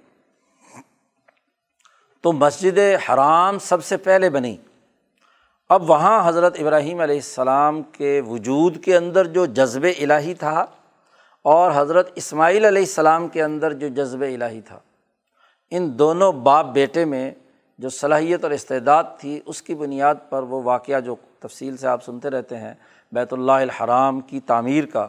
تو 2.23 2.33
مسجد 2.33 2.79
حرام 2.79 3.59
سب 3.59 3.85
سے 3.85 3.97
پہلے 3.97 4.31
بنی۔ 4.31 4.57
اب 5.69 5.91
وہاں 5.91 6.29
حضرت 6.29 6.57
ابراہیم 6.61 7.01
علیہ 7.01 7.17
السلام 7.17 7.83
کے 7.83 8.23
وجود 8.27 8.85
کے 8.85 8.97
اندر 8.97 9.27
جو 9.27 9.47
جذب 9.47 9.87
الہی 10.01 10.35
تھا 10.35 10.65
اور 11.45 11.73
حضرت 11.75 12.11
اسماعیل 12.15 12.65
علیہ 12.65 12.83
السلام 12.83 13.29
کے 13.29 13.43
اندر 13.43 13.73
جو 13.73 13.89
جذب 13.89 14.21
الہی 14.23 14.61
تھا، 14.61 14.79
ان 15.73 15.99
دونوں 15.99 16.33
باپ 16.33 16.67
بیٹے 16.75 17.05
میں 17.05 17.31
جو 17.79 17.89
صلاحیت 17.89 18.45
اور 18.45 18.53
استعداد 18.53 19.05
تھی، 19.19 19.41
اس 19.47 19.63
کی 19.63 19.75
بنیاد 19.75 20.15
پر 20.29 20.43
وہ 20.43 20.63
واقعہ 20.63 21.01
جو 21.01 21.15
تفصیل 21.41 21.77
سے 21.77 21.87
آپ 21.89 22.05
سنتے 22.05 22.31
رہتے 22.31 22.59
ہیں، 22.59 22.73
بیت 23.13 23.33
اللہ 23.33 23.53
الحرام 23.53 24.21
کی 24.21 24.41
تعمیر 24.41 24.87
کا، 24.87 25.07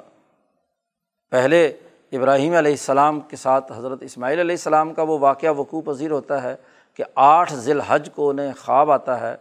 پہلے 1.31 1.65
ابراہیم 2.13 2.53
علیہ 2.55 2.71
السلام 2.71 3.19
کے 3.19 3.35
ساتھ 3.35 3.71
حضرت 3.71 4.03
اسماعیل 4.03 4.39
علیہ 4.39 4.55
السلام 4.55 4.93
کا 4.93 5.03
وہ 5.03 5.17
واقعہ 5.19 5.53
وقوع 5.57 5.81
پذیر 5.85 6.11
ہوتا 6.11 6.41
ہے 6.43 6.55
کہ 6.99 7.03
آٹھ 7.15 7.53
ذی 7.53 7.71
الحج 7.71 8.09
کو 8.15 8.29
انہیں 8.29 8.51
خواب 8.59 8.91
آتا 8.91 9.19
ہے 9.21 9.35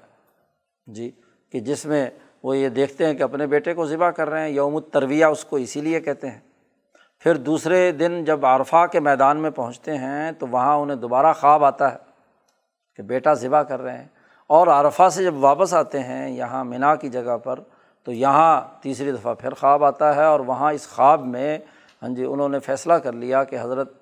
جی 0.87 1.11
کہ 1.53 1.61
جس 1.61 1.85
میں 1.87 2.09
وہ 2.43 2.57
یہ 2.57 2.69
دیکھتے 2.69 3.07
ہیں 3.07 3.15
کہ 3.15 3.23
اپنے 3.23 3.47
بیٹے 3.47 3.75
کو 3.75 3.87
ذبح 3.87 4.11
کر 4.11 4.31
رہے 4.31 4.41
ہیں، 4.41 4.51
یوم 4.51 4.77
الترویہ 4.77 5.25
اس 5.25 5.45
کو 5.45 5.57
اسی 5.57 5.81
لیے 5.81 6.01
کہتے 6.01 6.31
ہیں۔ 6.31 6.41
پھر 7.25 7.37
دوسرے 7.37 7.93
دن 7.93 8.25
جب 8.25 8.47
عرفہ 8.47 8.87
کے 8.93 9.01
میدان 9.01 9.37
میں 9.37 9.51
پہنچتے 9.51 9.97
ہیں 9.99 10.33
تو 10.33 10.47
وہاں 10.47 10.77
انہیں 10.77 10.97
دوبارہ 10.97 11.33
خواب 11.33 11.65
آتا 11.65 11.93
ہے 11.93 11.99
کہ 12.97 13.03
بیٹا 13.03 13.35
ذبح 13.35 13.63
کر 13.63 13.81
رہے 13.81 13.99
ہیں۔ 13.99 14.09
اور 14.47 14.67
عرفہ 14.67 15.09
سے 15.09 15.25
جب 15.25 15.35
واپس 15.37 15.75
آتے 15.75 16.01
ہیں 16.01 16.31
یہاں 16.31 16.65
منا 16.65 16.95
کی 16.95 17.09
جگہ 17.09 17.37
پر 17.37 17.61
تو 18.05 18.13
یہاں 18.13 18.63
تیسری 18.81 19.13
دفعہ 19.13 19.35
پھر 19.35 19.55
خواب 19.55 19.85
آتا 19.85 20.17
ہے 20.17 20.25
اور 20.25 20.41
وہاں 20.41 20.73
اس 20.73 20.89
خواب 20.89 21.27
میں 21.27 21.59
ہاں 22.03 22.09
جی 22.09 22.25
انہوں 22.25 22.49
نے 22.49 22.59
فیصلہ 22.59 22.95
کر 22.95 23.13
لیا 23.13 23.45
کہ 23.45 23.59
حضرت 23.61 23.93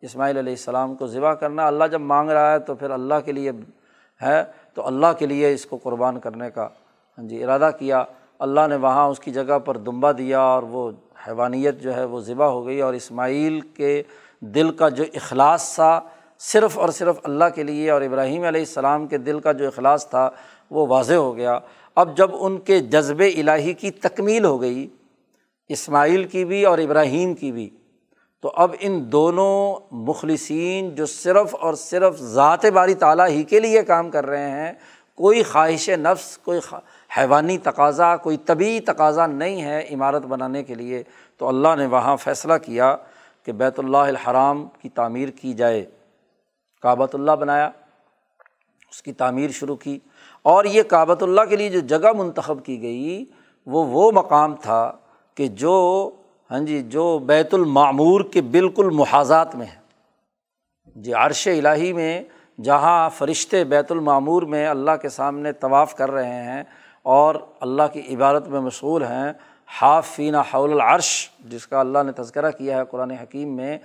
اسماعیل 0.00 0.38
علیہ 0.38 0.52
السلام 0.52 0.94
کو 0.94 1.06
ذبح 1.06 1.34
کرنا۔ 1.34 1.66
اللہ 1.66 1.84
جب 1.84 2.00
مانگ 2.00 2.30
رہا 2.30 2.52
ہے 2.52 2.58
تو 2.58 2.74
پھر 2.74 2.90
اللہ 2.90 3.14
کے 3.24 3.32
لیے 3.32 3.52
ہے، 4.22 4.44
تو 4.74 4.86
اللہ 4.86 5.12
کے 5.18 5.26
لیے 5.26 5.52
اس 5.52 5.66
کو 5.66 5.76
قربان 5.82 6.20
کرنے 6.20 6.50
کا 6.50 6.68
ہاں 7.18 7.28
جی 7.28 7.44
ارادہ 7.44 7.70
کیا۔ 7.78 8.04
اللہ 8.38 8.66
نے 8.68 8.76
وہاں 8.76 9.08
اس 9.08 9.20
کی 9.20 9.30
جگہ 9.30 9.58
پر 9.58 9.76
دمبا 9.76 10.12
دیا 10.12 10.40
اور 10.40 10.62
وہ 10.62 10.90
حیوانیت 11.26 11.80
جو 11.80 11.96
ہے 11.96 12.04
وہ 12.04 12.20
ذبح 12.20 12.46
ہو 12.46 12.66
گئی 12.66 12.80
اور 12.80 12.94
اسماعیل 12.94 13.60
کے 13.60 14.02
دل 14.40 14.70
کا 14.70 14.88
جو 14.88 15.04
اخلاص 15.14 15.74
تھا 15.74 16.00
صرف 16.38 16.78
اور 16.78 16.88
صرف 16.88 17.16
اللہ 17.22 17.44
کے 17.54 17.62
لیے 17.62 17.90
اور 17.90 18.02
ابراہیم 18.02 18.44
علیہ 18.44 18.60
السلام 18.60 19.06
کے 19.06 19.18
دل 19.18 19.40
کا 19.40 19.52
جو 19.52 19.66
اخلاص 19.66 20.08
تھا 20.10 20.30
وہ 20.70 20.86
واضح 20.86 21.14
ہو 21.14 21.36
گیا۔ 21.36 21.58
اب 21.94 22.16
جب 22.16 22.30
ان 22.40 22.58
کے 22.58 22.78
جذب 22.78 23.22
الہی 23.36 23.72
کی 23.72 23.90
تکمیل 23.90 24.44
ہو 24.44 24.60
گئی، 24.60 24.88
اسماعیل 25.68 26.24
کی 26.24 26.44
بھی 26.44 26.64
اور 26.64 26.78
ابراہیم 26.78 27.34
کی 27.34 27.52
بھی، 27.52 27.70
تو 28.40 28.52
اب 28.56 28.74
ان 28.80 29.12
دونوں 29.12 29.80
مخلصین 29.92 30.94
جو 30.94 31.06
صرف 31.06 31.54
اور 31.54 31.74
صرف 31.74 32.20
ذات 32.20 32.64
باری 32.66 32.94
تعالیٰ 32.94 33.28
ہی 33.28 33.42
کے 33.42 33.60
لیے 33.60 33.82
کام 33.82 34.10
کر 34.10 34.26
رہے 34.26 34.50
ہیں، 34.50 34.72
کوئی 35.14 35.42
خواہش 35.42 35.88
نفس، 35.88 36.38
کوئی 36.38 36.60
حیوانی 37.16 37.58
تقاضا، 37.58 38.16
کوئی 38.16 38.36
طبی 38.36 38.80
تقاضا 38.80 39.26
نہیں 39.26 39.62
ہے 39.62 39.88
عمارت 39.90 40.22
بنانے 40.22 40.62
کے 40.62 40.74
لیے، 40.74 41.02
تو 41.36 41.48
اللہ 41.48 41.68
نے 41.76 41.86
وہاں 41.86 42.16
فیصلہ 42.16 42.52
کیا 42.64 42.96
کہ 43.42 43.52
بیت 43.52 43.78
اللہ 43.78 43.96
الحرام 43.96 44.66
کی 44.82 44.88
تعمیر 44.88 45.28
کی 45.28 45.52
جائے۔ 45.52 45.84
کعبۃ 46.82 47.06
اللہ 47.12 47.32
بنایا، 47.32 47.70
اس 48.90 49.02
کی 49.02 49.12
تعمیر 49.12 49.50
شروع 49.50 49.76
کی۔ 49.76 49.98
اور 50.42 50.64
یہ 50.64 50.82
کعبۃ 50.82 51.20
اللہ 51.20 51.40
کے 51.48 51.56
لیے 51.56 51.68
جو 51.68 51.80
جگہ 51.80 52.12
منتخب 52.12 52.64
کی 52.64 52.82
گئی، 52.82 53.24
وہ 53.66 53.84
وہ 53.84 54.10
مقام 54.10 54.54
تھا 54.56 54.92
کہ 55.34 55.48
جو 55.48 56.10
ہاں 56.50 56.60
جی 56.60 56.82
جو 56.82 57.18
بیت 57.18 57.54
المعمور 57.54 58.20
کے 58.20 58.40
بالکل 58.40 58.90
محاذات 58.90 59.54
میں 59.54 59.66
ہے۔ 59.66 59.82
جی 60.96 61.12
عرش 61.12 61.48
الٰہی 61.48 61.92
میں 61.92 62.22
جہاں 62.62 63.10
فرشتے 63.10 63.64
بیت 63.64 63.92
المعمور 63.92 64.42
میں 64.42 64.66
اللہ 64.66 64.90
کے 65.02 65.08
سامنے 65.08 65.52
طواف 65.52 65.94
کر 65.94 66.10
رہے 66.10 66.44
ہیں 66.44 66.62
اور 67.02 67.34
اللہ 67.60 67.82
کی 67.92 68.14
عبادت 68.14 68.48
میں 68.48 68.60
مشغول 68.60 69.02
ہیں 69.02 69.32
حاف 69.80 70.06
فینہ 70.06 70.36
حول 70.54 70.72
العرش، 70.72 71.30
جس 71.44 71.66
کا 71.66 71.80
اللہ 71.80 71.98
نے 72.06 72.12
تذکرہ 72.12 72.50
کیا 72.50 72.78
ہے 72.78 72.82
قرآن 72.90 73.10
حکیم 73.10 73.56
میں، 73.56 73.78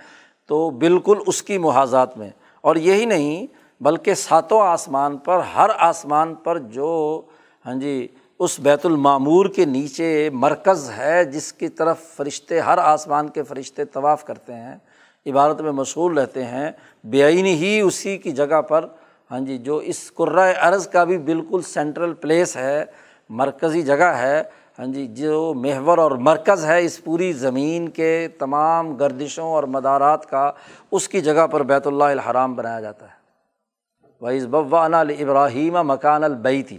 تو 0.46 0.70
بالکل 0.70 1.18
اس 1.26 1.42
کی 1.42 1.58
محاذات 1.58 2.18
میں۔ 2.18 2.30
اور 2.60 2.76
یہی 2.76 3.04
نہیں، 3.04 3.46
بلکہ 3.80 4.14
ساتوں 4.14 4.60
آسمان 4.60 5.16
پر، 5.16 5.38
ہر 5.38 5.70
آسمان 5.78 6.34
پر 6.34 6.58
جو 6.58 7.22
ہاں 7.66 7.74
جی 7.74 8.08
اس 8.38 8.60
بیت 8.60 8.86
المعمور 8.86 9.46
کے 9.46 9.64
نیچے 9.64 10.30
مرکز 10.32 10.90
ہے، 10.96 11.24
جس 11.24 11.52
کی 11.52 11.68
طرف 11.68 12.00
فرشتے، 12.16 12.60
ہر 12.60 12.78
آسمان 12.78 13.28
کے 13.28 13.42
فرشتے 13.42 13.84
طواف 13.84 14.24
کرتے 14.24 14.54
ہیں، 14.54 14.76
عبادت 15.26 15.60
میں 15.60 15.72
مشغول 15.72 16.18
رہتے 16.18 16.44
ہیں، 16.44 16.70
بے 17.04 17.26
ہی 17.26 17.80
اسی 17.80 18.18
کی 18.18 18.30
جگہ 18.30 18.60
پر 18.60 18.86
ہاں 19.30 19.40
جی 19.40 19.58
جو 19.58 19.76
اس 19.76 20.12
قرۂۂ 20.12 20.54
عرض 20.60 20.88
کا 20.88 21.04
بھی 21.04 21.18
بالکل 21.18 21.62
سینٹرل 21.62 22.14
پلیس 22.14 22.56
ہے 22.56 22.84
مرکزی 23.30 23.82
جگہ 23.82 24.04
ہے۔ 24.04 24.42
ہاں 24.78 24.86
جی 24.86 25.06
جو 25.06 25.54
محور 25.54 25.98
اور 25.98 26.10
مرکز 26.10 26.64
ہے 26.64 26.84
اس 26.84 27.04
پوری 27.04 27.32
زمین 27.32 27.88
کے 27.88 28.28
تمام 28.38 28.94
گردشوں 28.94 29.48
اور 29.48 29.64
مدارات 29.64 30.30
کا، 30.30 30.52
اس 30.90 31.08
کی 31.08 31.20
جگہ 31.20 31.46
پر 31.46 31.62
بیت 31.62 31.86
اللہ 31.86 32.04
الحرام 32.04 32.54
بنایا 32.54 32.80
جاتا 32.80 33.06
ہے۔ 33.06 33.18
وائز 34.20 34.46
بوانا 34.46 35.00
ابراہیم 35.00 35.72
مکان 35.72 36.24
البئی 36.24 36.62
تھی 36.62 36.78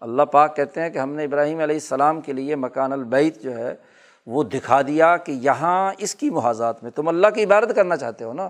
اللہ 0.00 0.22
پاک 0.22 0.56
کہتے 0.56 0.80
ہیں 0.80 0.90
کہ 0.90 0.98
ہم 0.98 1.12
نے 1.12 1.24
ابراہیم 1.24 1.60
علیہ 1.60 1.76
السلام 1.76 2.20
کے 2.20 2.32
لیے 2.32 2.56
مکان 2.56 2.92
البعت 2.92 3.42
جو 3.42 3.58
ہے، 3.58 3.74
وہ 4.26 4.42
دکھا 4.42 4.82
دیا 4.82 5.16
کہ 5.16 5.32
یہاں 5.32 5.92
اس 5.98 6.14
کی 6.14 6.30
محاذات 6.30 6.82
میں 6.82 6.90
تم 6.90 7.08
اللہ 7.08 7.26
کی 7.26 7.44
عبادت 7.44 7.72
کرنا 7.76 7.96
چاہتے 7.96 8.24
ہو 8.24 8.32
نا۔ 8.32 8.48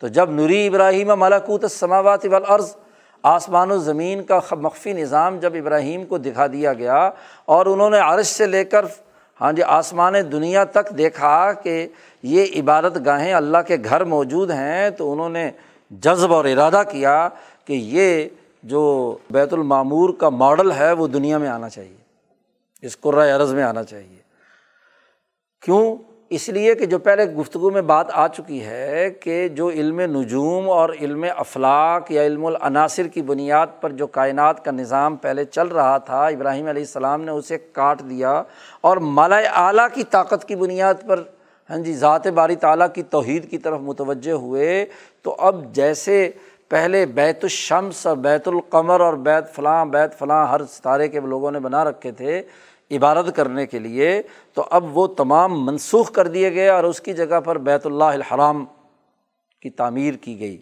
تو 0.00 0.08
جب 0.08 0.30
نوری 0.30 0.66
ابراہیم 0.66 1.10
ملاکوت 1.18 1.64
سماوات 1.70 2.26
والارض 2.26 2.76
آسمان 3.22 3.70
و 3.70 3.76
زمین 3.76 4.22
کا 4.22 4.40
مخفی 4.50 4.92
نظام 4.92 5.38
جب 5.38 5.52
ابراہیم 5.54 6.04
کو 6.04 6.18
دکھا 6.18 6.46
دیا 6.46 6.72
گیا 6.72 7.10
اور 7.44 7.66
انہوں 7.66 7.90
نے 7.90 7.98
عرش 7.98 8.26
سے 8.26 8.46
لے 8.46 8.64
کر 8.64 8.84
ہاں 9.40 9.52
جی 9.52 9.62
آسمان 9.62 10.14
دنیا 10.32 10.64
تک 10.64 10.98
دیکھا 10.98 11.52
کہ 11.52 11.88
یہ 12.22 12.46
عبادت 12.56 12.98
گاہیں 13.04 13.32
اللہ 13.32 13.58
کے 13.66 13.76
گھر 13.84 14.04
موجود 14.04 14.50
ہیں، 14.50 14.90
تو 14.90 15.12
انہوں 15.12 15.28
نے 15.28 15.50
جذب 15.90 16.32
اور 16.34 16.44
ارادہ 16.44 16.82
کیا 16.90 17.28
کہ 17.64 17.72
یہ 17.72 18.28
جو 18.62 19.16
بیت 19.30 19.52
المعمور 19.52 20.10
کا 20.18 20.28
ماڈل 20.28 20.72
ہے، 20.72 20.92
وہ 20.92 21.06
دنیا 21.06 21.38
میں 21.38 21.48
آنا 21.48 21.68
چاہیے، 21.68 21.96
اس 22.82 23.00
قرۂۂ 23.00 23.30
عرض 23.30 23.54
میں 23.54 23.62
آنا 23.62 23.84
چاہیے۔ 23.84 24.18
کیوں؟ 25.60 26.11
اس 26.34 26.48
لیے 26.48 26.74
کہ 26.74 26.86
جو 26.86 26.98
پہلے 26.98 27.24
گفتگو 27.24 27.70
میں 27.70 27.82
بات 27.82 28.10
آ 28.12 28.26
چکی 28.28 28.64
ہے 28.64 29.10
کہ 29.20 29.48
جو 29.48 29.68
علم 29.70 30.00
نجوم 30.00 30.70
اور 30.70 30.90
علم 31.00 31.24
افلاق 31.36 32.10
یا 32.10 32.22
علم 32.22 32.46
العناصر 32.46 33.06
کی 33.06 33.22
بنیاد 33.22 33.66
پر 33.80 33.92
جو 33.92 34.06
کائنات 34.06 34.64
کا 34.64 34.70
نظام 34.70 35.16
پہلے 35.16 35.44
چل 35.44 35.66
رہا 35.66 35.98
تھا، 35.98 36.26
ابراہیم 36.26 36.66
علیہ 36.66 36.82
السلام 36.82 37.22
نے 37.22 37.30
اسے 37.30 37.58
کاٹ 37.72 38.00
دیا 38.10 38.42
اور 38.80 38.96
مالا 38.96 39.38
اعلیٰ 39.66 39.86
کی 39.94 40.04
طاقت 40.10 40.48
کی 40.48 40.56
بنیاد 40.56 41.06
پر 41.06 41.22
ہاں 41.70 41.78
جی 41.78 41.92
ذات 41.94 42.26
باری 42.26 42.56
تعالیٰ 42.56 42.86
کی 42.94 43.02
توحید 43.02 43.50
کی 43.50 43.58
طرف 43.58 43.80
متوجہ 43.80 44.32
ہوئے۔ 44.32 44.84
تو 45.22 45.36
اب 45.38 45.64
جیسے 45.74 46.30
پہلے 46.68 47.06
بیت 47.06 47.38
الشمس 47.42 48.06
اور 48.06 48.16
بیت 48.16 48.48
القمر 48.48 49.00
اور 49.00 49.14
بیت 49.14 49.54
فلاں 49.54 49.84
بیت 49.84 50.18
فلاں 50.18 50.46
ہر 50.46 50.60
ستارے 50.70 51.08
کے 51.08 51.20
لوگوں 51.20 51.50
نے 51.50 51.58
بنا 51.58 51.84
رکھے 51.84 52.10
تھے 52.10 52.42
عبادت 52.96 53.36
کرنے 53.36 53.66
کے 53.66 53.78
لیے 53.78 54.22
تو 54.54 54.64
اب 54.70 54.96
وہ 54.96 55.06
تمام 55.06 55.64
منسوخ 55.66 56.10
کر 56.12 56.28
دیے 56.28 56.52
گئے 56.54 56.68
اور 56.68 56.84
اس 56.84 57.00
کی 57.00 57.12
جگہ 57.12 57.40
پر 57.40 57.58
بیت 57.58 57.86
اللہ 57.86 58.04
الحرام 58.04 58.64
کی 59.62 59.70
تعمیر 59.70 60.14
کی 60.14 60.38
گئی۔ 60.40 60.56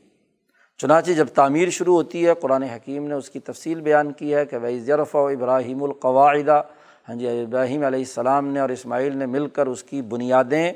چنانچہ 0.81 1.11
جب 1.11 1.27
تعمیر 1.27 1.71
شروع 1.71 1.95
ہوتی 1.95 2.27
ہے، 2.27 2.35
قرآن 2.35 2.63
حکیم 2.63 3.07
نے 3.09 3.15
اس 3.15 3.31
کی 3.31 3.39
تفصیل 3.39 3.81
بیان 3.81 4.13
کی 4.13 4.35
ہے 4.35 4.47
کہ 4.47 4.59
بھائی 4.59 4.79
ضرف 4.81 5.15
و 5.17 5.27
ابراہیم 5.27 5.83
القواعدہ 5.83 6.63
ہاں 7.09 7.17
جی 7.17 7.29
ابراہیم 7.29 7.85
علیہ 7.85 7.99
السلام 7.99 8.47
نے 8.47 8.61
اور 8.61 8.69
اسماعیل 8.69 9.17
نے 9.17 9.27
مل 9.27 9.47
کر 9.47 9.67
اس 9.67 9.83
کی 9.83 10.03
بنیادیں 10.03 10.73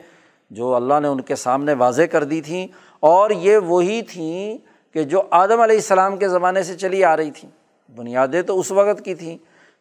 جو 0.50 0.74
اللہ 0.74 1.00
نے 1.00 1.08
ان 1.08 1.20
کے 1.20 1.36
سامنے 1.36 1.74
واضح 1.74 2.02
کر 2.02 2.24
دی 2.24 2.40
تھیں، 2.40 2.66
اور 3.00 3.30
یہ 3.30 3.58
وہی 3.58 4.02
تھیں 4.02 4.58
کہ 4.94 5.04
جو 5.04 5.22
آدم 5.30 5.60
علیہ 5.60 5.76
السلام 5.76 6.16
کے 6.16 6.28
زمانے 6.28 6.62
سے 6.62 6.74
چلی 6.74 7.04
آ 7.04 7.16
رہی 7.16 7.30
تھیں۔ 7.30 7.50
بنیادیں 7.96 8.42
تو 8.42 8.58
اس 8.60 8.70
وقت 8.70 9.04
کی 9.04 9.14
تھیں۔ 9.14 9.36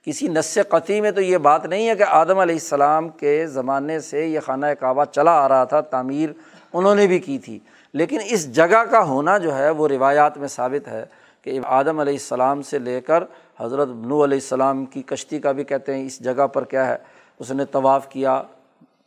کسی 0.06 0.28
نس 0.28 0.58
قطعی 0.70 1.02
میں 1.02 1.12
تو 1.12 1.22
یہ 1.22 1.38
بات 1.38 1.66
نہیں 1.66 1.90
ہے 1.90 1.96
کہ 1.96 2.04
آدم 2.04 2.38
علیہ 2.38 2.56
السلام 2.56 3.10
کے 3.10 3.48
زمانے 3.48 4.00
سے 4.00 4.26
یہ 4.26 4.40
خانہ 4.40 4.66
کعبہ 4.80 5.06
چلا 5.06 5.32
آ 5.32 5.50
رہا 5.50 5.64
تھا، 5.64 5.82
تعمیر 5.82 6.30
انہوں 6.74 6.96
نے 6.96 7.08
بھی 7.08 7.20
کی 7.20 7.38
تھی۔ 7.38 7.60
لیکن 7.94 8.20
اس 8.30 8.56
جگہ 8.56 8.84
کا 8.84 9.04
ہونا 9.04 9.38
جو 9.38 9.58
ہے، 9.58 9.70
وہ 9.70 9.88
روایات 9.88 10.38
میں 10.38 10.48
ثابت 10.48 10.88
ہے 10.88 11.06
کہ 11.42 11.60
آدم 11.66 12.00
علیہ 12.00 12.14
السلام 12.14 12.62
سے 12.62 12.80
لے 12.80 13.02
کر 13.02 13.24
حضرت 13.60 13.88
نو 13.88 14.24
علیہ 14.24 14.38
السلام 14.38 14.86
کی 14.86 15.02
کشتی 15.02 15.40
کا 15.40 15.52
بھی 15.52 15.64
کہتے 15.64 15.96
ہیں، 15.96 16.06
اس 16.06 16.20
جگہ 16.20 16.48
پر 16.48 16.64
کیا 16.64 16.88
ہے، 16.88 16.96
اس 17.40 17.52
نے 17.52 17.66
طواف 17.66 18.10
کیا۔ 18.10 18.42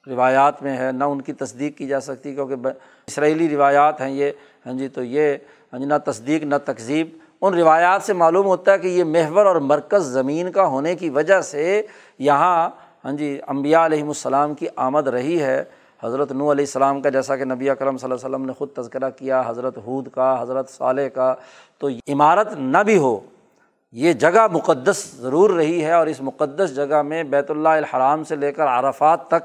روایات 0.07 0.63
میں 0.63 0.77
ہے، 0.77 0.93
نہ 0.93 1.05
ان 1.05 1.21
کی 1.21 1.33
تصدیق 1.33 1.79
کی 1.79 1.87
جا 1.87 2.01
سکتی، 2.01 2.35
کیونکہ 2.35 2.69
اسرائیلی 3.07 3.49
روایات 3.49 4.01
ہیں 4.01 4.11
یہ۔ 4.11 4.31
ہاں 4.67 4.73
جی 4.73 4.89
تو 4.89 5.03
یہ 5.03 5.37
ہاں 5.73 5.79
جی 5.79 5.85
نہ 5.85 5.95
تصدیق 6.05 6.43
نہ 6.43 6.55
تقزیب 6.65 7.09
ان 7.43 7.55
روایات 7.55 8.03
سے 8.03 8.13
معلوم 8.13 8.47
ہوتا 8.47 8.73
ہے 8.73 8.79
کہ 8.79 8.87
یہ 8.87 9.05
محور 9.05 9.47
اور 9.47 9.57
مرکز 9.57 10.03
زمین 10.03 10.53
کا 10.53 10.67
ہونے 10.67 10.95
کی 10.95 11.11
وجہ 11.11 11.41
سے 11.41 11.83
یہاں 12.19 12.71
ہاں 13.05 13.13
جی 13.13 13.39
امبیا 13.47 13.87
علیہم 13.87 14.09
السلام 14.09 14.55
کی 14.55 14.67
آمد 14.77 15.09
رہی 15.09 15.43
ہے۔ 15.43 15.65
حضرت 16.03 16.33
نو 16.33 16.53
علیہ 16.53 16.65
السلام 16.65 17.01
کا 17.01 17.09
جیسا 17.09 17.37
کہ 17.37 17.45
نبی 17.45 17.71
اکرم 17.71 17.97
صلی 17.97 18.11
اللہ 18.11 18.27
علیہ 18.27 18.37
وسلم 18.37 18.47
نے 18.47 18.53
خود 18.53 18.69
تذکرہ 18.77 19.11
کیا، 19.11 19.43
حضرت 19.47 19.79
حود 19.87 20.09
کا، 20.09 20.43
حضرت 20.43 20.71
صالح 20.71 21.09
کا۔ 21.09 21.35
تو 21.79 21.89
عمارت 21.89 22.53
نہ 22.53 22.79
بھی 22.79 22.97
ہو، 22.97 23.21
یہ 23.93 24.13
جگہ 24.13 24.47
مقدس 24.53 25.15
ضرور 25.17 25.51
رہی 25.51 25.85
ہے 25.85 25.93
اور 25.93 26.07
اس 26.07 26.21
مقدس 26.21 26.77
جگہ 26.77 27.03
میں 27.03 27.23
بیت 27.23 27.51
اللہ 27.51 27.69
الحرام 27.69 28.25
سے 28.25 28.37
لے 28.37 28.53
کر 28.53 28.67
عرفات 28.67 29.29
تک 29.29 29.43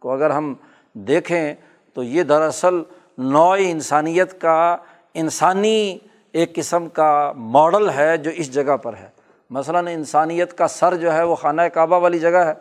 کو 0.00 0.12
اگر 0.12 0.30
ہم 0.30 0.54
دیکھیں 0.92 1.54
تو 1.94 2.02
یہ 2.02 2.22
دراصل 2.22 2.82
نوع 3.18 3.56
انسانیت 3.58 4.40
کا 4.40 4.76
انسانی 5.14 5.98
ایک 6.34 6.54
قسم 6.54 6.88
کا 6.88 7.32
ماڈل 7.36 7.90
ہے 7.90 8.16
جو 8.16 8.30
اس 8.30 8.54
جگہ 8.54 8.76
پر 8.76 8.94
ہے۔ 8.94 9.08
مثلاً 9.50 9.86
انسانیت 9.86 10.58
کا 10.58 10.68
سر 10.68 10.96
جو 10.96 11.12
ہے 11.12 11.22
وہ 11.22 11.34
خانہ 11.34 11.62
کعبہ 11.62 11.98
والی 11.98 12.18
جگہ 12.18 12.36
ہے 12.36 12.52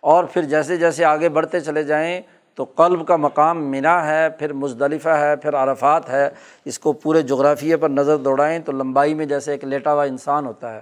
اور 0.00 0.24
پھر 0.24 0.42
جیسے 0.42 0.76
جیسے 0.76 1.04
آگے 1.04 1.28
بڑھتے 1.28 1.60
چلے 1.60 1.82
جائیں 1.82 2.20
تو 2.54 2.64
قلب 2.64 3.06
کا 3.06 3.16
مقام 3.16 3.70
منا 3.70 4.06
ہے، 4.06 4.28
پھر 4.30 4.52
مزدلفہ 4.52 5.08
ہے، 5.08 5.36
پھر 5.36 5.54
عرفات 5.54 6.10
ہے۔ 6.10 6.30
اس 6.64 6.78
کو 6.78 6.92
پورے 6.92 7.22
جغرافیے 7.22 7.76
پر 7.76 7.88
نظر 7.88 8.16
دوڑائیں 8.16 8.58
تو 8.58 8.72
لمبائی 8.72 9.14
میں 9.14 9.26
جیسے 9.26 9.52
ایک 9.52 9.64
لیٹا 9.64 9.92
ہوا 9.92 10.04
انسان 10.04 10.46
ہوتا 10.46 10.74
ہے۔ 10.74 10.80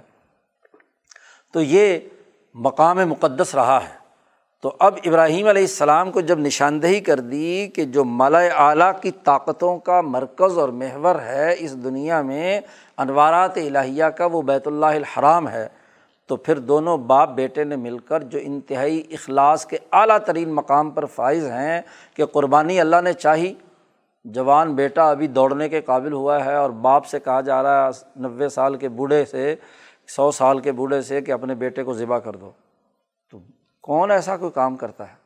تو 1.53 1.61
یہ 1.61 1.99
مقام 2.53 2.97
مقدس 2.97 3.55
رہا 3.55 3.79
ہے۔ 3.83 4.00
تو 4.61 4.73
اب 4.79 4.95
ابراہیم 5.05 5.47
علیہ 5.47 5.61
السلام 5.61 6.11
کو 6.11 6.21
جب 6.21 6.39
نشاندہی 6.39 6.99
کر 6.99 7.19
دی 7.19 7.67
کہ 7.67 7.85
جو 7.85 8.03
مالا 8.03 8.39
اعلیٰ 8.39 8.91
کی 9.01 9.11
طاقتوں 9.11 9.77
کا 9.77 10.01
مرکز 10.01 10.57
اور 10.57 10.69
محور 10.69 11.15
ہے 11.15 11.55
اس 11.59 11.83
دنیا 11.83 12.21
میں، 12.21 12.61
انوارات 12.97 13.57
الہیہ 13.57 14.05
کا، 14.05 14.25
وہ 14.25 14.41
بیت 14.41 14.67
اللہ 14.67 14.85
الحرام 14.85 15.47
ہے، 15.47 15.67
تو 16.27 16.35
پھر 16.35 16.59
دونوں 16.59 16.97
باپ 16.97 17.29
بیٹے 17.29 17.63
نے 17.63 17.75
مل 17.75 17.97
کر 17.97 18.23
جو 18.23 18.39
انتہائی 18.41 19.03
اخلاص 19.11 19.65
کے 19.65 19.77
اعلیٰ 19.91 20.17
ترین 20.17 20.53
مقام 20.53 20.89
پر 20.89 21.05
فائز 21.05 21.45
ہیں 21.45 21.81
کہ 22.15 22.25
قربانی 22.25 22.79
اللہ 22.79 23.01
نے 23.03 23.13
چاہی۔ 23.13 23.53
جوان 24.25 24.75
بیٹا 24.75 25.09
ابھی 25.09 25.27
دوڑنے 25.27 25.69
کے 25.69 25.81
قابل 25.81 26.13
ہوا 26.13 26.45
ہے 26.45 26.55
اور 26.55 26.69
باپ 26.69 27.05
سے 27.05 27.19
کہا 27.19 27.41
جا 27.41 27.63
رہا 27.63 27.85
ہے، 27.87 27.89
نوے 28.15 28.49
سال 28.49 28.75
کے 28.75 28.89
بوڑھے 28.89 29.25
سے، 29.25 29.55
سو 30.07 30.31
سال 30.31 30.59
کے 30.59 30.71
بوڑھے 30.71 31.01
سے 31.01 31.21
کہ 31.21 31.31
اپنے 31.31 31.55
بیٹے 31.55 31.83
کو 31.83 31.93
ذبح 31.93 32.17
کر 32.17 32.33
دو۔ 32.33 32.51
کون 33.81 34.11
ایسا 34.11 34.37
کوئی 34.37 34.51
کام 34.51 34.75
کرتا 34.75 35.05
ہے؟ 35.07 35.21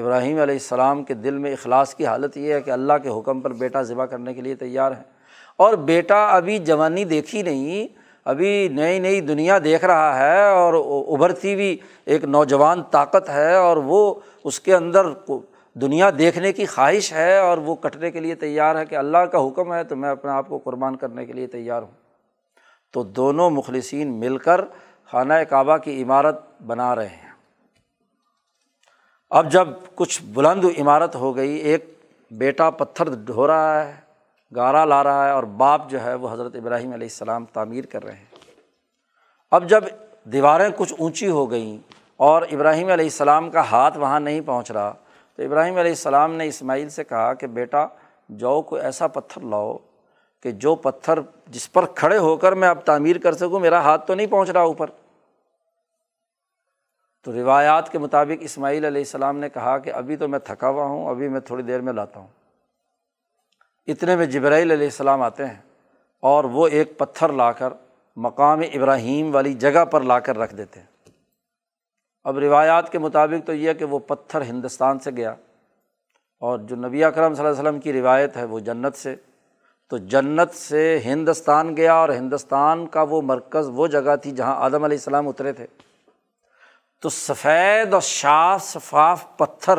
ابراہیم 0.00 0.40
علیہ 0.40 0.54
السلام 0.54 1.04
کے 1.04 1.14
دل 1.14 1.38
میں 1.38 1.52
اخلاص 1.52 1.94
کی 1.94 2.06
حالت 2.06 2.36
یہ 2.36 2.54
ہے 2.54 2.60
کہ 2.60 2.70
اللہ 2.70 2.92
کے 3.02 3.08
حکم 3.08 3.40
پر 3.40 3.52
بیٹا 3.52 3.82
ذبح 3.82 4.04
کرنے 4.04 4.34
کے 4.34 4.40
لیے 4.40 4.54
تیار 4.54 4.92
ہے۔ 4.92 5.02
اور 5.56 5.74
بیٹا 5.74 6.28
ابھی 6.28 6.58
جوانی 6.58 7.04
دیکھی 7.04 7.42
نہیں، 7.42 7.98
ابھی 8.24 8.68
نئی 8.68 8.98
نئی 8.98 9.20
دنیا 9.20 9.58
دیکھ 9.64 9.84
رہا 9.84 10.18
ہے 10.18 10.48
اور 10.48 10.74
ابھرتی 11.08 11.54
ہوئی 11.54 11.76
ایک 12.04 12.24
نوجوان 12.24 12.82
طاقت 12.82 13.28
ہے 13.28 13.54
اور 13.54 13.76
وہ 13.76 14.14
اس 14.44 14.60
کے 14.60 14.74
اندر 14.74 15.06
دنیا 15.74 16.10
دیکھنے 16.18 16.52
کی 16.52 16.66
خواہش 16.66 17.12
ہے 17.12 17.38
اور 17.38 17.58
وہ 17.58 17.74
کٹنے 17.74 18.10
کے 18.10 18.20
لیے 18.20 18.34
تیار 18.34 18.76
ہے 18.76 18.86
کہ 18.86 18.94
اللہ 18.94 19.18
کا 19.18 19.46
حکم 19.46 19.74
ہے 19.74 19.84
تو 19.84 19.96
میں 19.96 20.10
اپنے 20.10 20.30
آپ 20.30 20.48
کو 20.48 20.58
قربان 20.58 20.96
کرنے 20.96 21.26
کے 21.26 21.32
لیے 21.32 21.46
تیار 21.46 21.82
ہوں۔ 21.82 21.90
تو 22.92 23.02
دونوں 23.02 23.50
مخلصین 23.50 24.20
مل 24.20 24.36
کر 24.36 24.60
خانہ 25.10 25.34
کعبہ 25.48 25.76
کی 25.76 26.02
عمارت 26.02 26.62
بنا 26.62 26.96
رہے 26.96 27.06
ہیں۔ 27.06 27.27
اب 29.30 29.50
جب 29.52 29.68
کچھ 29.94 30.22
بلند 30.34 30.64
عمارت 30.78 31.16
ہو 31.16 31.34
گئی، 31.36 31.56
ایک 31.56 31.84
بیٹا 32.30 32.68
پتھر 32.70 33.08
ڈھو 33.24 33.46
رہا 33.46 33.82
ہے، 33.82 33.92
گارا 34.52 34.84
لا 34.84 35.02
رہا 35.04 35.26
ہے 35.26 35.30
اور 35.30 35.42
باپ 35.56 35.88
جو 35.90 36.02
ہے 36.04 36.14
وہ 36.14 36.32
حضرت 36.32 36.54
ابراہیم 36.56 36.92
علیہ 36.92 37.06
السلام 37.06 37.44
تعمیر 37.44 37.86
کر 37.86 38.04
رہے 38.04 38.14
ہیں۔ 38.14 38.24
اب 39.52 39.68
جب 39.68 39.84
دیواریں 40.32 40.68
کچھ 40.76 40.94
اونچی 40.98 41.28
ہو 41.30 41.50
گئیں 41.50 41.76
اور 42.16 42.42
ابراہیم 42.52 42.88
علیہ 42.90 43.04
السلام 43.04 43.50
کا 43.50 43.60
ہاتھ 43.70 43.98
وہاں 43.98 44.20
نہیں 44.20 44.40
پہنچ 44.40 44.70
رہا، 44.70 44.92
تو 45.38 45.42
ابراہیم 45.42 45.76
علیہ 45.76 45.92
السلام 45.92 46.34
نے 46.34 46.46
اسماعیل 46.46 46.88
سے 46.88 47.04
کہا 47.04 47.32
کہ 47.34 47.46
بیٹا 47.46 47.86
جو 48.28 48.60
کوئی 48.62 48.82
ایسا 48.82 49.06
پتھر 49.06 49.42
لاؤ 49.42 49.76
کہ 50.44 50.50
جو 50.52 50.74
پتھر 50.74 51.18
جس 51.46 51.72
پر 51.72 51.86
کھڑے 51.94 52.18
ہو 52.18 52.36
کر 52.36 52.52
میں 52.52 52.68
اب 52.68 52.84
تعمیر 52.84 53.18
کر 53.18 53.32
سکوں، 53.32 53.60
میرا 53.60 53.80
ہاتھ 53.80 54.06
تو 54.06 54.14
نہیں 54.14 54.26
پہنچ 54.26 54.50
رہا 54.50 54.60
اوپر۔ 54.60 54.90
تو 57.24 57.32
روایات 57.32 57.92
کے 57.92 57.98
مطابق 57.98 58.38
اسماعیل 58.40 58.84
علیہ 58.84 59.00
السلام 59.00 59.38
نے 59.38 59.48
کہا 59.48 59.78
کہ 59.78 59.92
ابھی 59.92 60.16
تو 60.16 60.28
میں 60.28 60.38
تھکا 60.38 60.68
ہوا 60.68 60.84
ہوں، 60.84 61.08
ابھی 61.08 61.28
میں 61.28 61.40
تھوڑی 61.40 61.62
دیر 61.62 61.80
میں 61.80 61.92
لاتا 61.92 62.20
ہوں۔ 62.20 62.28
اتنے 63.86 64.16
میں 64.16 64.26
جبرائیل 64.26 64.70
علیہ 64.70 64.86
السلام 64.86 65.22
آتے 65.22 65.46
ہیں 65.46 65.60
اور 66.20 66.44
وہ 66.44 66.68
ایک 66.68 66.98
پتھر 66.98 67.32
لا 67.32 67.52
کر 67.52 67.72
مقام 68.16 68.60
ابراہیم 68.74 69.34
والی 69.34 69.54
جگہ 69.54 69.84
پر 69.84 70.00
لا 70.00 70.18
کر 70.18 70.38
رکھ 70.38 70.54
دیتے 70.54 70.80
ہیں۔ 70.80 70.86
اب 72.24 72.38
روایات 72.38 72.92
کے 72.92 72.98
مطابق 72.98 73.46
تو 73.46 73.54
یہ 73.54 73.72
کہ 73.72 73.84
وہ 73.84 73.98
پتھر 73.98 74.42
ہندوستان 74.42 74.98
سے 74.98 75.10
گیا 75.10 75.34
اور 76.38 76.58
جو 76.58 76.76
نبی 76.76 77.04
اکرم 77.04 77.34
صلی 77.34 77.46
اللہ 77.46 77.60
علیہ 77.60 77.68
وسلم 77.68 77.80
کی 77.80 77.92
روایت 77.92 78.36
ہے 78.36 78.44
وہ 78.44 78.58
جنت 78.58 78.96
سے۔ 78.96 79.16
تو 79.88 79.96
جنت 79.96 80.54
سے 80.54 80.98
ہندوستان 81.04 81.76
گیا 81.76 81.94
اور 81.94 82.08
ہندوستان 82.08 82.86
کا 82.86 83.02
وہ 83.02 83.22
مرکز 83.22 83.70
وہ 83.72 83.86
جگہ 83.86 84.16
تھی 84.22 84.30
جہاں 84.30 84.54
آدم 84.56 84.84
علیہ 84.84 84.96
السلام 84.96 85.28
اترے 85.28 85.52
تھے۔ 85.52 85.66
تو 87.00 87.08
سفید 87.08 87.94
اور 87.94 88.00
شاف 88.00 88.68
شفاف 88.68 89.36
پتھر 89.36 89.78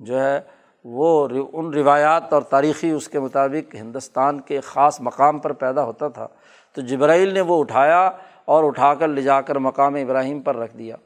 جو 0.00 0.22
ہے 0.22 0.40
وہ 0.84 1.28
ان 1.52 1.74
روایات 1.74 2.32
اور 2.32 2.42
تاریخی 2.42 2.90
اس 2.90 3.08
کے 3.08 3.20
مطابق 3.20 3.74
ہندوستان 3.74 4.40
کے 4.40 4.60
خاص 4.60 5.00
مقام 5.00 5.38
پر 5.38 5.52
پیدا 5.52 5.84
ہوتا 5.84 6.08
تھا۔ 6.08 6.26
تو 6.72 6.80
جبرائیل 6.80 7.34
نے 7.34 7.40
وہ 7.40 7.60
اٹھایا 7.60 8.10
اور 8.44 8.64
اٹھا 8.64 8.94
کر 8.94 9.08
لے 9.08 9.22
جا 9.22 9.40
کر 9.40 9.56
مقام 9.56 9.94
ابراہیم 9.94 10.40
پر 10.40 10.56
رکھ 10.56 10.76
دیا۔ 10.76 10.96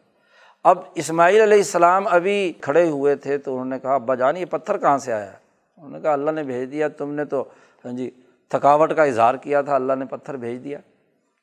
اب 0.64 0.78
اسماعیل 0.94 1.40
علیہ 1.40 1.58
السلام 1.58 2.06
ابھی 2.06 2.52
کھڑے 2.60 2.88
ہوئے 2.88 3.16
تھے 3.16 3.38
تو 3.38 3.52
انہوں 3.52 3.64
نے 3.64 3.78
کہا، 3.78 3.94
ابا 3.94 4.14
جان، 4.14 4.36
یہ 4.36 4.44
پتھر 4.44 4.78
کہاں 4.78 4.98
سے 4.98 5.12
آیا 5.12 5.32
انہوں 5.76 5.90
نے 5.90 6.00
کہا، 6.00 6.12
اللہ 6.12 6.30
نے 6.30 6.42
بھیج 6.42 6.70
دیا، 6.70 6.88
تم 6.88 7.14
نے 7.14 7.24
تو 7.24 7.44
ہاں 7.84 7.92
جی 7.92 8.10
تھکاوٹ 8.48 8.92
کا 8.96 9.02
اظہار 9.02 9.34
کیا 9.34 9.62
تھا، 9.62 9.74
اللہ 9.74 9.92
نے 9.92 10.04
پتھر 10.04 10.36
بھیج 10.36 10.64
دیا۔ 10.64 10.78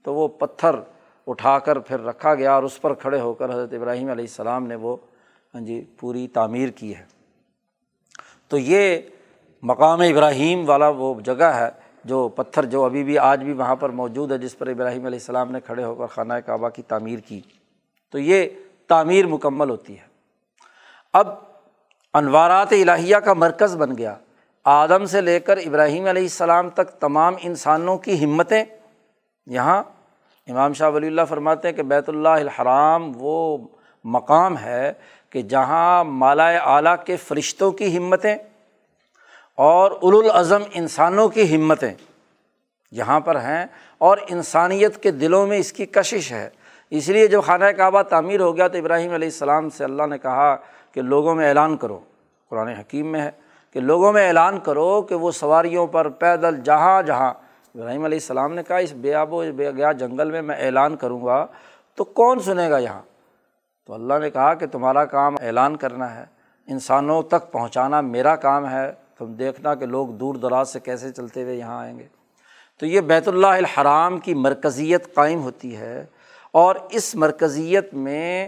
تو 0.03 0.13
وہ 0.13 0.27
پتھر 0.27 0.75
اٹھا 1.29 1.59
کر 1.59 1.79
پھر 1.79 1.99
رکھا 1.99 2.35
گیا 2.35 2.53
اور 2.53 2.63
اس 2.63 2.81
پر 2.81 2.93
کھڑے 2.93 3.19
ہو 3.19 3.33
کر 3.33 3.49
حضرت 3.49 3.73
ابراہیم 3.73 4.09
علیہ 4.09 4.23
السلام 4.23 4.67
نے 4.67 4.75
وہ 4.75 4.97
ہاں 5.55 5.61
جی 5.61 5.85
پوری 5.99 6.27
تعمیر 6.27 6.69
کی 6.69 6.95
ہے۔ 6.95 7.03
تو 8.47 8.57
یہ 8.57 8.97
مقام 9.63 10.01
ابراہیم 10.01 10.69
والا 10.69 10.89
وہ 10.89 11.19
جگہ 11.19 11.43
ہے 11.43 11.69
جو 12.03 12.27
پتھر 12.27 12.65
جو 12.65 12.85
ابھی 12.85 13.03
بھی، 13.03 13.17
آج 13.17 13.43
بھی 13.43 13.53
وہاں 13.53 13.75
پر 13.75 13.89
موجود 13.89 14.31
ہے، 14.31 14.37
جس 14.37 14.57
پر 14.57 14.67
ابراہیم 14.67 15.05
علیہ 15.05 15.19
السلام 15.19 15.51
نے 15.51 15.59
کھڑے 15.59 15.83
ہو 15.83 15.95
کر 15.95 16.05
خانہ 16.05 16.33
کعبہ 16.33 16.69
کی 16.69 16.81
تعمیر 16.81 17.19
کی۔ 17.19 17.41
تو 18.11 18.19
یہ 18.19 18.47
تعمیر 18.87 19.27
مکمل 19.27 19.69
ہوتی 19.69 19.99
ہے۔ 19.99 20.05
اب 21.13 21.27
انوارات 22.13 22.67
الہیہ 22.71 23.17
کا 23.17 23.33
مرکز 23.33 23.75
بن 23.75 23.97
گیا۔ 23.97 24.15
آدم 24.63 25.05
سے 25.05 25.21
لے 25.21 25.39
کر 25.39 25.57
ابراہیم 25.57 26.05
علیہ 26.05 26.21
السلام 26.21 26.69
تک 26.69 26.89
تمام 26.99 27.33
انسانوں 27.41 27.97
کی 27.97 28.25
ہمتیں 28.25 28.63
یہاں 29.47 29.83
امام 30.49 30.73
شاہ 30.73 30.89
ولی 30.89 31.07
اللہ 31.07 31.21
فرماتے 31.29 31.67
ہیں 31.67 31.75
کہ 31.75 31.83
بیت 31.83 32.09
اللہ 32.09 32.29
الحرام 32.29 33.11
وہ 33.15 33.57
مقام 34.03 34.57
ہے 34.57 34.93
کہ 35.29 35.41
جہاں 35.41 36.03
مالا 36.03 36.47
اعلیٰ 36.49 36.95
کے 37.05 37.15
فرشتوں 37.15 37.71
کی 37.71 37.97
ہمتیں 37.97 38.35
اور 39.55 39.91
الاظم 39.91 40.61
انسانوں 40.73 41.29
کی 41.29 41.55
ہمتیں 41.55 41.93
یہاں 42.91 43.19
پر 43.19 43.35
ہیں 43.35 43.65
اور 43.97 44.17
انسانیت 44.29 45.03
کے 45.03 45.11
دلوں 45.11 45.47
میں 45.47 45.57
اس 45.57 45.73
کی 45.73 45.85
کشش 45.85 46.31
ہے۔ 46.31 46.49
اس 46.89 47.09
لیے 47.09 47.27
جب 47.27 47.43
خانہ 47.43 47.65
کعبہ 47.65 48.01
تعمیر 48.01 48.39
ہو 48.39 48.57
گیا 48.57 48.67
تو 48.67 48.77
ابراہیم 48.77 49.13
علیہ 49.13 49.27
السلام 49.27 49.69
سے 49.69 49.83
اللہ 49.83 50.03
نے 50.09 50.17
کہا 50.17 50.55
کہ 50.91 51.01
لوگوں 51.01 51.35
میں 51.35 51.49
اعلان 51.49 51.77
کرو، 51.77 51.99
قرآن 52.49 52.67
حکیم 52.67 53.11
میں 53.11 53.21
ہے 53.21 53.31
کہ 53.73 53.79
لوگوں 53.79 54.13
میں 54.13 54.27
اعلان 54.27 54.59
کرو 54.59 55.01
کہ 55.01 55.15
وہ 55.15 55.31
سواریوں 55.31 55.87
پر 55.87 56.09
پیدل 56.09 56.61
جہاں 56.61 57.01
جہاں 57.01 57.33
ابراہیم 57.75 58.03
علیہ 58.03 58.17
السلام 58.17 58.53
نے 58.53 58.63
کہا، 58.63 58.77
اس 58.77 58.93
بے 58.93 59.13
آب 59.13 59.33
و 59.33 59.43
بے 59.55 59.71
گیا 59.71 59.91
جنگل 59.91 60.31
میں 60.31 60.41
میں 60.41 60.55
اعلان 60.55 60.95
کروں 60.95 61.25
گا، 61.25 61.45
تو 61.95 62.03
کون 62.03 62.39
سنے 62.39 62.69
گا 62.69 62.77
یہاں؟ 62.77 63.01
تو 63.87 63.93
اللہ 63.93 64.13
نے 64.21 64.29
کہا 64.29 64.53
کہ 64.53 64.67
تمہارا 64.67 65.05
کام 65.05 65.35
اعلان 65.41 65.75
کرنا 65.75 66.15
ہے، 66.15 66.25
انسانوں 66.67 67.21
تک 67.21 67.51
پہنچانا 67.51 68.01
میرا 68.01 68.35
کام 68.35 68.69
ہے، 68.69 68.91
تم 69.17 69.33
دیکھنا 69.33 69.75
کہ 69.75 69.85
لوگ 69.85 70.07
دور 70.07 70.35
دراز 70.35 70.69
سے 70.69 70.79
کیسے 70.79 71.11
چلتے 71.11 71.43
ہوئے 71.43 71.55
یہاں 71.55 71.79
آئیں 71.79 71.99
گے۔ 71.99 72.05
تو 72.79 72.85
یہ 72.85 73.01
بیت 73.01 73.27
اللہ 73.27 73.47
الحرام 73.47 74.19
کی 74.19 74.33
مرکزیت 74.33 75.15
قائم 75.15 75.41
ہوتی 75.41 75.77
ہے 75.77 76.05
اور 76.51 76.75
اس 76.89 77.15
مرکزیت 77.15 77.93
میں 77.93 78.47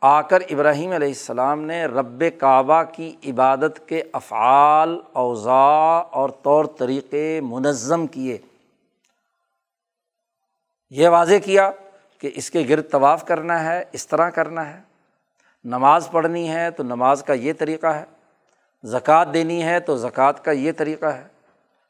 آ 0.00 0.22
کر 0.22 0.38
ابراہیم 0.50 0.90
علیہ 0.90 1.08
السلام 1.08 1.60
نے 1.60 1.84
رب 1.84 2.24
کعبہ 2.38 2.82
کی 2.82 3.16
عبادت 3.26 3.88
کے 3.88 4.02
افعال، 4.12 4.98
اوضاع 5.12 6.02
اور 6.10 6.30
طور 6.42 6.64
طریقے 6.64 7.40
منظم 7.40 8.06
کیے۔ 8.06 8.38
یہ 10.94 11.08
واضح 11.08 11.34
کیا 11.44 11.70
کہ 12.18 12.30
اس 12.34 12.50
کے 12.50 12.64
گرد 12.68 12.90
طواف 12.90 13.26
کرنا 13.26 13.64
ہے، 13.64 13.84
اس 13.92 14.06
طرح 14.06 14.30
کرنا 14.30 14.74
ہے۔ 14.74 14.80
نماز 15.64 16.10
پڑھنی 16.10 16.50
ہے 16.50 16.70
تو 16.70 16.82
نماز 16.82 17.22
کا 17.22 17.32
یہ 17.32 17.52
طریقہ 17.58 17.86
ہے۔ 17.86 18.04
زکوٰۃ 18.82 19.24
دینی 19.34 19.62
ہے 19.62 19.80
تو 19.80 19.96
زکوٰۃ 19.96 20.32
کا 20.42 20.50
یہ 20.50 20.72
طریقہ 20.76 21.06
ہے۔ 21.06 21.22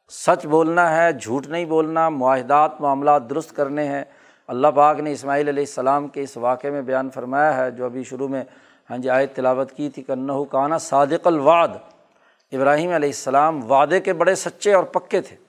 سچ 0.09 0.45
بولنا 0.45 0.97
ہے، 0.97 1.13
جھوٹ 1.13 1.47
نہیں 1.47 1.65
بولنا، 1.65 2.09
معاہدات، 2.09 2.81
معاملات 2.81 3.29
درست 3.29 3.55
کرنے 3.55 3.87
ہیں۔ 3.87 4.03
اللہ 4.47 4.67
پاک 4.67 4.99
نے 4.99 5.11
اسماعیل 5.11 5.47
علیہ 5.47 5.63
السلام 5.63 6.07
کے 6.07 6.21
اس 6.21 6.37
واقعے 6.37 6.69
میں 6.69 6.81
بیان 6.81 7.09
فرمایا 7.09 7.57
ہے، 7.57 7.71
جو 7.71 7.85
ابھی 7.85 8.03
شروع 8.03 8.27
میں 8.27 8.43
ہاں 8.89 8.97
جی 8.97 9.09
آیت 9.09 9.35
تلاوت 9.35 9.71
کی 9.71 9.89
تھی 9.89 10.03
کنّہ 10.03 10.43
کانا 10.51 10.77
صادق 10.77 11.27
الوعد۔ 11.27 11.67
ابراہیم 12.51 12.91
علیہ 12.91 13.09
السلام 13.09 13.71
وعدے 13.71 13.99
کے 13.99 14.13
بڑے 14.13 14.35
سچے 14.35 14.73
اور 14.73 14.83
پکے 14.83 15.21
تھے۔ 15.21 15.42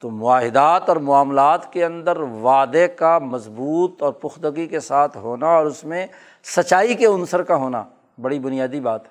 تو 0.00 0.10
معاہدات 0.10 0.88
اور 0.88 0.96
معاملات 0.96 1.72
کے 1.72 1.84
اندر 1.84 2.16
وعدے 2.16 2.88
کا 2.88 3.18
مضبوط 3.18 4.02
اور 4.02 4.12
پختگی 4.12 4.66
کے 4.66 4.80
ساتھ 4.80 5.16
ہونا 5.16 5.46
اور 5.46 5.66
اس 5.66 5.84
میں 5.84 6.06
سچائی 6.44 6.94
کے 6.94 7.06
عنصر 7.06 7.42
کا 7.42 7.56
ہونا 7.56 7.84
بڑی 8.20 8.38
بنیادی 8.38 8.80
بات 8.80 9.04
ہے۔ 9.04 9.10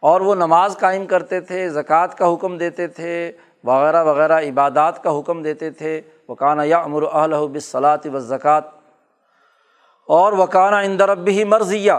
اور 0.00 0.20
وہ 0.20 0.34
نماز 0.34 0.76
قائم 0.78 1.06
کرتے 1.06 1.40
تھے، 1.40 1.68
زکوٰۃ 1.68 2.08
کا 2.16 2.32
حکم 2.32 2.58
دیتے 2.58 2.86
تھے، 2.86 3.32
وغیرہ 3.64 4.04
وغیرہ 4.04 4.40
عبادات 4.40 5.02
کا 5.02 5.18
حکم 5.18 5.42
دیتے 5.42 5.70
تھے۔ 5.70 6.00
وکانہ 6.28 6.62
یا 6.62 6.78
امر 6.78 7.02
اہل 7.02 7.34
بصلاط 7.52 8.06
و 8.14 8.18
زکوٰۃ 8.18 8.60
اور 10.08 10.32
وکانہ 10.32 10.76
اندر 10.76 11.08
اب 11.08 11.18
بھی 11.18 11.44
مرضیہ۔ 11.44 11.92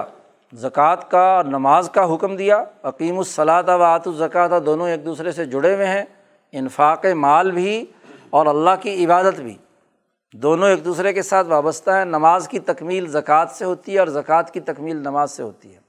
زکوٰۃ 0.53 1.09
کا، 1.09 1.41
نماز 1.47 1.89
کا 1.93 2.13
حکم 2.13 2.35
دیا۔ 2.35 2.63
عقیم 2.83 3.17
الصلاۃ 3.17 3.63
و 3.67 3.83
آت 3.83 4.07
الزکوٰۃ۔ 4.07 4.65
دونوں 4.65 4.89
ایک 4.89 5.05
دوسرے 5.05 5.31
سے 5.31 5.45
جڑے 5.45 5.75
ہوئے 5.75 5.87
ہیں۔ 5.87 6.03
انفاق 6.51 7.05
مال 7.05 7.51
بھی 7.51 7.85
اور 8.29 8.45
اللہ 8.45 8.69
کی 8.81 9.05
عبادت 9.05 9.39
بھی۔ 9.39 9.57
دونوں 10.33 10.69
ایک 10.69 10.85
دوسرے 10.85 11.13
کے 11.13 11.21
ساتھ 11.21 11.47
وابستہ 11.47 11.91
ہیں۔ 11.91 12.05
نماز 12.05 12.47
کی 12.47 12.59
تکمیل 12.59 13.07
زکوٰۃ 13.07 13.45
سے 13.51 13.65
ہوتی 13.65 13.93
ہے 13.93 13.99
اور 13.99 14.07
زکوٰۃ 14.07 14.51
کی 14.53 14.59
تکمیل 14.59 14.97
نماز 14.97 15.31
سے 15.31 15.43
ہوتی 15.43 15.75
ہے۔ 15.75 15.79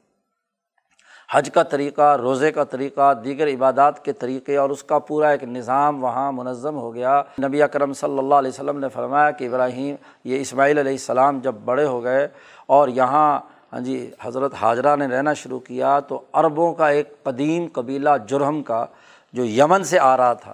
حج 1.33 1.51
کا 1.55 1.63
طریقہ، 1.63 2.17
روزے 2.17 2.53
کا 2.53 2.65
طریقہ، 2.65 3.15
دیگر 3.15 3.49
عبادات 3.49 4.05
کے 4.05 4.13
طریقے 4.13 4.57
اور 4.57 4.71
اس 4.71 4.83
کا 4.83 4.99
پورا 4.99 5.29
ایک 5.29 5.45
نظام 5.45 6.05
وہاں 6.05 6.33
منظم 6.33 6.77
ہو 6.77 6.95
گیا۔ 6.95 7.23
نبی 7.43 7.63
اکرم 7.63 7.93
صلی 7.93 8.19
اللہ 8.19 8.35
علیہ 8.35 8.51
وسلم 8.51 8.79
نے 8.79 8.89
فرمایا 8.89 9.31
کہ 9.31 9.45
ابراہیم، 9.45 9.95
یہ 10.25 10.41
اسماعیل 10.41 10.79
علیہ 10.79 10.93
السلام 10.93 11.41
جب 11.41 11.55
بڑے 11.65 11.85
ہو 11.85 12.03
گئے 12.05 12.29
اور 12.67 12.89
یہاں 12.89 13.41
ہاں 13.73 13.81
جی 13.81 14.11
حضرت 14.21 14.55
حاجرہ 14.55 14.97
نے 14.97 15.07
رہنا 15.07 15.33
شروع 15.33 15.59
کیا 15.59 16.01
تو 16.01 16.21
عربوں 16.33 16.75
کا 16.75 16.89
ایک 16.89 17.23
قدیم 17.23 17.67
قبیلہ 17.73 18.11
جرہم 18.29 18.63
کا 18.63 18.87
جو 19.33 19.45
یمن 19.45 19.85
سے 19.85 19.99
آ 19.99 20.17
رہا 20.17 20.33
تھا۔ 20.33 20.53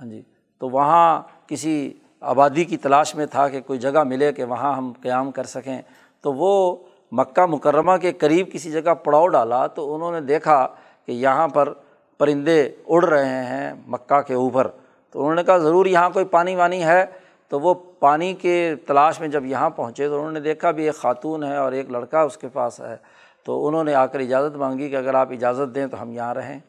ہاں 0.00 0.08
جی 0.08 0.22
تو 0.58 0.68
وہاں 0.68 1.22
کسی 1.46 1.92
آبادی 2.20 2.64
کی 2.64 2.76
تلاش 2.76 3.14
میں 3.14 3.26
تھا 3.26 3.48
کہ 3.48 3.60
کوئی 3.60 3.78
جگہ 3.78 4.02
ملے 4.02 4.32
کہ 4.32 4.44
وہاں 4.44 4.76
ہم 4.76 4.92
قیام 5.02 5.30
کر 5.30 5.44
سکیں، 5.44 5.82
تو 6.20 6.32
وہ 6.32 6.76
مکہ 7.12 7.46
مکرمہ 7.46 7.96
کے 7.96 8.12
قریب 8.12 8.52
کسی 8.52 8.70
جگہ 8.70 8.94
پڑاؤ 8.94 9.28
ڈالا 9.28 9.66
تو 9.66 9.94
انہوں 9.94 10.12
نے 10.12 10.20
دیکھا 10.20 10.68
کہ 11.06 11.12
یہاں 11.12 11.48
پر 11.48 11.72
پرندے 12.18 12.70
اڑ 12.86 13.04
رہے 13.04 13.44
ہیں 13.44 13.74
مکہ 13.86 14.20
کے 14.20 14.34
اوپر۔ 14.34 14.66
تو 15.10 15.20
انہوں 15.20 15.34
نے 15.34 15.44
کہا، 15.44 15.58
ضرور 15.58 15.86
یہاں 15.86 16.10
کوئی 16.10 16.24
پانی 16.24 16.56
وانی 16.56 16.84
ہے؟ 16.84 17.06
تو 17.48 17.60
وہ 17.60 17.74
پانی 17.74 18.34
کے 18.34 18.74
تلاش 18.86 19.20
میں 19.20 19.28
جب 19.28 19.44
یہاں 19.44 19.70
پہنچے 19.70 20.08
تو 20.08 20.18
انہوں 20.18 20.32
نے 20.32 20.40
دیکھا 20.40 20.70
بھی 20.70 20.84
ایک 20.84 20.94
خاتون 20.94 21.44
ہے 21.44 21.56
اور 21.56 21.72
ایک 21.72 21.90
لڑکا 21.90 22.22
اس 22.22 22.36
کے 22.36 22.48
پاس 22.48 22.80
ہے۔ 22.80 22.96
تو 23.44 23.68
انہوں 23.68 23.84
نے 23.84 23.94
آ 23.94 24.06
کر 24.06 24.18
اجازت 24.18 24.56
مانگی 24.56 24.88
کہ 24.88 24.96
اگر 24.96 25.14
آپ 25.14 25.32
اجازت 25.32 25.74
دیں 25.74 25.86
تو 25.86 26.02
ہم 26.02 26.12
یہاں 26.12 26.34
رہیں۔ 26.34 26.60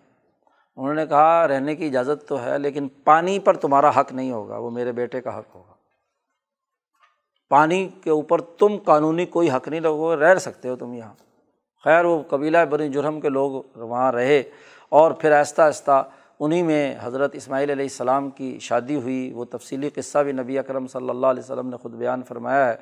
انہوں 0.77 0.93
نے 0.93 1.07
کہا، 1.07 1.47
رہنے 1.47 1.75
کی 1.75 1.85
اجازت 1.85 2.27
تو 2.27 2.43
ہے، 2.43 2.59
لیکن 2.59 2.87
پانی 2.87 3.39
پر 3.39 3.53
تمہارا 3.53 3.89
حق 3.89 4.11
نہیں 4.11 4.31
ہوگا، 4.31 4.57
وہ 4.57 4.71
میرے 4.71 4.91
بیٹے 4.91 5.21
کا 5.21 5.39
حق 5.39 5.55
ہوگا. 5.55 5.73
پانی 7.49 7.89
کے 8.03 8.09
اوپر 8.09 8.41
تم 8.41 8.77
قانونی 8.85 9.25
کوئی 9.25 9.49
حق 9.49 9.67
نہیں 9.67 9.79
لگو 9.79 10.15
رہ 10.15 10.35
سکتے 10.35 10.69
ہو 10.69 10.75
تم 10.75 10.93
یہاں۔ 10.93 11.13
خیر، 11.83 12.05
وہ 12.05 12.23
قبیلہ 12.29 12.57
بنی 12.69 12.89
جرم 12.89 13.19
کے 13.19 13.29
لوگ 13.29 13.61
وہاں 13.75 14.11
رہے 14.11 14.43
اور 14.89 15.11
پھر 15.11 15.31
آہستہ 15.31 15.61
آہستہ 15.61 16.09
انہیں 16.39 16.63
میں 16.63 16.95
حضرت 17.01 17.35
اسماعیل 17.35 17.69
علیہ 17.69 17.85
السلام 17.85 18.29
کی 18.29 18.59
شادی 18.59 18.95
ہوئی۔ 18.95 19.31
وہ 19.33 19.45
تفصیلی 19.45 19.89
قصہ 19.89 20.19
بھی 20.19 20.31
نبی 20.31 20.59
اکرم 20.59 20.87
صلی 20.87 21.09
اللہ 21.09 21.27
علیہ 21.27 21.43
وسلم 21.43 21.69
نے 21.69 21.77
خود 21.77 21.93
بیان 21.93 22.23
فرمایا 22.23 22.69
ہے 22.69 22.75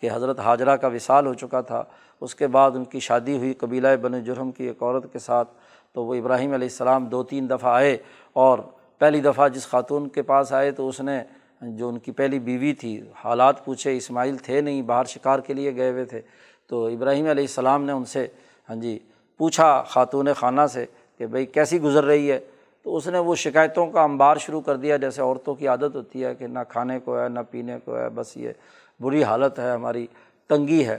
کہ 0.00 0.10
حضرت 0.12 0.40
حاجرہ 0.40 0.76
کا 0.76 0.86
وصال 0.86 1.26
ہو 1.26 1.34
چکا 1.34 1.60
تھا۔ 1.60 1.84
اس 2.20 2.34
کے 2.34 2.46
بعد 2.46 2.70
ان 2.74 2.84
کی 2.84 3.00
شادی 3.00 3.36
ہوئی، 3.36 3.54
قبیلہ 3.54 3.88
بن 4.02 4.24
جرم 4.24 4.50
کی 4.50 4.64
ایک 4.64 4.82
عورت 4.82 5.12
کے 5.12 5.18
ساتھ 5.18 5.48
تو 5.94 6.04
وہ 6.04 6.14
ابراہیم 6.14 6.52
علیہ 6.52 6.68
السلام 6.68 7.04
دو 7.04 7.22
تین 7.22 7.50
دفعہ 7.50 7.74
آئے 7.74 7.96
اور 8.32 8.58
پہلی 8.98 9.20
دفعہ 9.20 9.48
جس 9.48 9.66
خاتون 9.66 10.08
کے 10.08 10.22
پاس 10.22 10.52
آئے 10.52 10.70
تو 10.70 10.88
اس 10.88 11.00
نے 11.00 11.22
جو 11.60 11.88
ان 11.88 11.98
کی 11.98 12.12
پہلی 12.12 12.38
بیوی 12.38 12.72
تھی، 12.72 13.02
حالات 13.24 13.64
پوچھے، 13.64 13.96
اسماعیل 13.96 14.36
تھے 14.36 14.60
نہیں، 14.60 14.82
باہر 14.82 15.04
شکار 15.04 15.38
کے 15.38 15.54
لیے 15.54 15.76
گئے 15.76 15.90
ہوئے 15.90 16.04
تھے۔ 16.04 16.20
تو 16.66 16.86
ابراہیم 16.86 17.26
علیہ 17.26 17.44
السلام 17.44 17.84
نے 17.84 17.92
ان 17.92 18.04
سے 18.04 18.26
ہاں 18.68 18.76
جی 18.76 18.98
پوچھا 19.38 19.82
خاتون 19.82 20.28
خانہ 20.36 20.66
سے 20.72 20.86
کہ 21.18 21.26
بھائی 21.26 21.46
کیسی 21.46 21.82
گزر 21.82 22.04
رہی 22.04 22.32
ہے؟ 22.32 22.40
تو 22.82 22.96
اس 22.96 23.08
نے 23.08 23.18
وہ 23.18 23.34
شکایتوں 23.34 23.86
کا 23.86 24.02
انبار 24.02 24.36
شروع 24.36 24.60
کر 24.60 24.76
دیا، 24.76 24.96
جیسے 24.96 25.22
عورتوں 25.22 25.54
کی 25.54 25.68
عادت 25.68 25.94
ہوتی 25.94 26.24
ہے 26.24 26.34
کہ 26.34 26.46
نہ 26.46 26.58
کھانے 26.68 26.98
کو 27.00 27.20
ہے، 27.20 27.28
نہ 27.28 27.40
پینے 27.50 27.78
کو 27.84 27.98
ہے، 27.98 28.08
بس 28.08 28.36
یہ 28.36 28.52
بری 29.00 29.24
حالت 29.24 29.58
ہے، 29.58 29.70
ہماری 29.70 30.06
تنگی 30.48 30.86
ہے۔ 30.86 30.98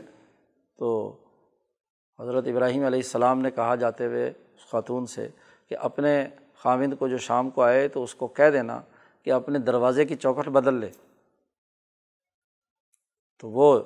تو 0.77 1.15
حضرت 2.19 2.47
ابراہیم 2.47 2.85
علیہ 2.85 2.99
السلام 2.99 3.41
نے 3.41 3.51
کہا 3.51 3.75
جاتے 3.75 4.05
ہوئے 4.05 4.31
خاتون 4.69 5.05
سے 5.05 5.27
کہ 5.69 5.75
اپنے 5.79 6.27
خامند 6.55 6.93
کو 6.99 7.07
جو 7.07 7.17
شام 7.17 7.49
کو 7.49 7.63
آئے 7.63 7.87
تو 7.87 8.03
اس 8.03 8.15
کو 8.15 8.27
کہہ 8.27 8.49
دینا 8.49 8.81
کہ 9.23 9.31
اپنے 9.31 9.59
دروازے 9.59 10.05
کی 10.05 10.15
چوکھٹ 10.15 10.49
بدل 10.49 10.73
لے۔ 10.73 10.89
تو 13.39 13.49
وہ 13.49 13.79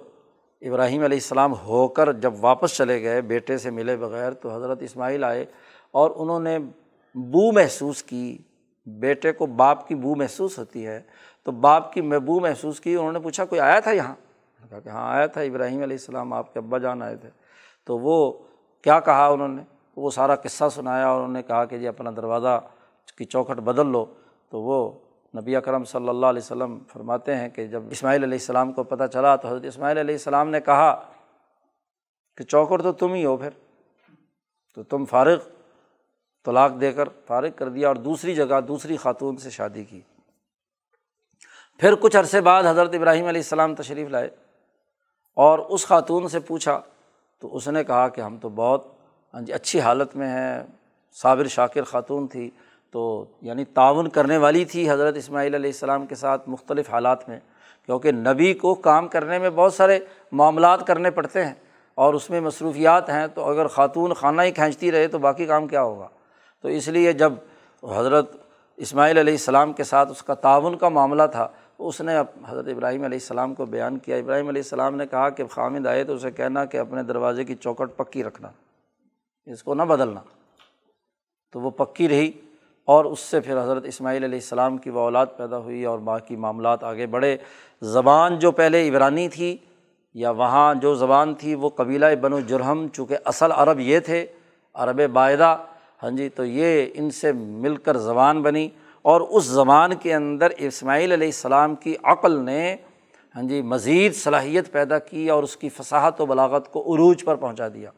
ابراہیم 0.61 1.03
علیہ 1.03 1.17
السلام 1.17 1.53
ہو 1.53 1.87
کر 1.87 2.13
جب 2.13 2.33
واپس 2.39 2.77
چلے 2.77 3.01
گئے، 3.01 3.21
بیٹے 3.21 3.57
سے 3.57 3.69
ملے 3.69 3.97
بغیر 3.97 4.33
تو 4.33 4.55
حضرت 4.55 4.81
اسماعیل 4.81 5.23
آئے 5.23 5.45
اور 5.91 6.11
انہوں 6.15 6.39
نے 6.39 6.59
بو 7.15 7.51
محسوس 7.51 8.03
کی۔ 8.03 8.37
بیٹے 8.85 9.31
کو 9.31 9.45
باپ 9.45 9.87
کی 9.87 9.95
بو 9.95 10.15
محسوس 10.15 10.59
ہوتی 10.59 10.87
ہے۔ 10.87 11.01
تو 11.43 11.51
باپ 11.51 11.93
کی 11.93 12.01
میں 12.01 12.19
بو 12.19 12.39
محسوس 12.39 12.79
کی، 12.79 12.95
انہوں 12.95 13.11
نے 13.11 13.19
پوچھا، 13.19 13.45
کوئی 13.45 13.61
آیا 13.61 13.79
تھا 13.79 13.91
یہاں؟ 13.91 14.15
کہا 14.69 14.79
کہ 14.79 14.89
ہاں 14.89 15.15
آیا 15.15 15.25
تھا 15.25 15.41
ابراہیم 15.41 15.81
علیہ 15.81 15.97
السلام، 15.97 16.33
آپ 16.33 16.53
کے 16.53 16.59
ابا 16.59 16.77
جان 16.77 17.01
آئے 17.01 17.15
تھے۔ 17.15 17.29
تو 17.83 17.97
وہ 17.97 18.31
کیا 18.81 18.99
کہا 18.99 19.27
انہوں 19.27 19.47
نے؟ 19.47 19.63
وہ 19.97 20.11
سارا 20.11 20.35
قصہ 20.35 20.69
سنایا 20.75 21.07
اور 21.07 21.19
انہوں 21.19 21.33
نے 21.33 21.41
کہا 21.43 21.63
کہ 21.65 21.77
جی 21.77 21.87
اپنا 21.87 22.11
دروازہ 22.15 22.59
کی 23.17 23.25
چوکھٹ 23.25 23.59
بدل 23.59 23.87
لو، 23.87 24.05
تو 24.51 24.61
وہ 24.61 24.91
نبی 25.33 25.55
اکرم 25.55 25.83
صلی 25.83 26.09
اللہ 26.09 26.25
علیہ 26.25 26.41
وسلم 26.41 26.77
فرماتے 26.87 27.35
ہیں 27.35 27.49
کہ 27.49 27.65
جب 27.67 27.83
اسماعیل 27.91 28.23
علیہ 28.23 28.37
السلام 28.37 28.71
کو 28.73 28.83
پتہ 28.83 29.03
چلا 29.13 29.35
تو 29.35 29.47
حضرت 29.47 29.65
اسماعیل 29.65 29.97
علیہ 29.97 30.15
السلام 30.15 30.49
نے 30.49 30.61
کہا 30.61 30.93
کہ 32.37 32.43
چوکھٹ 32.43 32.83
تو 32.83 32.91
تم 32.93 33.13
ہی 33.13 33.25
ہو 33.25 33.35
پھر، 33.37 33.49
تو 34.77 34.83
تم 34.83 35.05
فارغ 35.05 35.37
طلاق 36.45 36.79
دے 36.81 36.91
کر 36.93 37.09
فارغ 37.27 37.51
کر 37.55 37.69
دیا 37.69 37.87
اور 37.87 37.95
دوسری 37.95 38.35
جگہ 38.35 38.59
دوسری 38.67 38.97
خاتون 38.97 39.37
سے 39.37 39.49
شادی 39.49 39.83
کی۔ 39.83 40.01
پھر 41.79 41.95
کچھ 41.95 42.15
عرصے 42.17 42.41
بعد 42.41 42.63
حضرت 42.63 42.95
ابراہیم 42.95 43.25
علیہ 43.27 43.41
السلام 43.41 43.75
تشریف 43.75 44.09
لائے 44.09 44.29
اور 45.37 45.59
اس 45.59 45.85
خاتون 45.87 46.27
سے 46.27 46.39
پوچھا، 46.39 46.79
تو 47.41 47.55
اس 47.55 47.67
نے 47.67 47.83
کہا 47.83 48.07
کہ 48.09 48.21
ہم 48.21 48.37
تو 48.37 48.49
بہت 48.49 48.87
ہاں 49.35 49.41
جی 49.41 49.53
اچھی 49.53 49.79
حالت 49.81 50.15
میں 50.15 50.27
ہیں 50.27 50.61
صابر 51.21 51.47
شاکر 51.47 51.83
خاتون 51.83 52.27
تھی، 52.27 52.49
تو 52.91 53.25
یعنی 53.41 53.65
تعاون 53.65 54.07
کرنے 54.09 54.37
والی 54.37 54.63
تھی 54.65 54.89
حضرت 54.89 55.17
اسماعیل 55.17 55.55
علیہ 55.55 55.69
السلام 55.69 56.05
کے 56.05 56.15
ساتھ 56.15 56.47
مختلف 56.49 56.89
حالات 56.89 57.27
میں، 57.29 57.39
کیونکہ 57.85 58.11
نبی 58.11 58.53
کو 58.53 58.73
کام 58.75 59.07
کرنے 59.07 59.39
میں 59.39 59.49
بہت 59.49 59.73
سارے 59.73 59.99
معاملات 60.31 60.87
کرنے 60.87 61.11
پڑتے 61.11 61.45
ہیں 61.45 61.53
اور 61.95 62.13
اس 62.13 62.29
میں 62.29 62.41
مصروفیات 62.41 63.09
ہیں، 63.09 63.27
تو 63.27 63.49
اگر 63.49 63.67
خاتون 63.67 64.13
خانہ 64.13 64.41
ہی 64.41 64.51
کھینچتی 64.51 64.91
رہے 64.91 65.07
تو 65.07 65.19
باقی 65.19 65.45
کام 65.45 65.67
کیا 65.67 65.81
ہوگا؟ 65.81 66.07
تو 66.61 66.67
اس 66.67 66.87
لیے 66.87 67.13
جب 67.13 67.33
حضرت 67.83 68.35
اسماعیل 68.77 69.17
علیہ 69.17 69.33
السلام 69.33 69.73
کے 69.73 69.83
ساتھ 69.83 70.11
اس 70.11 70.23
کا 70.23 70.33
تعاون 70.33 70.77
کا 70.77 70.89
معاملہ 70.89 71.23
تھا، 71.31 71.47
اس 71.79 72.01
نے 72.01 72.17
حضرت 72.19 72.67
ابراہیم 72.67 73.03
علیہ 73.03 73.19
السلام 73.21 73.53
کو 73.53 73.65
بیان 73.65 73.97
کیا۔ 73.97 74.17
ابراہیم 74.17 74.47
علیہ 74.47 74.61
السلام 74.61 74.95
نے 74.95 75.05
کہا 75.05 75.29
کہ 75.29 75.47
خامد 75.47 75.87
آئے 75.87 76.03
تو 76.03 76.13
اسے 76.13 76.31
کہنا 76.31 76.65
کہ 76.65 76.77
اپنے 76.77 77.03
دروازے 77.03 77.43
کی 77.43 77.55
چوکٹ 77.55 77.97
پکی 77.97 78.23
رکھنا۔ 78.23 78.49
اس 79.45 79.63
کو 79.63 79.73
نہ 79.73 79.83
بدلنا۔ 79.83 80.19
تو 81.53 81.59
وہ 81.59 81.69
پکی 81.69 82.09
رہی 82.09 82.31
اور 82.85 83.05
اس 83.05 83.19
سے 83.19 83.39
پھر 83.39 83.63
حضرت 83.63 83.85
اسماعیل 83.85 84.23
علیہ 84.23 84.37
السلام 84.37 84.77
کی 84.77 84.89
وہ 84.89 84.99
اولاد 84.99 85.25
پیدا 85.37 85.57
ہوئی 85.57 85.85
اور 85.85 85.99
باقی 85.99 86.35
معاملات 86.35 86.83
آگے 86.83 87.05
بڑھے۔ 87.05 87.37
زبان 87.81 88.39
جو 88.39 88.51
پہلے 88.51 88.89
عبرانی 88.89 89.29
تھی 89.29 89.57
یا 90.13 90.31
وہاں 90.31 90.73
جو 90.75 90.95
زبان 90.95 91.35
تھی 91.35 91.55
وہ 91.55 91.69
قبیلہ 91.69 92.05
بن 92.21 92.33
و 92.33 92.39
جرہم، 92.39 92.87
چونکہ 92.87 93.17
اصل 93.25 93.51
عرب 93.51 93.79
یہ 93.79 93.99
تھے، 93.99 94.25
عرب 94.73 95.01
باعدہ۔ 95.13 95.57
ہاں 96.03 96.11
جی 96.11 96.29
تو 96.29 96.45
یہ 96.45 96.85
ان 96.93 97.09
سے 97.09 97.31
مل 97.31 97.75
کر 97.75 97.97
زبان 97.97 98.41
بنی 98.41 98.69
اور 99.01 99.21
اس 99.21 99.43
زبان 99.43 99.95
کے 99.95 100.13
اندر 100.13 100.49
اسماعیل 100.57 101.11
علیہ 101.11 101.27
السلام 101.27 101.75
کی 101.75 101.95
عقل 102.03 102.39
نے 102.39 102.75
ہاں 103.35 103.43
جی 103.43 103.61
مزید 103.61 104.15
صلاحیت 104.15 104.71
پیدا 104.71 104.99
کی 104.99 105.29
اور 105.29 105.43
اس 105.43 105.57
کی 105.57 105.69
فصاحت 105.69 106.21
و 106.21 106.25
بلاغت 106.25 106.71
کو 106.71 106.95
عروج 106.95 107.25
پر 107.25 107.35
پہنچا 107.35 107.67
دیا۔ 107.67 107.91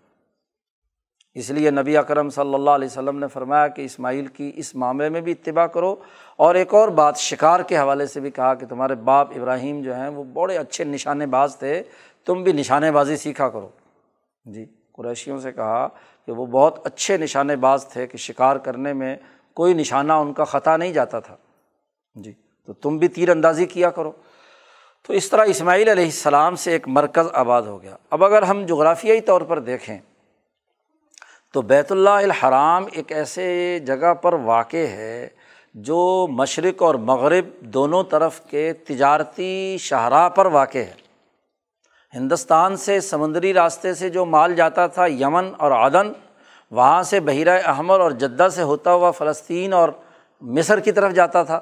اس 1.40 1.50
لیے 1.50 1.72
نبی 1.72 1.98
اکرم 1.98 2.30
صلی 2.30 2.54
اللہ 2.54 2.70
علیہ 2.70 2.88
وسلم 2.88 3.20
نے 3.20 3.28
فرمایا 3.28 3.68
کہ 3.68 3.82
اسماعیل 3.82 4.26
کی 4.26 4.52
اس 4.56 4.76
معاملے 4.76 5.10
میں 5.10 5.22
بھی 5.22 5.32
اتباع 5.32 5.68
کرو 5.68 5.96
اور 6.36 6.56
ایک 6.56 6.74
اور 6.74 6.90
بات 6.90 7.18
شکار 7.18 7.60
کے 7.60 7.78
حوالے 7.78 8.06
سے 8.06 8.20
بھی 8.20 8.32
کہا 8.32 8.54
کہ 8.54 8.66
تمہارے 8.66 8.96
باپ 8.96 9.32
ابراہیم 9.36 9.82
جو 9.82 9.96
ہیں 9.96 10.08
وہ 10.08 10.24
بڑے 10.24 10.58
اچھے 10.58 10.84
نشانے 10.84 11.26
باز 11.26 11.56
تھے، 11.58 11.84
تم 12.26 12.44
بھی 12.44 12.52
نشانے 12.52 12.92
بازی 12.92 13.18
سیکھا 13.18 13.50
کرو۔ 13.50 13.70
جی 14.46 14.66
قریشیوں 14.94 15.40
سے 15.40 15.52
کہا 15.52 15.88
کہ 16.26 16.32
وہ 16.32 16.46
بہت 16.46 16.88
اچھے 16.88 17.18
نشانے 17.18 17.56
باز 17.56 17.88
تھے 17.88 18.08
کہ 18.08 18.18
شکار 18.18 18.56
کرنے 18.56 18.94
میں 18.94 19.16
کوئی 19.54 19.74
نشانہ 19.74 20.14
ان 20.14 20.34
کا 20.34 20.44
خطا 20.44 20.78
نہیں 20.78 20.94
جاتا 20.94 21.20
تھا۔ 21.20 21.36
جی 22.16 22.32
تو 22.66 22.74
تم 22.74 22.98
بھی 22.98 23.08
تیر 23.08 23.30
اندازی 23.30 23.66
کیا 23.66 23.90
کرو۔ 23.90 24.12
تو 25.04 25.14
اس 25.14 25.30
طرح 25.30 25.46
اسماعیل 25.48 25.90
علیہ 25.90 26.06
السلام 26.06 26.56
سے 26.56 26.72
ایک 26.72 26.88
مرکز 26.88 27.28
آباد 27.34 27.62
ہو 27.62 27.82
گیا۔ 27.82 27.96
اب 28.10 28.24
اگر 28.24 28.42
ہم 28.42 28.66
جغرافیائی 28.66 29.22
طور 29.22 29.42
پر 29.42 29.60
دیکھیں 29.60 30.00
تو 31.58 31.62
بیت 31.62 31.92
اللہ 31.92 32.10
الحرام 32.10 32.86
ایک 32.92 33.12
ایسے 33.12 33.80
جگہ 33.80 34.14
پر 34.14 34.34
واقع 34.34 34.78
ہے 34.78 35.28
جو 35.74 36.28
مشرق 36.30 36.84
اور 36.84 36.96
مغرب 36.96 37.46
دونوں 37.62 38.04
طرف 38.04 38.42
کے 38.50 38.74
تجارتی 38.74 39.78
شاہراہ 39.80 40.30
پر 40.30 40.46
واقع 40.46 40.78
ہے۔ 40.78 40.94
ہندوستان 42.16 42.76
سے 42.76 43.00
سمندری 43.00 43.54
راستے 43.54 43.94
سے 43.94 44.10
جو 44.10 44.26
مال 44.26 44.56
جاتا 44.56 44.88
تھا 44.88 45.08
یمن 45.08 45.52
اور 45.58 45.72
عدن، 45.72 46.12
وہاں 46.72 47.04
سے 47.04 47.20
بحیرہ 47.20 47.60
احمر 47.66 48.00
اور 48.00 48.12
جدہ 48.12 48.48
سے 48.56 48.64
ہوتا 48.64 48.94
ہوا 48.94 49.12
فلسطین 49.12 49.74
اور 49.74 49.90
مصر 50.42 50.80
کی 50.80 50.92
طرف 50.92 51.14
جاتا 51.14 51.44
تھا۔ 51.44 51.60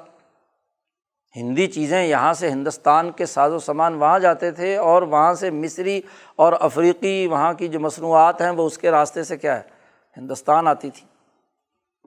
ہندی 1.36 1.66
چیزیں 1.66 2.04
یہاں 2.04 2.34
سے 2.34 2.50
ہندوستان 2.50 3.10
کے 3.10 3.26
ساز 3.26 3.52
و 3.52 3.58
سامان 3.58 3.94
وہاں 3.94 4.18
جاتے 4.18 4.50
تھے 4.50 4.76
اور 4.76 5.02
وہاں 5.02 5.34
سے 5.34 5.50
مصری 5.50 6.00
اور 6.36 6.52
افریقی 6.60 7.26
وہاں 7.26 7.52
کی 7.52 7.68
جو 7.68 7.80
مصنوعات 7.80 8.40
ہیں 8.40 8.50
وہ 8.50 8.66
اس 8.66 8.78
کے 8.78 8.90
راستے 8.90 9.24
سے 9.24 9.36
کیا 9.36 9.56
ہے؟ 9.56 9.75
ہندوستان 10.16 10.68
آتی 10.68 10.90
تھی۔ 10.90 11.06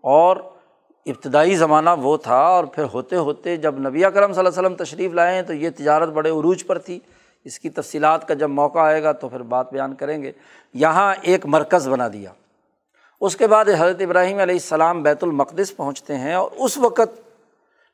اور 0.03 0.38
ابتدائی 1.05 1.55
زمانہ 1.55 1.89
وہ 2.01 2.18
تھا 2.18 2.39
اور 2.39 2.64
پھر 2.64 2.84
ہوتے 2.93 3.16
ہوتے 3.16 3.57
جب 3.57 3.80
نبی 3.80 4.01
کرم 4.01 4.34
صلی 4.34 4.39
اللہ 4.39 4.39
علیہ 4.39 4.60
وسلم 4.60 4.76
تشریف 4.76 5.12
لائے 5.12 5.36
ہیں 5.36 5.41
تو 5.41 5.53
یہ 5.53 5.70
تجارت 5.76 6.10
بڑے 6.10 6.30
عروج 6.30 6.68
پر 6.68 6.78
تھی۔ 6.78 6.99
اس 7.43 7.60
کی 7.60 7.70
تفصیلات 7.70 8.28
کا 8.28 8.34
جب 8.34 8.49
موقع 8.49 8.80
آئے 8.80 9.03
گا 9.03 9.12
تو 9.12 9.30
پھر 9.30 9.39
بات 9.39 9.74
بیان 9.74 9.95
کریں 9.95 10.24
گے۔ 10.24 10.32
یہاں 10.74 11.16
ایک 11.22 11.45
مرکز 11.45 11.89
بنا 11.89 12.07
دیا۔ 12.07 12.32
اس 13.22 13.36
کے 13.36 13.47
بعد 13.47 13.66
حضرت 13.66 14.01
ابراہیم 14.01 14.39
علیہ 14.39 14.55
السلام 14.55 15.03
بیت 15.03 15.24
المقدس 15.24 15.78
پہنچتے 15.78 16.18
ہیں 16.18 16.34
اور 16.34 16.51
اس 16.55 16.78
وقت 16.78 17.22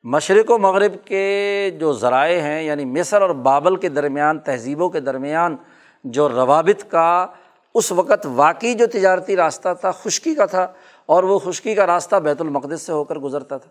مشرق 0.04 0.52
و 0.52 0.58
مغرب 0.58 0.92
کے 1.06 1.72
جو 1.80 1.94
ذرائع 1.94 2.42
ہیں 2.42 2.64
یعنی 2.64 2.86
مصر 2.86 3.22
اور 3.22 3.30
بابل 3.30 3.76
کے 3.76 3.90
درمیان، 3.90 4.40
تہذیبوں 4.40 4.90
کے 4.90 5.00
درمیان 5.00 5.56
جو 6.04 6.30
روابط 6.30 6.92
کا 6.92 7.28
اس 7.76 7.92
وقت 7.92 8.26
واقعی 8.36 8.74
جو 8.74 8.86
تجارتی 8.92 9.36
راستہ 9.36 9.74
تھا، 9.82 9.92
خشکی 9.92 10.36
کا 10.36 10.46
تھا، 10.46 10.68
اور 11.06 11.24
وہ 11.24 11.40
خشکی 11.40 11.74
کا 11.76 11.86
راستہ 11.88 12.16
بیت 12.16 12.42
المقدس 12.42 12.82
سے 12.82 12.92
ہو 12.92 13.04
کر 13.04 13.16
گزرتا 13.20 13.58
تھا۔ 13.58 13.70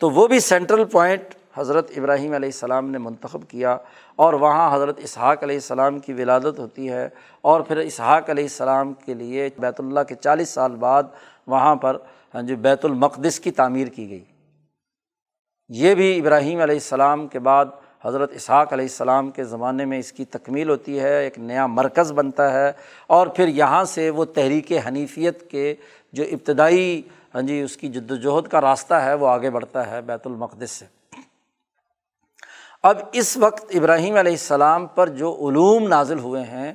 تو 0.00 0.10
وہ 0.10 0.26
بھی 0.28 0.40
سینٹرل 0.40 0.84
پوائنٹ 0.84 1.34
حضرت 1.56 1.90
ابراہیم 1.96 2.32
علیہ 2.34 2.48
السلام 2.48 2.90
نے 2.90 2.98
منتخب 2.98 3.48
کیا، 3.48 3.76
اور 4.18 4.34
وہاں 4.34 4.74
حضرت 4.74 4.98
اسحاق 5.02 5.42
علیہ 5.42 5.56
السلام 5.56 5.98
کی 5.98 6.12
ولادت 6.12 6.58
ہوتی 6.58 6.90
ہے، 6.90 7.08
اور 7.40 7.60
پھر 7.60 7.76
اسحاق 7.78 8.30
علیہ 8.30 8.44
السلام 8.44 8.92
کے 9.04 9.14
لیے 9.14 9.48
بیت 9.58 9.80
اللہ 9.80 10.00
کے 10.08 10.14
چالیس 10.14 10.50
سال 10.50 10.76
بعد 10.76 11.02
وہاں 11.46 11.74
پر 11.76 11.96
ہاں 12.34 12.42
جی 12.42 12.54
بیت 12.56 12.84
المقدس 12.84 13.40
کی 13.40 13.50
تعمیر 13.52 13.88
کی 13.88 14.08
گئی۔ 14.10 14.24
یہ 15.70 15.94
بھی 15.94 16.18
ابراہیم 16.18 16.60
علیہ 16.60 16.74
السلام 16.74 17.26
کے 17.28 17.38
بعد 17.38 17.66
حضرت 18.06 18.32
اسحاق 18.34 18.72
علیہ 18.72 18.84
السلام 18.84 19.30
کے 19.30 19.44
زمانے 19.44 19.84
میں 19.84 19.98
اس 19.98 20.12
کی 20.12 20.24
تکمیل 20.24 20.68
ہوتی 20.70 20.98
ہے، 21.00 21.14
ایک 21.22 21.38
نیا 21.38 21.66
مرکز 21.66 22.12
بنتا 22.12 22.52
ہے 22.52 22.70
اور 23.06 23.26
پھر 23.36 23.48
یہاں 23.48 23.84
سے 23.84 24.08
وہ 24.10 24.24
تحریک 24.24 24.72
حنیفیت 24.86 25.50
کے 25.50 25.74
جو 26.14 26.24
ابتدائی 26.32 27.02
ہاں 27.34 27.42
جی 27.42 27.60
اس 27.60 27.76
کی 27.76 27.88
جد 27.88 28.10
وجہد 28.10 28.48
کا 28.48 28.60
راستہ 28.60 28.94
ہے، 28.94 29.14
وہ 29.14 29.28
آگے 29.28 29.50
بڑھتا 29.50 29.90
ہے 29.90 30.00
بیت 30.02 30.26
المقدس 30.26 30.70
سے۔ 30.70 30.84
اب 32.82 32.98
اس 33.12 33.36
وقت 33.36 33.74
ابراہیم 33.76 34.16
علیہ 34.16 34.32
السلام 34.32 34.86
پر 34.86 35.08
جو 35.18 35.32
علوم 35.48 35.88
نازل 35.88 36.18
ہوئے 36.18 36.42
ہیں 36.42 36.72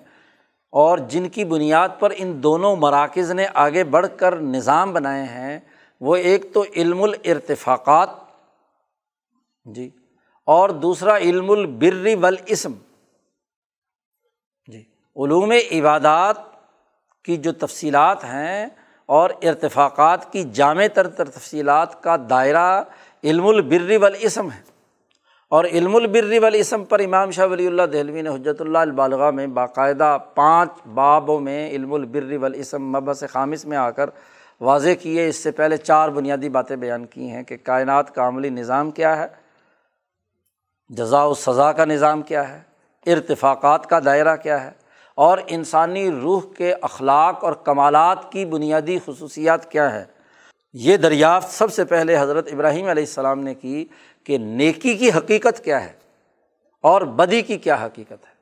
اور 0.73 0.97
جن 1.09 1.29
کی 1.29 1.45
بنیاد 1.45 1.89
پر 1.99 2.13
ان 2.17 2.32
دونوں 2.43 2.75
مراکز 2.75 3.32
نے 3.32 3.45
آگے 3.63 3.84
بڑھ 3.93 4.07
کر 4.17 4.36
نظام 4.41 4.93
بنائے 4.93 5.23
ہیں، 5.23 5.59
وہ 6.01 6.15
ایک 6.15 6.53
تو 6.53 6.63
علم 6.75 7.03
الارتفاقات 7.03 8.09
جی 9.65 9.89
اور 10.52 10.70
دوسرا 10.70 11.18
علم 11.18 11.52
البر 11.52 12.08
ولاسم 12.24 12.74
جی 14.72 14.84
علوم 15.16 15.52
عبادات 15.72 16.36
کی 17.26 17.38
جو 17.38 17.52
تفصیلات 17.52 18.24
ہیں 18.24 18.68
اور 19.06 19.30
ارتفاقات 19.30 20.32
کی 20.32 20.43
جامع 20.43 20.84
تر 20.93 21.08
تر 21.08 21.30
تفصیلات 21.30 22.04
کا 22.04 22.16
دائرہ 22.30 22.84
علم 23.24 23.47
البر 23.47 23.91
ولاسم 24.02 24.52
ہے۔ 24.52 24.62
اور 25.49 25.66
علم 25.66 25.95
البر 25.95 26.43
ولاسم 26.43 26.84
پر 26.86 26.99
امام 26.99 27.32
شاہ 27.32 27.47
ولی 27.47 27.68
اللہ 27.68 27.84
دہلوی 27.84 28.22
نے 28.22 28.30
حجرت 28.30 28.62
اللہ 28.62 28.78
البالغ 28.78 29.36
میں 29.36 29.47
باقاعدہ 29.47 30.18
پانچ 30.36 30.88
بابوں 30.93 31.39
میں 31.39 31.70
علم 31.70 31.93
البر 31.93 32.38
ولاسم 32.41 32.84
مبس 32.86 33.24
خامص 33.30 33.66
میں 33.66 33.78
آ 33.78 33.91
کر 33.91 34.10
واضح 34.62 34.89
کیے، 35.02 35.28
اس 35.28 35.36
سے 35.36 35.52
پہلے 35.52 35.78
چار 35.78 36.10
بنیادی 36.10 36.49
باتیں 36.49 36.76
بیان 36.76 37.06
کی 37.06 37.30
ہیں 37.30 37.43
کہ 37.43 37.58
کائنات 37.64 38.16
کا 38.16 38.28
عملی 38.28 38.49
نظام 38.49 38.91
کیا 38.91 39.18
ہے۔ 39.18 39.41
جزا 40.92 41.24
و 41.24 41.34
سزا 41.34 41.72
کا 41.72 41.86
نظام 41.86 42.22
کیا 42.22 42.50
ہے؟ 42.50 42.62
ارتفاقات 43.06 43.89
کا 43.89 44.00
دائرہ 44.06 44.36
کیا 44.36 44.64
ہے؟ 44.64 44.72
اور 45.16 45.38
انسانی 45.48 46.12
روح 46.12 46.42
کے 46.58 46.74
اخلاق 46.74 47.44
اور 47.44 47.54
کمالات 47.54 48.32
کی 48.32 48.46
بنیادی 48.46 49.00
خصوصیات 49.06 49.72
کیا 49.72 49.94
ہے 49.94 50.06
یہ 50.74 50.98
دریافت 50.98 51.54
سب 51.54 51.74
سے 51.74 51.86
پہلے 51.86 52.18
حضرت 52.20 52.50
ابراہیم 52.52 52.88
علیہ 52.88 53.04
السلام 53.04 53.39
نے 53.39 53.54
کی 53.54 53.86
کہ 54.24 54.38
نیکی 54.38 54.98
کی 54.98 55.10
حقیقت 55.12 55.64
کیا 55.64 55.86
ہے 55.86 55.94
اور 56.82 57.02
بدی 57.02 57.42
کی 57.42 57.58
کیا 57.58 57.76
حقیقت 57.86 58.12
ہے؟ 58.12 58.34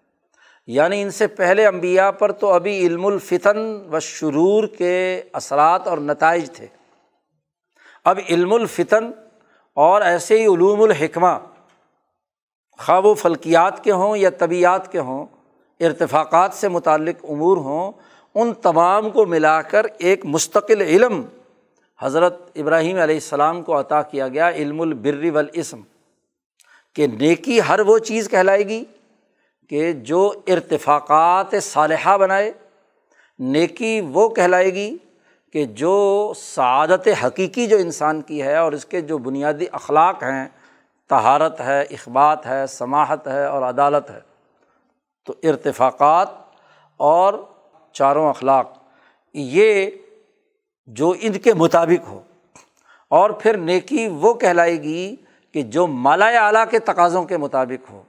یعنی 0.68 1.02
ان 1.02 1.10
سے 1.10 1.28
پہلے 1.28 1.68
امبیا 1.68 2.12
پر 2.12 2.32
تو 2.32 2.54
ابھی 2.54 2.88
علم 2.88 3.06
الفتن 3.06 3.88
و 3.92 4.00
شرور 4.00 4.68
کے 4.68 5.24
اثرات 5.34 5.88
اور 5.88 5.98
نتائج 5.98 6.52
تھے۔ 6.52 6.68
اب 8.06 8.20
علم 8.30 8.54
الفتن 8.54 9.12
اور 9.74 10.02
ایسے 10.02 10.42
ہی 10.42 10.46
علوم 10.46 10.82
الحکمہ 10.82 11.38
خواب 12.80 13.06
و 13.06 13.14
فلکیات 13.14 13.84
کے 13.84 13.92
ہوں 13.92 14.18
یا 14.18 14.30
طبیعت 14.38 14.92
کے 14.92 15.00
ہوں، 15.00 15.26
ارتفاقات 15.80 16.54
سے 16.54 16.68
متعلق 16.68 17.26
امور 17.30 17.58
ہوں، 17.58 17.92
ان 18.36 18.54
تمام 18.62 19.10
کو 19.10 19.26
ملا 19.26 19.62
کر 19.62 19.86
ایک 20.00 20.26
مستقل 20.26 20.82
علم 20.82 21.22
حضرت 22.00 22.40
ابراہیم 22.56 22.98
علیہ 23.00 23.16
السلام 23.16 23.62
کو 23.64 23.80
عطا 23.80 24.02
کیا 24.02 24.28
گیا، 24.28 24.50
علم 24.50 24.82
البر 24.82 25.30
والاسم، 25.34 25.82
کہ 26.96 27.08
نیکی 27.08 27.60
ہر 27.70 27.80
وہ 27.80 27.98
چیز 28.00 28.30
کہلائے 28.30 28.68
گی 28.68 28.84
کہ 29.72 29.92
جو 29.94 30.32
ارتفاقات 30.48 31.54
صالحہ 31.64 32.18
بنائے، 32.18 32.52
نیکی 33.40 34.00
وہ 34.14 34.28
کہلائے 34.30 34.74
گی 34.74 34.96
کہ 35.54 35.66
جو 35.76 35.98
سعادت 36.36 37.08
حقیقی 37.24 37.68
جو 37.68 37.78
انسان 37.78 38.22
کی 38.22 38.42
ہے 38.42 38.56
اور 38.56 38.72
اس 38.72 38.86
کے 38.86 39.02
جو 39.02 39.18
بنیادی 39.18 39.66
اخلاق 39.72 40.24
ہیں 40.24 40.48
تہارت 41.10 41.62
ہے، 41.62 41.82
اخبات 41.82 42.46
ہے، 42.46 42.68
سماحت 42.68 43.28
ہے 43.28 43.46
اور 43.46 43.62
عدالت 43.62 44.10
ہے۔ 44.10 44.20
تو 45.26 45.34
ارتفاقات 45.44 46.28
اور 46.98 47.34
چاروں 47.92 48.30
اخلاق، 48.30 48.74
یہ 49.34 49.90
جو 50.86 51.14
ان 51.22 51.34
کے 51.34 51.54
مطابق 51.54 52.08
ہو۔ 52.08 52.22
اور 53.10 53.30
پھر 53.30 53.58
نیکی 53.58 54.08
وہ 54.08 54.34
کہلائے 54.34 54.84
گی 54.84 55.16
کہ 55.52 55.62
جو 55.62 55.88
مالا 55.88 56.26
اعلیٰ 56.26 56.64
کے 56.70 56.80
تقاضوں 56.80 57.24
کے 57.24 57.38
مطابق 57.38 57.92
ہو۔ 57.92 58.04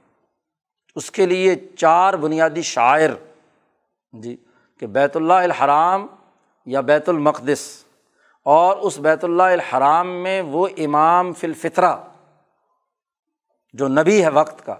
اس 0.95 1.11
کے 1.11 1.25
لیے 1.25 1.55
چار 1.77 2.13
بنیادی 2.13 2.61
شاعر 2.61 3.09
جی 4.11 4.37
کہ 4.79 4.87
بیت 4.87 5.15
اللہ 5.15 5.33
الحرام 5.33 6.07
یا 6.65 6.81
بیت 6.81 7.09
المقدس۔ 7.09 7.83
اور 8.43 8.77
اس 8.77 8.99
بیت 8.99 9.23
اللہ 9.23 9.43
الحرام 9.43 10.07
میں 10.07 10.41
وہ 10.41 10.67
امام 10.77 11.33
فلفطرہ 11.33 11.95
جو 13.73 13.87
نبی 13.87 14.23
ہے 14.23 14.29
وقت 14.29 14.65
کا، 14.65 14.75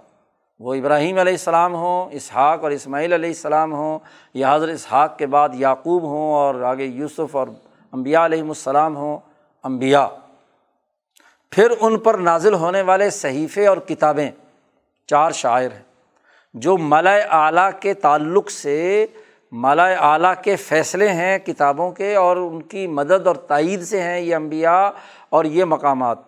وہ 0.60 0.74
ابراہیم 0.74 1.18
علیہ 1.18 1.32
السلام 1.32 1.74
ہوں، 1.74 2.08
اسحاق 2.12 2.62
اور 2.62 2.70
اسماعیل 2.70 3.12
علیہ 3.12 3.30
السلام 3.30 3.72
ہوں، 3.72 3.98
یا 4.34 4.54
حضرت 4.54 4.70
اسحاق 4.70 5.16
کے 5.18 5.26
بعد 5.26 5.48
یعقوب 5.58 6.02
ہوں 6.02 6.32
اور 6.32 6.60
آگے 6.70 6.84
یوسف 6.84 7.36
اور 7.36 7.48
امبیا 7.92 8.24
علیہم 8.24 8.48
السلام 8.48 8.96
ہوں 8.96 9.18
امبیا 9.64 10.06
پھر 11.52 11.72
ان 11.80 11.98
پر 11.98 12.14
نازل 12.20 12.54
ہونے 12.54 12.82
والے 12.82 13.08
صحیفے 13.10 13.66
اور 13.66 13.76
کتابیں 13.88 14.30
چار 15.08 15.30
شاعر 15.30 15.70
ہیں، 15.70 15.82
جو 16.54 16.76
مالا 16.78 17.14
اعلیٰ 17.44 17.70
کے 17.80 17.94
تعلق 17.94 18.50
سے 18.50 19.06
مالا 19.52 19.86
اعلیٰ 20.12 20.32
کے 20.42 20.56
فیصلے 20.56 21.08
ہیں 21.08 21.38
کتابوں 21.38 21.90
کے 21.92 22.14
اور 22.16 22.36
ان 22.36 22.60
کی 22.62 22.86
مدد 22.88 23.26
اور 23.26 23.36
تائید 23.48 23.82
سے 23.82 24.02
ہیں 24.02 24.20
یہ 24.20 24.36
امبیا 24.36 24.74
اور 25.30 25.44
یہ 25.44 25.64
مقامات۔ 25.64 26.18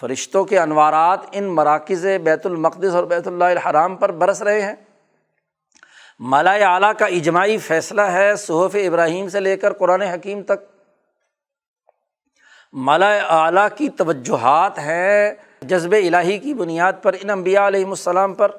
فرشتوں 0.00 0.44
کے 0.44 0.58
انوارات 0.58 1.20
ان 1.32 1.44
مراکز 1.44 2.06
بیت 2.24 2.46
المقدس 2.46 2.94
اور 2.94 3.04
بیت 3.04 3.26
اللہ 3.26 3.44
الحرام 3.44 3.96
پر 3.96 4.12
برس 4.12 4.42
رہے 4.42 4.62
ہیں۔ 4.62 4.74
مالا 6.20 6.52
اعلیٰ 6.52 6.92
کا 6.98 7.06
اجماعی 7.06 7.58
فیصلہ 7.58 8.00
ہے 8.00 8.36
صحف 8.36 8.76
ابراہیم 8.86 9.28
سے 9.28 9.40
لے 9.40 9.56
کر 9.56 9.72
قرآن 9.72 10.02
حکیم 10.02 10.42
تک۔ 10.42 10.78
مالا 12.72 13.16
اعلیٰ 13.16 13.68
کی 13.76 13.88
توجہات 13.88 14.78
ہیں 14.78 15.34
جذب 15.62 15.92
الہی 15.92 16.38
کی 16.38 16.54
بنیاد 16.54 16.92
پر 17.02 17.12
ان 17.12 17.30
انبیاء 17.30 17.66
علیہم 17.66 17.90
السلام 17.90 18.34
پر 18.34 18.50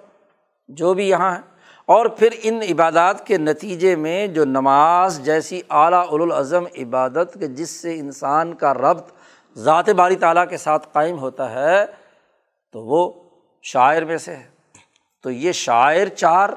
جو 0.68 0.94
بھی 0.94 1.10
یہاں 1.10 1.32
ہیں۔ 1.32 1.42
اور 1.86 2.06
پھر 2.06 2.30
ان 2.44 2.62
عبادات 2.70 3.28
کے 3.28 3.38
نتیجے 3.38 3.96
میں 3.96 4.28
جو 4.28 4.46
نماز 4.46 5.20
جیسی 5.20 5.62
اعلیٰ 5.70 6.06
الاظم 6.12 6.64
عبادت 6.78 7.38
کے 7.40 7.48
جس 7.48 7.70
سے 7.70 8.00
انسان 8.00 8.54
کا 8.54 8.74
ربط 8.74 9.19
ذات 9.60 9.90
باری 9.90 10.16
تعالیٰ 10.16 10.50
کے 10.50 10.58
ساتھ 10.58 10.88
قائم 10.92 11.20
ہوتا 11.20 11.52
ہے 11.52 11.86
تو 12.72 12.82
وہ 12.82 13.30
شاعر 13.62 14.02
میں 14.02 14.18
سے 14.18 14.36
ہے۔ 14.36 14.50
تو 15.24 15.32
یہ 15.32 15.52
شاعر 15.52 16.08
چار 16.08 16.50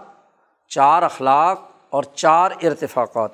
چار 0.69 1.03
اخلاق 1.03 1.71
اور 1.91 2.03
چار 2.03 2.51
ارتفاقات۔ 2.63 3.31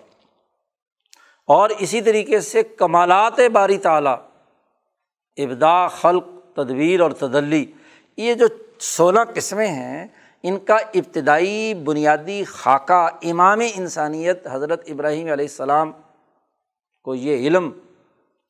اور 1.47 1.71
اسی 1.71 2.01
طریقے 2.01 2.41
سے 2.41 2.63
کمالات 2.63 3.41
باری 3.53 3.79
تعلیٰ 3.79 4.17
ابدا 5.37 5.89
خلق، 5.89 6.25
تدبیر 6.55 7.01
اور 7.01 7.11
تدلی، 7.11 7.73
یہ 8.17 8.35
جو 8.35 8.47
سولہ 8.79 9.21
قسمیں 9.35 9.67
ہیں، 9.67 10.07
ان 10.43 10.59
کا 10.59 10.77
ابتدائی 10.77 11.75
بنیادی 11.75 12.45
خاکہ 12.45 13.09
امام 13.23 13.61
انسانیت 13.75 14.47
حضرت 14.53 14.85
ابراہیم 14.89 15.33
علیہ 15.33 15.45
السلام 15.45 15.93
کو 17.05 17.15
یہ 17.15 17.37
علم 17.37 17.71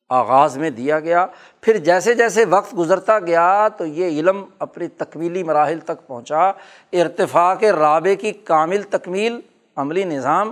آغاز 0.09 0.57
میں 0.57 0.69
دیا 0.69 0.99
گیا۔ 0.99 1.25
پھر 1.61 1.77
جیسے 1.77 2.13
جیسے 2.13 2.45
وقت 2.45 2.77
گزرتا 2.77 3.19
گیا 3.19 3.67
تو 3.67 3.85
یہ 3.85 4.05
علم 4.05 4.45
اپنی 4.59 4.87
تکمیلی 4.87 5.43
مراحل 5.43 5.79
تک 5.79 6.07
پہنچا۔ 6.07 6.47
ارتفاق 6.93 7.63
رابع 7.63 8.13
کی 8.21 8.31
کامل 8.31 8.81
تکمیل 8.81 9.39
عملی 9.75 10.03
نظام 10.03 10.51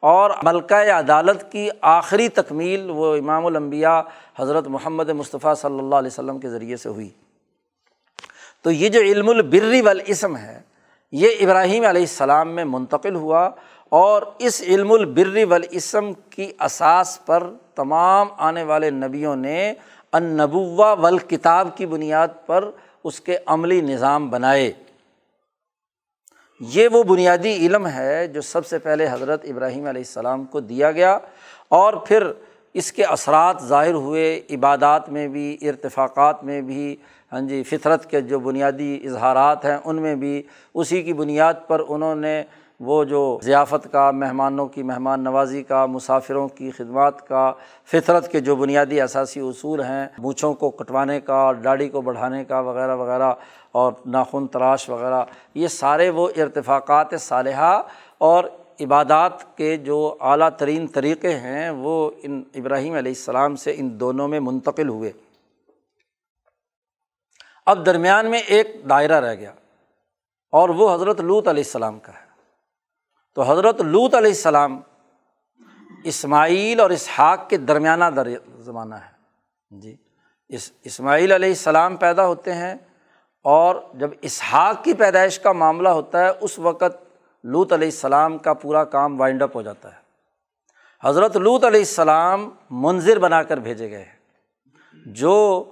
اور 0.00 0.30
ملکہ 0.42 0.74
عدالت 0.74 1.52
کی 1.52 1.68
آخری 1.80 2.28
تکمیل 2.28 2.90
وہ 2.90 3.16
امام 3.16 3.46
الانبیاء 3.46 4.00
حضرت 4.38 4.66
محمد 4.66 5.08
مصطفیٰ 5.08 5.54
صلی 5.54 5.78
اللہ 5.78 5.94
علیہ 5.94 6.10
وسلم 6.12 6.38
کے 6.38 6.50
ذریعے 6.50 6.76
سے 6.76 6.88
ہوئی۔ 6.88 7.08
تو 8.62 8.70
یہ 8.70 8.88
جو 8.88 9.00
علم 9.00 9.28
البری 9.28 9.80
والاسم 9.80 10.36
ہے، 10.36 10.60
یہ 11.12 11.28
ابراہیم 11.40 11.84
علیہ 11.84 12.02
السلام 12.02 12.48
میں 12.48 12.64
منتقل 12.64 13.14
ہوا 13.14 13.50
اور 13.88 14.22
اس 14.38 14.62
علم 14.62 14.92
البر 14.92 15.44
والاسم 15.48 16.12
کی 16.30 16.52
اساس 16.60 17.26
پر 17.26 17.50
تمام 17.74 18.28
آنے 18.36 18.62
والے 18.62 18.90
نبیوں 18.90 19.36
نے 19.36 19.72
انبوا 20.12 20.92
والکتاب 20.92 21.76
کی 21.76 21.86
بنیاد 21.86 22.28
پر 22.46 22.70
اس 23.04 23.20
کے 23.20 23.36
عملی 23.46 23.80
نظام 23.80 24.30
بنائے۔ 24.30 24.72
یہ 26.60 26.88
وہ 26.92 27.02
بنیادی 27.02 27.56
علم 27.56 27.86
ہے 27.86 28.26
جو 28.26 28.40
سب 28.40 28.66
سے 28.66 28.78
پہلے 28.78 29.06
حضرت 29.10 29.44
ابراہیم 29.44 29.86
علیہ 29.86 30.00
السلام 30.00 30.44
کو 30.44 30.60
دیا 30.60 30.90
گیا 30.90 31.18
اور 31.68 31.92
پھر 31.92 32.26
اس 32.74 32.92
کے 32.92 33.04
اثرات 33.04 33.62
ظاہر 33.62 33.94
ہوئے 33.94 34.40
عبادات 34.50 35.08
میں 35.08 35.28
بھی، 35.28 35.56
ارتفاقات 35.62 36.44
میں 36.44 36.60
بھی 36.60 36.96
ہاں 37.32 37.40
جی 37.40 37.62
فطرت 37.62 38.10
کے 38.10 38.20
جو 38.20 38.38
بنیادی 38.40 39.00
اظہارات 39.04 39.64
ہیں 39.64 39.78
ان 39.84 40.02
میں 40.02 40.14
بھی۔ 40.14 40.42
اسی 40.74 41.02
کی 41.02 41.12
بنیاد 41.12 41.54
پر 41.66 41.82
انہوں 41.88 42.14
نے 42.14 42.42
وہ 42.80 43.04
جو 43.04 43.38
ضیافت 43.42 43.92
کا، 43.92 44.10
مہمانوں 44.10 44.66
کی، 44.66 44.82
مہمان 44.82 45.24
نوازی 45.24 45.62
کا، 45.62 45.86
مسافروں 45.86 46.48
کی 46.48 46.70
خدمات 46.70 47.28
کا، 47.28 47.52
فطرت 47.84 48.32
کے 48.32 48.40
جو 48.40 48.56
بنیادی 48.56 49.00
اثاثی 49.00 49.40
اصول 49.40 49.82
ہیں، 49.82 50.06
بوچھوں 50.18 50.54
کو 50.54 50.70
کٹوانے 50.70 51.20
کا 51.20 51.34
اور 51.34 51.54
ڈاڑی 51.54 51.88
کو 51.88 52.00
بڑھانے 52.00 52.44
کا، 52.44 52.60
وغیرہ 52.60 52.96
وغیرہ، 52.96 53.34
اور 53.72 53.92
ناخن، 54.06 54.46
تراش، 54.46 54.88
وغیرہ، 54.88 55.24
یہ 55.54 55.68
سارے 55.68 56.10
وہ 56.10 56.28
ارتفاقات 56.36 57.06
صالحہ 57.20 57.82
اور 58.18 58.44
عبادات 58.80 59.56
کے 59.56 59.76
جو 59.76 60.16
اعلیٰ 60.20 60.50
ترین 60.50 60.86
طریقے 60.86 61.34
ہیں، 61.34 61.70
وہ 61.70 62.10
ان 62.22 62.42
ابراہیم 62.54 62.94
علیہ 62.94 63.12
السلام 63.12 63.56
سے 63.56 63.74
ان 63.76 64.00
دونوں 64.00 64.28
میں 64.28 64.40
منتقل 64.40 64.88
ہوئے۔ 64.88 65.12
اب 67.66 67.86
درمیان 67.86 68.30
میں 68.30 68.38
ایک 68.38 68.76
دائرہ 68.88 69.20
رہ 69.20 69.34
گیا 69.34 69.52
اور 70.50 70.68
وہ 70.68 70.94
حضرت 70.94 71.20
لوت 71.20 71.48
علیہ 71.48 71.62
السلام 71.66 71.98
کا 71.98 72.12
ہے۔ 72.12 72.23
تو 73.36 73.42
حضرت 73.42 73.80
لوت 73.80 74.14
علیہ 74.14 74.30
السلام 74.30 74.80
اسماعیل 76.04 76.80
اور 76.80 76.90
اسحاق 76.90 77.48
کے 77.50 77.56
درمیانہ 77.56 78.04
در 78.16 78.28
زمانہ 78.58 78.94
ہے۔ 78.94 79.78
جی 79.80 79.94
اس 80.50 80.70
اسماعیل 80.84 81.32
علیہ 81.32 81.48
السلام 81.48 81.96
پیدا 81.96 82.26
ہوتے 82.26 82.54
ہیں 82.54 82.74
اور 83.44 83.76
جب 83.94 84.10
اسحاق 84.22 84.84
کی 84.84 84.94
پیدائش 84.94 85.38
کا 85.38 85.52
معاملہ 85.52 85.88
ہوتا 85.88 86.24
ہے، 86.24 86.30
اس 86.40 86.58
وقت 86.58 87.02
لوت 87.44 87.72
علیہ 87.72 87.88
السلام 87.88 88.38
کا 88.38 88.52
پورا 88.54 88.84
کام 88.84 89.20
وائنڈ 89.20 89.42
اپ 89.42 89.56
ہو 89.56 89.62
جاتا 89.62 89.92
ہے۔ 89.92 90.02
حضرت 91.02 91.36
لوت 91.36 91.64
علیہ 91.64 91.80
السلام 91.80 92.48
منظر 92.70 93.18
بنا 93.18 93.42
کر 93.42 93.56
بھیجے 93.56 93.90
گئے 93.90 94.04
ہیں، 94.04 94.16
جو 95.06 95.64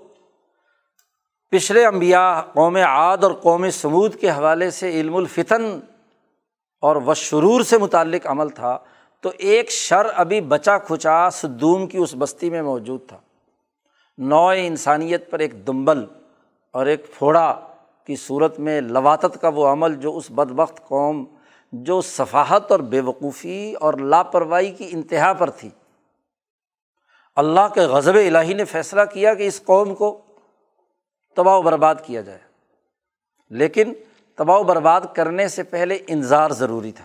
پچھلے 1.53 1.87
امبیا 1.87 2.43
قوم 2.53 2.77
عاد 2.77 3.25
اور 3.25 3.33
قوم 3.33 3.71
سمود 3.71 4.15
کے 4.17 4.31
حوالے 4.31 4.71
سے 4.71 4.91
علم 5.01 5.17
الفتن 5.17 5.79
اور 6.83 6.97
و 6.97 7.15
شرور 7.15 7.61
سے 7.61 7.79
متعلق 7.79 8.27
عمل 8.27 8.49
تھا، 8.49 8.79
تو 9.21 9.31
ایک 9.39 9.71
شر 9.71 10.07
ابھی 10.15 10.41
بچا 10.41 10.79
کھچا 10.79 11.31
سدوم 11.31 11.87
کی 11.87 11.99
اس 11.99 12.15
بستی 12.19 12.51
میں 12.51 12.63
موجود 12.63 13.01
تھا۔ 13.09 13.19
نو 14.19 14.49
انسانیت 14.49 15.31
پر 15.31 15.39
ایک 15.39 15.67
دمبل 15.67 16.05
اور 16.73 16.87
ایک 16.87 17.15
پھوڑا 17.19 17.61
کی 18.07 18.17
صورت 18.17 18.59
میں 18.59 18.81
لواتت 18.81 19.41
کا 19.41 19.49
وہ 19.49 19.67
عمل 19.67 19.95
جو 19.95 20.17
اس 20.17 20.31
بد 20.31 20.53
وقت 20.57 20.89
قوم، 20.89 21.25
جو 21.73 22.01
صفاحت 22.01 22.73
اور 22.73 22.81
بے 22.81 23.01
وقوفی 23.01 23.75
اور 23.75 23.95
لاپرواہی 23.95 24.71
کی 24.71 24.89
انتہا 24.93 25.33
پر 25.33 25.51
تھی۔ 25.51 25.71
اللہ 27.37 27.69
کے 27.75 27.81
غضب 27.81 28.15
الہی 28.15 28.55
نے 28.55 28.65
فیصلہ 28.65 29.01
کیا 29.13 29.35
کہ 29.35 29.47
اس 29.47 29.63
قوم 29.63 29.95
کو 29.95 30.21
تباہ 31.37 31.57
و 31.57 31.63
برباد 31.63 31.95
کیا 32.05 32.21
جائے۔ 32.21 32.39
لیکن 33.51 33.93
تباہ 34.37 34.59
و 34.59 34.63
برباد 34.63 35.01
کرنے 35.15 35.49
سے 35.49 35.63
پہلے 35.63 35.99
انظار 36.07 36.51
ضروری 36.51 36.93
تھا۔ 36.93 37.05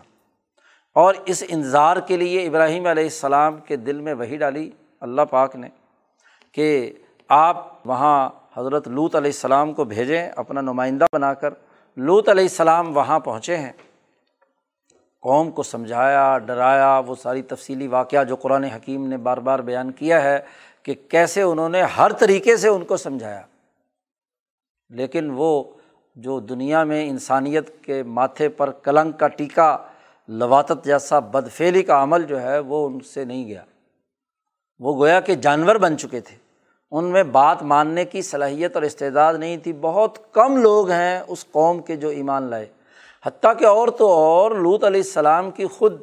اور 0.93 1.13
اس 1.25 1.43
انظار 1.47 1.97
کے 1.97 2.17
لیے 2.17 2.47
ابراہیم 2.47 2.85
علیہ 2.85 3.03
السلام 3.03 3.57
کے 3.57 3.75
دل 3.75 4.01
میں 4.01 4.13
وہی 4.13 4.37
ڈالی۔ 4.37 4.71
اللہ 4.99 5.21
پاک 5.21 5.55
نے 5.55 5.69
کہ 6.51 6.93
آپ 7.29 7.87
وہاں 7.87 8.29
حضرت 8.57 8.87
لوت 8.87 9.15
علیہ 9.15 9.31
السلام 9.31 9.73
کو 9.73 9.83
بھیجیں، 9.83 10.29
اپنا 10.35 10.61
نمائندہ 10.61 11.05
بنا 11.13 11.33
کر۔ 11.33 11.53
لوت 11.95 12.29
علیہ 12.29 12.43
السلام 12.43 12.97
وہاں 12.97 13.19
پہنچے 13.19 13.57
ہیں۔ 13.57 13.71
قوم 15.21 15.51
کو 15.51 15.63
سمجھایا، 15.63 16.37
ڈرایا، 16.37 17.01
وہ 17.07 17.15
ساری 17.15 17.41
تفصیلی 17.41 17.87
واقعہ 17.87 18.23
جو 18.23 18.35
قرآن 18.35 18.63
حکیم 18.63 19.07
نے 19.07 19.17
بار 19.17 19.37
بار 19.37 19.59
بیان 19.59 19.91
کیا 19.91 20.21
ہے 20.21 20.39
کہ 20.83 20.93
کیسے 21.09 21.41
انہوں 21.41 21.69
نے 21.69 21.81
ہر 21.81 22.13
طریقے 22.13 22.57
سے 22.57 22.67
ان 22.67 22.85
کو 22.85 22.97
سمجھایا۔ 22.97 23.41
لیکن 24.89 25.31
وہ 25.33 25.63
جو 26.17 26.39
دنیا 26.39 26.83
میں 26.83 27.09
انسانیت 27.09 27.83
کے 27.83 28.03
ماتھے 28.03 28.49
پر 28.49 28.71
کلنگ 28.71 29.11
کا 29.11 29.27
ٹیکا 29.27 29.77
لواتت 30.27 30.85
جیسا 30.85 31.19
بدفیلی 31.19 31.83
کا 31.83 32.03
عمل 32.03 32.23
جو 32.23 32.41
ہے 32.41 32.59
وہ 32.59 32.87
ان 32.87 32.99
سے 32.99 33.25
نہیں 33.25 33.47
گیا۔ 33.47 33.63
وہ 34.79 34.97
گویا 34.97 35.19
کہ 35.19 35.35
جانور 35.35 35.75
بن 35.75 35.97
چکے 35.97 36.19
تھے۔ 36.19 36.35
ان 36.91 37.05
میں 37.05 37.23
بات 37.23 37.63
ماننے 37.63 38.05
کی 38.05 38.21
صلاحیت 38.21 38.75
اور 38.75 38.83
استعداد 38.83 39.33
نہیں 39.33 39.57
تھی۔ 39.57 39.73
بہت 39.73 40.33
کم 40.33 40.57
لوگ 40.57 40.89
ہیں 40.89 41.21
اس 41.27 41.45
قوم 41.51 41.81
کے 41.81 41.95
جو 41.95 42.09
ایمان 42.09 42.43
لائے۔ 42.43 42.65
حتیٰ 43.25 43.57
کہ 43.59 43.65
اور 43.65 43.87
تو 43.87 44.07
اور 44.07 44.51
لوت 44.51 44.83
علیہ 44.83 45.01
السلام 45.01 45.51
کی 45.51 45.65
خود 45.65 46.01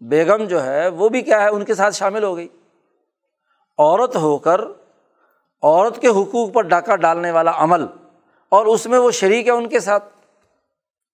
بیگم 0.00 0.44
جو 0.44 0.64
ہے 0.64 0.88
وہ 0.88 1.08
بھی 1.08 1.22
کیا 1.22 1.42
ہے؟ 1.42 1.48
ان 1.48 1.64
کے 1.64 1.74
ساتھ 1.74 1.94
شامل 1.94 2.24
ہو 2.24 2.36
گئی۔ 2.36 2.48
عورت 3.78 4.16
ہو 4.16 4.38
کر، 4.38 4.60
عورت 5.62 6.00
کے 6.00 6.08
حقوق 6.08 6.52
پر 6.52 6.62
ڈاکہ 6.62 6.96
ڈالنے 6.96 7.30
والا 7.30 7.52
عمل۔ 7.56 7.86
اور 8.52 8.66
اس 8.66 8.86
میں 8.86 8.98
وہ 8.98 9.10
شریک 9.10 9.46
ہے 9.46 9.52
ان 9.52 9.68
کے 9.68 9.80
ساتھ۔ 9.80 10.04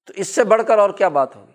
تو 0.06 0.12
اس 0.16 0.28
سے 0.28 0.44
بڑھ 0.44 0.62
کر 0.66 0.78
اور 0.78 0.90
کیا 0.90 1.08
بات 1.08 1.36
ہوگی؟ 1.36 1.52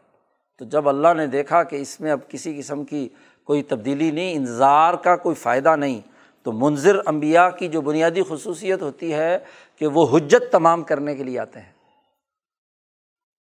تو 0.58 0.66
جب 0.66 0.90
اللہ 0.90 1.08
نے 1.18 1.28
دیکھا 1.28 1.64
کہ 1.64 1.76
اس 1.76 2.02
میں 2.02 2.12
اب 2.12 2.20
کسی 2.28 2.60
قسم 2.60 2.84
کی 2.84 3.10
کوئی 3.44 3.64
تبدیلی 3.64 4.12
نہیں 4.12 4.36
انظار 4.36 4.94
کا 4.94 5.16
کوئی 5.16 5.36
فائدہ 5.36 5.76
نہیں، 5.76 6.02
تو 6.44 6.52
منظر 6.52 7.00
امبیا 7.06 7.50
کی 7.50 7.68
جو 7.68 7.82
بنیادی 7.82 8.22
خصوصیت 8.30 8.82
ہوتی 8.82 9.14
ہے 9.14 9.38
کہ 9.76 9.88
وہ 9.88 10.18
حجت 10.18 10.52
تمام 10.52 10.82
کرنے 10.82 11.16
کے 11.16 11.24
لیے 11.24 11.40
آتے 11.40 11.60
ہیں۔ 11.60 11.72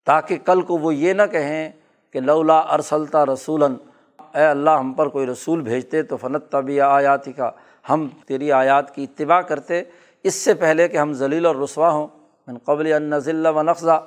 تاکہ 0.06 0.38
کل 0.38 0.62
کو 0.62 0.78
وہ 0.78 0.96
یہ 0.96 1.14
نہ 1.14 1.22
کہیں 1.32 1.72
کہ 2.12 2.20
لولا 2.20 2.60
ارسلتا 2.60 3.26
رسول 3.26 3.64
اے 3.64 4.46
اللہ 4.46 4.70
ہم 4.70 4.94
پر 4.94 5.08
کوئی 5.08 5.28
رسول 5.28 5.62
بھیجتے 5.62 6.04
تو 6.04 6.18
فنت 6.18 6.52
طبی 6.52 6.82
آیاتی 6.82 7.32
کا 7.32 7.52
ہم 7.90 8.08
تیری 8.26 8.52
آیات 8.52 8.96
کی 8.96 9.04
اتباع 9.04 9.42
کرتے۔ 9.42 9.84
اس 10.24 10.36
سے 10.36 10.54
پہلے 10.54 10.88
کہ 10.88 10.98
ہم 10.98 11.14
ذلیل 11.14 11.46
اور 11.46 11.56
رسوا 11.56 11.90
ہوں 11.90 12.08
من 12.52 12.58
قبل 12.66 12.94
ان 12.94 13.46
و 13.46 13.62
نقضہ 13.62 14.06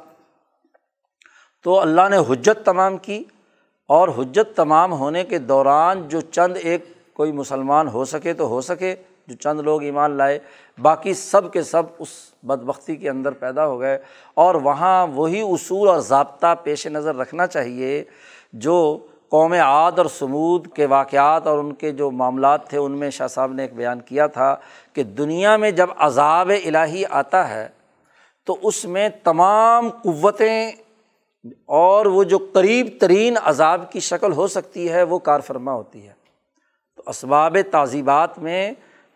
تو 1.62 1.80
اللہ 1.80 2.09
نے 2.11 2.16
حجت 2.28 2.64
تمام 2.64 2.97
کی 2.97 3.24
اور 3.86 4.09
حجت 4.09 4.57
تمام 4.57 4.92
ہونے 4.92 5.24
کے 5.24 5.38
دوران 5.38 6.09
جو 6.09 6.20
چند 6.20 6.57
ایک 6.61 6.84
کوئی 7.14 7.32
مسلمان 7.32 7.88
ہو 7.88 8.05
سکے 8.05 8.32
تو 8.32 8.47
ہو 8.47 8.61
سکے، 8.61 8.95
جو 9.26 9.36
چند 9.36 9.61
لوگ 9.61 9.82
ایمان 9.82 10.11
لائے، 10.11 10.38
باقی 10.78 11.14
سب 11.14 11.53
کے 11.53 11.62
سب 11.62 11.82
اس 11.99 12.09
بد 12.42 12.62
بختی 12.62 12.97
کے 12.97 13.11
اندر 13.11 13.30
پیدا 13.30 13.66
ہو 13.66 13.80
گئے۔ 13.80 13.99
اور 14.34 14.55
وہاں 14.55 15.07
وہی 15.07 15.40
اصول 15.40 15.88
اور 15.88 16.01
ضابطہ 16.01 16.55
پیش 16.62 16.86
نظر 16.86 17.16
رکھنا 17.16 17.47
چاہیے 17.47 18.05
جو 18.53 19.07
قوم 19.28 19.53
عاد 19.53 19.92
اور 19.97 20.07
سمود 20.07 20.66
کے 20.74 20.86
واقعات 20.86 21.47
اور 21.47 21.59
ان 21.59 21.74
کے 21.74 21.90
جو 21.92 22.11
معاملات 22.11 22.68
تھے، 22.68 22.78
ان 22.78 22.92
میں 22.92 23.11
شاہ 23.11 23.26
صاحب 23.26 23.53
نے 23.53 23.62
ایک 23.62 23.74
بیان 23.74 24.01
کیا 24.01 24.26
تھا 24.26 24.57
کہ 24.92 25.03
دنیا 25.03 25.57
میں 25.57 25.70
جب 25.70 25.88
عذاب 25.97 26.53
الہی 26.64 27.05
آتا 27.11 27.49
ہے 27.49 27.68
تو 28.47 28.57
اس 28.62 28.84
میں 28.84 29.09
تمام 29.24 29.90
قوتیں 29.90 30.72
اور 31.64 32.07
وہ 32.07 32.24
جو 32.24 32.38
قریب 32.53 32.88
ترین 33.01 33.36
عذاب 33.42 33.92
کی 33.92 34.01
شکل 34.01 34.32
ہو 34.32 34.47
سکتی 34.47 34.92
ہے، 34.92 35.03
وہ 35.03 35.18
کار 35.18 35.40
فرما 35.40 35.72
ہوتی 35.72 36.07
ہے۔ 36.07 36.12
تو 36.97 37.03
اسباب 37.07 37.57
تعزیبات 37.70 38.38
میں 38.38 38.72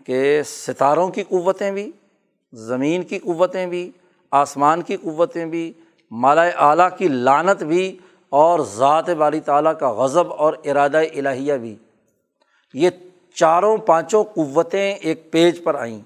کہ 0.06 0.42
ستاروں 0.42 1.08
کی 1.08 1.22
قوتیں 1.22 1.70
بھی، 1.70 1.92
زمین 2.52 3.02
کی 3.02 3.18
قوتیں 3.18 3.66
بھی، 3.66 3.90
آسمان 4.30 4.82
کی 4.82 4.96
قوتیں 4.96 5.46
بھی 5.46 5.72
مالا 6.10 6.42
اعلیٰ 6.42 6.88
کی 6.98 7.08
لانت 7.08 7.62
بھی، 7.62 7.98
اور 8.28 8.60
ذات 8.60 9.10
باری 9.10 9.40
تعالیٰ 9.40 9.78
کا 9.78 9.92
غضب 9.92 10.32
اور 10.32 10.54
ارادہ 10.64 10.96
الہیہ 10.96 11.54
بھی۔ 11.54 11.76
یہ 12.74 12.90
چاروں 13.34 13.76
پانچوں 13.76 14.24
قوتیں 14.24 14.94
ایک 14.94 15.30
پیج 15.30 15.64
پر 15.64 15.74
آئیں۔ 15.74 16.00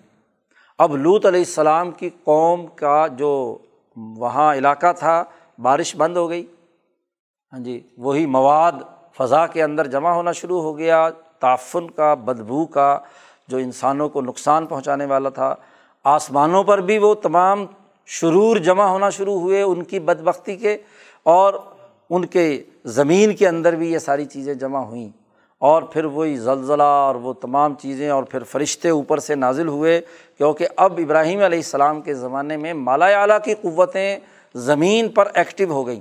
اب 0.82 0.96
لوت 0.96 1.26
علیہ 1.26 1.40
السلام 1.40 1.90
کی 1.90 2.08
قوم 2.24 2.66
کا 2.66 3.06
جو 3.16 3.58
وہاں 3.96 4.54
علاقہ 4.54 4.92
تھا، 4.98 5.22
بارش 5.58 5.94
بند 5.96 6.16
ہو 6.16 6.28
گئی۔ 6.30 6.44
ہاں 7.52 7.58
جی 7.58 7.78
وہی 7.98 8.24
مواد 8.26 8.80
فضا 9.16 9.46
کے 9.46 9.62
اندر 9.62 9.86
جمع 9.86 10.12
ہونا 10.12 10.32
شروع 10.32 10.60
ہو 10.62 10.76
گیا۔ 10.78 11.08
تعفن 11.40 11.90
کا، 11.90 12.12
بدبو 12.14 12.64
کا 12.66 12.98
جو 13.48 13.56
انسانوں 13.56 14.08
کو 14.08 14.22
نقصان 14.22 14.66
پہنچانے 14.66 15.06
والا 15.06 15.28
تھا۔ 15.28 15.54
آسمانوں 16.04 16.64
پر 16.64 16.80
بھی 16.80 16.98
وہ 16.98 17.14
تمام 17.22 17.64
شرور 18.08 18.56
جمع 18.56 18.84
ہونا 18.84 19.10
شروع 19.10 19.38
ہوئے 19.40 19.62
ان 19.62 19.82
کی 19.82 20.00
بد 20.00 20.20
بختی 20.20 20.56
کے، 20.56 20.76
اور 21.22 21.54
ان 22.10 22.24
کے 22.26 22.62
زمین 22.84 23.36
کے 23.36 23.48
اندر 23.48 23.76
بھی 23.76 23.92
یہ 23.92 23.98
ساری 23.98 24.24
چیزیں 24.24 24.54
جمع 24.54 24.80
ہوئیں۔ 24.80 25.08
اور 25.62 25.82
پھر 25.82 26.04
وہی 26.04 26.36
زلزلہ 26.36 26.82
اور 26.82 27.14
وہ 27.14 27.32
تمام 27.32 27.74
چیزیں 27.74 28.08
اور 28.10 28.22
پھر 28.22 28.42
فرشتے 28.42 28.88
اوپر 28.88 29.18
سے 29.18 29.34
نازل 29.34 29.68
ہوئے، 29.68 30.00
کیونکہ 30.38 30.68
اب 30.76 30.98
ابراہیم 30.98 31.42
علیہ 31.42 31.58
السلام 31.58 32.00
کے 32.00 32.14
زمانے 32.14 32.56
میں 32.56 32.72
مالا 32.74 33.06
اعلیٰ 33.06 33.38
کی 33.44 33.54
قوتیں 33.54 34.18
زمین 34.54 35.08
پر 35.08 35.28
ایکٹیو 35.34 35.72
ہو 35.72 35.86
گئیں۔ 35.86 36.00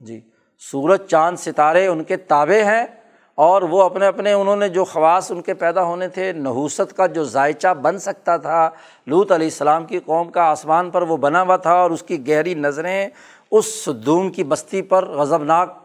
جی 0.00 0.20
سورج، 0.62 1.06
چاند، 1.06 1.38
ستارے 1.38 1.86
ان 1.86 2.04
کے 2.04 2.16
تابے 2.16 2.64
ہیں 2.64 2.86
اور 3.34 3.62
وہ 3.62 3.82
اپنے 3.82 4.06
اپنے 4.06 4.32
انہوں 4.32 4.56
نے 4.56 4.68
جو 4.68 4.84
خواص 4.84 5.30
ان 5.30 5.42
کے 5.42 5.54
پیدا 5.54 5.82
ہونے 5.82 6.08
تھے، 6.08 6.32
نحوست 6.32 6.96
کا 6.96 7.06
جو 7.06 7.24
ذائچہ 7.24 7.74
بن 7.74 7.98
سکتا 7.98 8.36
تھا 8.36 8.70
لوت 9.06 9.32
علیہ 9.32 9.46
السلام 9.46 9.86
کی 9.86 9.98
قوم 9.98 10.30
کا 10.30 10.42
آسمان 10.42 10.90
پر 10.90 11.02
وہ 11.02 11.16
بنا 11.16 11.42
ہوا 11.42 11.56
تھا 11.56 11.72
اور 11.72 11.90
اس 11.90 12.02
کی 12.02 12.28
گہری 12.28 12.54
نظریں 12.54 13.08
اس 13.50 13.84
سدوم 13.84 14.30
کی 14.30 14.44
بستی 14.44 14.82
پر 14.82 15.08
غضبناک 15.08 15.78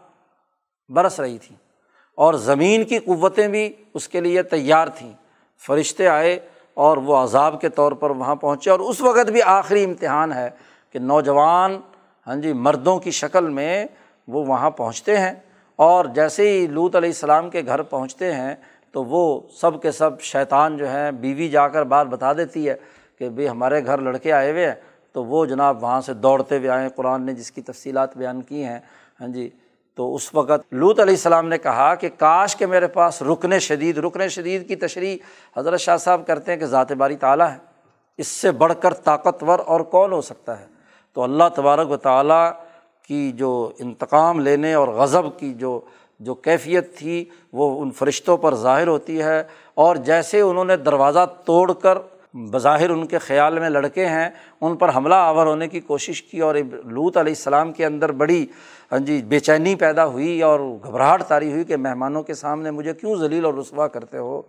برس 0.88 1.20
رہی 1.20 1.38
تھیں۔ 1.38 1.67
اور 2.18 2.34
زمین 2.34 2.84
کی 2.84 2.98
قوتیں 2.98 3.48
بھی 3.48 3.72
اس 3.94 4.08
کے 4.08 4.20
لیے 4.20 4.42
تیار 4.42 4.88
تھیں۔ 4.88 5.12
فرشتے 5.66 6.08
آئے 6.08 6.38
اور 6.74 6.96
وہ 6.96 7.16
عذاب 7.16 7.60
کے 7.60 7.68
طور 7.68 7.92
پر 7.92 8.10
وہاں 8.10 8.34
پہنچے 8.34 8.70
اور 8.70 8.80
اس 8.80 9.00
وقت 9.00 9.30
بھی 9.30 9.42
آخری 9.42 9.84
امتحان 9.84 10.32
ہے 10.32 10.50
کہ 10.92 10.98
نوجوان 10.98 11.80
ہاں 12.26 12.36
جی 12.36 12.52
مردوں 12.52 12.98
کی 12.98 13.10
شکل 13.10 13.48
میں 13.48 13.86
وہ 14.28 14.44
وہاں 14.46 14.70
پہنچتے 14.70 15.18
ہیں 15.18 15.32
اور 15.76 16.04
جیسے 16.04 16.50
ہی 16.50 16.66
لوت 16.66 16.96
علیہ 16.96 17.08
السلام 17.08 17.50
کے 17.50 17.62
گھر 17.66 17.82
پہنچتے 17.82 18.32
ہیں 18.34 18.54
تو 18.92 19.04
وہ 19.04 19.40
سب 19.50 19.82
کے 19.82 19.90
سب 19.90 20.20
شیطان 20.20 20.76
جو 20.76 20.88
ہیں 20.88 21.12
بیوی 21.12 21.48
جا 21.48 21.68
کر 21.68 21.82
بات 21.82 22.06
بتا 22.06 22.32
دیتی 22.32 22.68
ہے 22.68 22.74
کہ 23.18 23.28
بھائی 23.28 23.48
ہمارے 23.48 23.84
گھر 23.84 23.98
لڑکے 23.98 24.32
آئے 24.32 24.50
ہوئے 24.50 24.66
ہیں 24.66 24.74
تو 25.12 25.24
وہ 25.24 25.46
جناب 25.46 25.82
وہاں 25.82 26.00
سے 26.00 26.14
دوڑتے 26.14 26.58
ہوئے 26.58 26.68
آئے 26.68 26.88
قرآن 26.88 27.26
نے 27.26 27.32
جس 27.32 27.50
کی 27.52 27.62
تفصیلات 27.62 28.16
بیان 28.16 28.42
کی 28.42 28.64
ہیں 28.64 28.78
ہاں 29.20 29.28
جی 29.28 29.50
تو 29.98 30.14
اس 30.14 30.34
وقت 30.34 30.74
لوت 30.74 31.00
علیہ 31.00 31.14
السلام 31.14 31.48
نے 31.48 31.58
کہا 31.58 31.94
کہ 31.94 32.08
کاش 32.18 32.56
کہ 32.56 32.66
میرے 32.66 32.86
پاس 32.86 33.22
رکن 33.22 33.58
شدید 33.58 33.98
رکن 33.98 34.28
شدید 34.28 34.68
کی 34.68 34.76
تشریح 34.76 35.16
حضرت 35.56 35.80
شاہ 35.80 35.96
صاحب 35.96 36.26
کرتے 36.26 36.52
ہیں 36.52 36.58
کہ 36.58 36.66
ذات 36.66 36.92
باری 36.92 37.16
تعالیٰ 37.16 37.50
ہے۔ 37.50 37.56
اس 38.18 38.26
سے 38.26 38.50
بڑھ 38.50 38.72
کر 38.80 38.94
طاقتور 38.94 39.58
اور 39.58 39.80
کون 39.80 40.12
ہو 40.12 40.20
سکتا 40.20 40.60
ہے؟ 40.60 40.66
تو 41.12 41.22
اللہ 41.22 41.44
تبارک 41.54 41.90
و 41.90 41.96
تعالیٰ 41.96 42.50
کی 43.08 43.32
جو 43.32 43.72
انتقام 43.78 44.40
لینے 44.40 44.74
اور 44.74 44.88
غضب 44.88 45.38
کی 45.38 45.54
جو 45.54 45.80
جو 46.20 46.34
کیفیت 46.34 46.98
تھی 46.98 47.24
وہ 47.52 47.82
ان 47.82 47.90
فرشتوں 47.90 48.36
پر 48.36 48.54
ظاہر 48.54 48.88
ہوتی 48.88 49.22
ہے۔ 49.22 49.44
اور 49.74 49.96
جیسے 49.96 50.40
انہوں 50.40 50.64
نے 50.64 50.76
دروازہ 50.76 51.26
توڑ 51.44 51.72
کر 51.72 51.98
بظاہر 52.34 52.90
ان 52.90 53.06
کے 53.06 53.18
خیال 53.18 53.58
میں 53.58 53.70
لڑکے 53.70 54.06
ہیں، 54.06 54.28
ان 54.60 54.76
پر 54.76 54.90
حملہ 54.96 55.14
آور 55.14 55.46
ہونے 55.46 55.68
کی 55.68 55.80
کوشش 55.80 56.22
کی 56.22 56.40
اور 56.40 56.54
لوت 56.84 57.16
علیہ 57.16 57.32
السلام 57.32 57.72
کے 57.72 57.86
اندر 57.86 58.12
بڑی 58.12 58.46
ہاں 58.92 58.98
جی 58.98 59.22
بے 59.22 59.38
چینی 59.40 59.74
پیدا 59.74 60.06
ہوئی 60.06 60.42
اور 60.42 60.60
گھبراہٹ 60.60 61.22
تاری 61.22 61.52
ہوئی 61.52 61.64
کہ 61.64 61.76
مہمانوں 61.76 62.22
کے 62.22 62.34
سامنے 62.34 62.70
مجھے 62.70 62.94
کیوں 62.94 63.16
ذلیل 63.16 63.44
اور 63.44 63.54
رسوا 63.54 63.86
کرتے 63.88 64.18
ہو؟ 64.18 64.42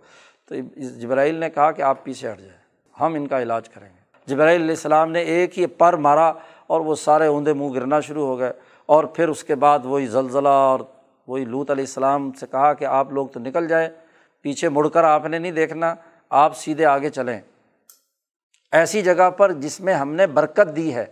تو 0.48 0.54
جبرائیل 1.00 1.34
نے 1.34 1.50
کہا 1.50 1.70
کہ 1.72 1.82
آپ 1.82 2.04
پیچھے 2.04 2.30
ہٹ 2.32 2.38
جائیں، 2.38 2.58
ہم 3.00 3.14
ان 3.14 3.26
کا 3.26 3.42
علاج 3.42 3.68
کریں 3.68 3.88
گے۔ 3.88 3.98
جبرائیل 4.26 4.60
علیہ 4.60 4.70
السلام 4.70 5.10
نے 5.10 5.20
ایک 5.20 5.58
ہی 5.58 5.66
پر 5.66 5.96
مارا 5.96 6.32
اور 6.66 6.80
وہ 6.80 6.94
سارے 6.94 7.26
اوندے 7.26 7.52
منہ 7.52 7.68
گرنا 7.68 8.00
شروع 8.00 8.26
ہو 8.26 8.38
گئے 8.38 8.52
اور 8.86 9.04
پھر 9.04 9.28
اس 9.28 9.44
کے 9.44 9.54
بعد 9.54 9.78
وہی 9.84 10.06
زلزلہ 10.06 10.48
اور 10.48 10.80
وہی 11.26 11.44
لوت 11.44 11.70
علیہ 11.70 11.84
السلام 11.84 12.32
سے 12.32 12.46
کہا 12.50 12.72
کہ 12.72 12.84
آپ 12.84 13.12
لوگ 13.12 13.26
تو 13.26 13.40
نکل 13.40 13.68
جائے 13.68 13.88
پیچھے 14.42 14.68
مڑ 14.68 14.88
کر 14.88 15.04
آپ 15.04 15.26
نے 15.26 15.38
نہیں 15.38 15.52
دیکھنا، 15.52 15.94
آپ 16.30 16.56
سیدھے 16.56 16.84
آگے 16.84 17.10
چلیں۔ 17.10 17.40
ایسی 18.72 19.02
جگہ 19.02 19.30
پر 19.30 19.52
جس 19.52 19.80
میں 19.80 19.94
ہم 19.94 20.12
نے 20.14 20.26
برکت 20.26 20.76
دی 20.76 20.94
ہے۔ 20.94 21.06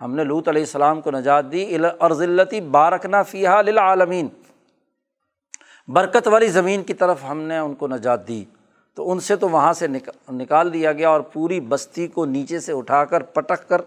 ہم 0.00 0.14
نے 0.14 0.24
لوت 0.24 0.48
علیہ 0.48 0.62
السلام 0.62 1.00
کو 1.00 1.10
نجات 1.10 1.52
دی۔ 1.52 1.76
اور 1.98 2.10
ذلتی 2.10 2.60
بارکنا 2.60 3.22
فیحا 3.22 3.62
للعالمین 3.62 4.28
برکت 5.88 6.28
والی 6.28 6.48
زمین 6.48 6.82
کی 6.82 6.94
طرف 6.94 7.18
ہم 7.30 7.40
نے 7.42 7.58
ان 7.58 7.74
کو 7.74 7.86
نجات 7.88 8.28
دی۔ 8.28 8.44
تو 8.94 9.10
ان 9.12 9.20
سے 9.20 9.36
تو 9.36 9.48
وہاں 9.48 9.72
سے 9.72 9.86
نکال 10.32 10.72
دیا 10.72 10.92
گیا 10.92 11.08
اور 11.10 11.20
پوری 11.20 11.60
بستی 11.60 12.06
کو 12.06 12.24
نیچے 12.24 12.60
سے 12.60 12.72
اٹھا 12.72 13.04
کر 13.04 13.22
پٹک 13.22 13.68
کر 13.68 13.80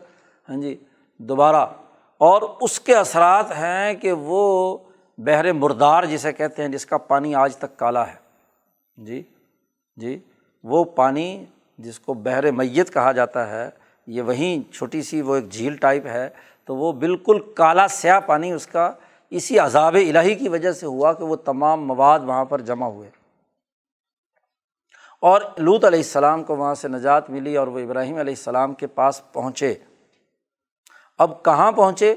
ہاں 0.50 0.62
جی 0.62 0.76
دوبارہ۔ 1.18 1.66
اور 2.18 2.42
اس 2.62 2.80
کے 2.80 2.96
اثرات 2.96 3.52
ہیں 3.52 3.94
کہ 3.94 4.12
وہ 4.12 4.78
بحر 5.18 5.54
مردار 5.54 6.04
جسے 6.04 6.34
کہتے 6.34 6.62
ہیں، 6.62 6.70
جس 6.70 6.86
کا 6.86 6.98
پانی 6.98 7.36
آج 7.36 7.56
تک 7.58 7.78
کالا 7.78 8.08
ہے۔ 8.08 8.16
جی 8.98 9.24
جی 9.96 10.20
وہ 10.64 10.84
پانی 10.84 11.46
جس 11.84 12.00
کو 12.00 12.14
بحر 12.14 12.52
میت 12.52 12.94
کہا 12.94 13.12
جاتا 13.12 13.50
ہے، 13.50 13.70
یہ 14.08 14.22
وہیں 14.22 14.74
چھوٹی 14.74 15.02
سی 15.02 15.22
وہ 15.22 15.36
ایک 15.36 15.50
جھیل 15.50 15.76
ٹائپ 15.76 16.06
ہے، 16.06 16.30
تو 16.66 16.76
وہ 16.76 16.92
بالکل 16.92 17.40
کالا 17.54 17.88
سیاہ 17.88 18.20
پانی 18.20 18.52
اس 18.52 18.68
کا 18.68 18.92
اسی 19.30 19.60
عذاب 19.60 19.96
الہی 19.96 20.36
کی 20.36 20.50
وجہ 20.50 20.72
سے 20.72 20.86
ہوا 20.86 21.14
کہ 21.14 21.24
وہ 21.24 21.36
تمام 21.36 21.88
مواد 21.88 22.20
وہاں 22.20 22.46
پر 22.46 22.62
جمع 22.62 22.88
ہوئے۔ 22.88 23.10
اور 25.20 25.42
لوت 25.58 25.86
علیہ 25.86 26.00
السلام 26.00 26.44
کو 26.44 26.56
وہاں 26.56 26.76
سے 26.76 26.88
نجات 26.88 27.30
ملی 27.30 27.58
اور 27.58 27.68
وہ 27.68 27.80
ابراہیم 27.80 28.18
علیہ 28.18 28.34
السلام 28.38 28.74
کے 28.74 28.88
پاس 28.88 29.22
پہنچے۔ 29.34 29.76
اب 31.18 31.44
کہاں 31.44 31.72
پہنچے؟ 31.72 32.16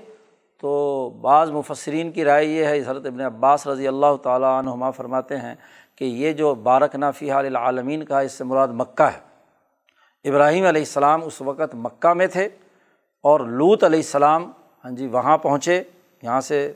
تو 0.61 1.11
بعض 1.21 1.51
مفسرین 1.51 2.13
کی 2.13 2.25
رائے 2.25 2.47
یہ 2.47 2.65
ہے، 2.65 2.81
حضرت 2.81 3.07
ابن 3.07 3.21
عباس 3.21 3.67
رضی 3.67 3.89
اللہ 3.89 4.17
تعالیٰ 4.23 4.59
عنہما 4.59 4.91
فرماتے 4.91 5.37
ہیں 5.37 5.55
کہ 5.97 6.05
یہ 6.05 6.33
جو 6.33 6.55
بارک 6.55 6.95
نافی 6.95 7.31
العالمین 7.31 8.05
کا 8.05 8.21
اس 8.21 8.33
سے 8.33 8.45
مراد 8.45 8.69
مکہ 8.69 9.03
ہے۔ 9.03 9.36
ابراہیم 10.27 10.65
علیہ 10.67 10.81
السلام 10.81 11.25
اس 11.25 11.41
وقت 11.41 11.75
مکہ 11.75 12.13
میں 12.15 12.27
تھے 12.27 12.49
اور 13.25 13.41
لوت 13.41 13.85
علیہ 13.85 13.99
السلام 13.99 14.51
ہاں 14.85 14.91
جی 14.91 15.07
وہاں 15.07 15.37
پہنچے، 15.39 15.83
یہاں 16.23 16.41
سے 16.41 16.73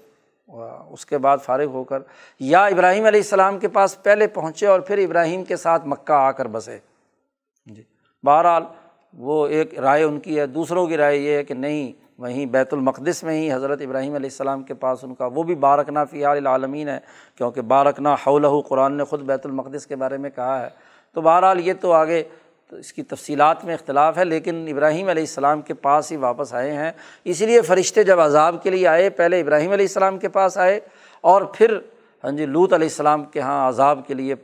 اس 0.90 1.05
کے 1.07 1.18
بعد 1.18 1.38
فارغ 1.44 1.66
ہو 1.72 1.82
کر 1.84 2.03
یا 2.40 2.64
ابراہیم 2.64 3.05
علیہ 3.07 3.20
السلام 3.20 3.59
کے 3.59 3.68
پاس 3.68 4.03
پہلے 4.03 4.26
پہنچے 4.26 4.66
اور 4.66 4.80
پھر 4.80 4.98
ابراہیم 4.98 5.44
کے 5.44 5.57
ساتھ 5.57 5.86
مکہ 5.88 6.12
آ 6.12 6.30
کر 6.30 6.48
بسے۔ 6.48 6.76
ہاں 6.76 7.74
جی 7.74 7.82
بہرحال 8.24 8.62
وہ 9.18 9.46
ایک 9.46 9.78
رائے 9.78 10.03
ان 10.03 10.18
کی 10.20 10.38
ہے۔ 10.38 10.46
دوسروں 10.46 10.86
کی 10.86 10.96
رائے 10.96 11.16
یہ 11.16 11.36
ہے 11.36 11.44
کہ 11.44 11.55
نہیں، 11.55 11.92
وہیں 12.18 12.46
بیت 12.46 12.72
المقدس 12.74 13.22
میں 13.24 13.40
ہی 13.40 13.53
حضرت 13.53 13.80
ابراہیم 13.80 14.14
علیہ 14.14 14.30
السلام 14.30 14.62
کے 14.62 14.74
پاس 14.74 15.05
ان 15.05 15.14
کا 15.14 15.28
وہ 15.34 15.42
بھی 15.42 15.55
بارکنا 15.55 16.05
فی 16.05 16.24
العالمین 16.24 16.88
ہے، 16.88 16.98
کیونکہ 17.38 17.61
بارکنا 17.72 18.14
حول 18.26 18.46
قرآن 18.68 18.92
نے 18.92 19.05
خود 19.05 19.22
بیت 19.26 19.46
المقدس 19.46 19.86
کے 19.86 19.96
بارے 19.96 20.16
میں 20.16 20.30
کہا 20.30 20.61
ہے۔ 20.62 20.68
تو 21.16 21.20
بہرحال 21.20 21.61
یہ 21.66 21.72
تو 21.80 21.92
آگے 21.92 22.22
تو 22.71 22.77
اس 22.77 22.93
کی 22.93 23.03
تفصیلات 23.03 23.64
میں 23.64 23.75
اختلاف 23.75 24.18
ہے، 24.18 24.25
لیکن 24.25 24.68
ابراہیم 24.71 25.09
علیہ 25.09 25.23
السلام 25.23 25.62
کے 25.62 25.75
پاس 25.75 26.12
ہی 26.12 26.16
واپس 26.16 26.55
آئے 26.55 26.73
ہیں۔ 26.73 26.93
اسی 27.25 27.47
لیے 27.47 27.61
فرشتے 27.61 28.03
جب 28.03 28.21
عذاب 28.21 28.62
کے 28.62 28.71
لیے 28.71 28.89
آئے، 28.89 29.11
پہلے 29.11 29.41
ابراہیم 29.41 29.73
علیہ 29.73 29.85
السلام 29.85 30.18
کے 30.18 30.29
پاس 30.29 30.59
آئے 30.59 30.81
اور 31.21 31.43
پھر 31.43 31.79
ہاں 32.25 32.31
جی 32.31 32.47
لوت 32.47 32.73
علیہ 32.73 32.89
السلام 32.89 33.25
کے 33.25 33.39
یہاں 33.39 33.68
عذاب 33.68 34.01
کے 34.07 34.14
لیے 34.14 34.35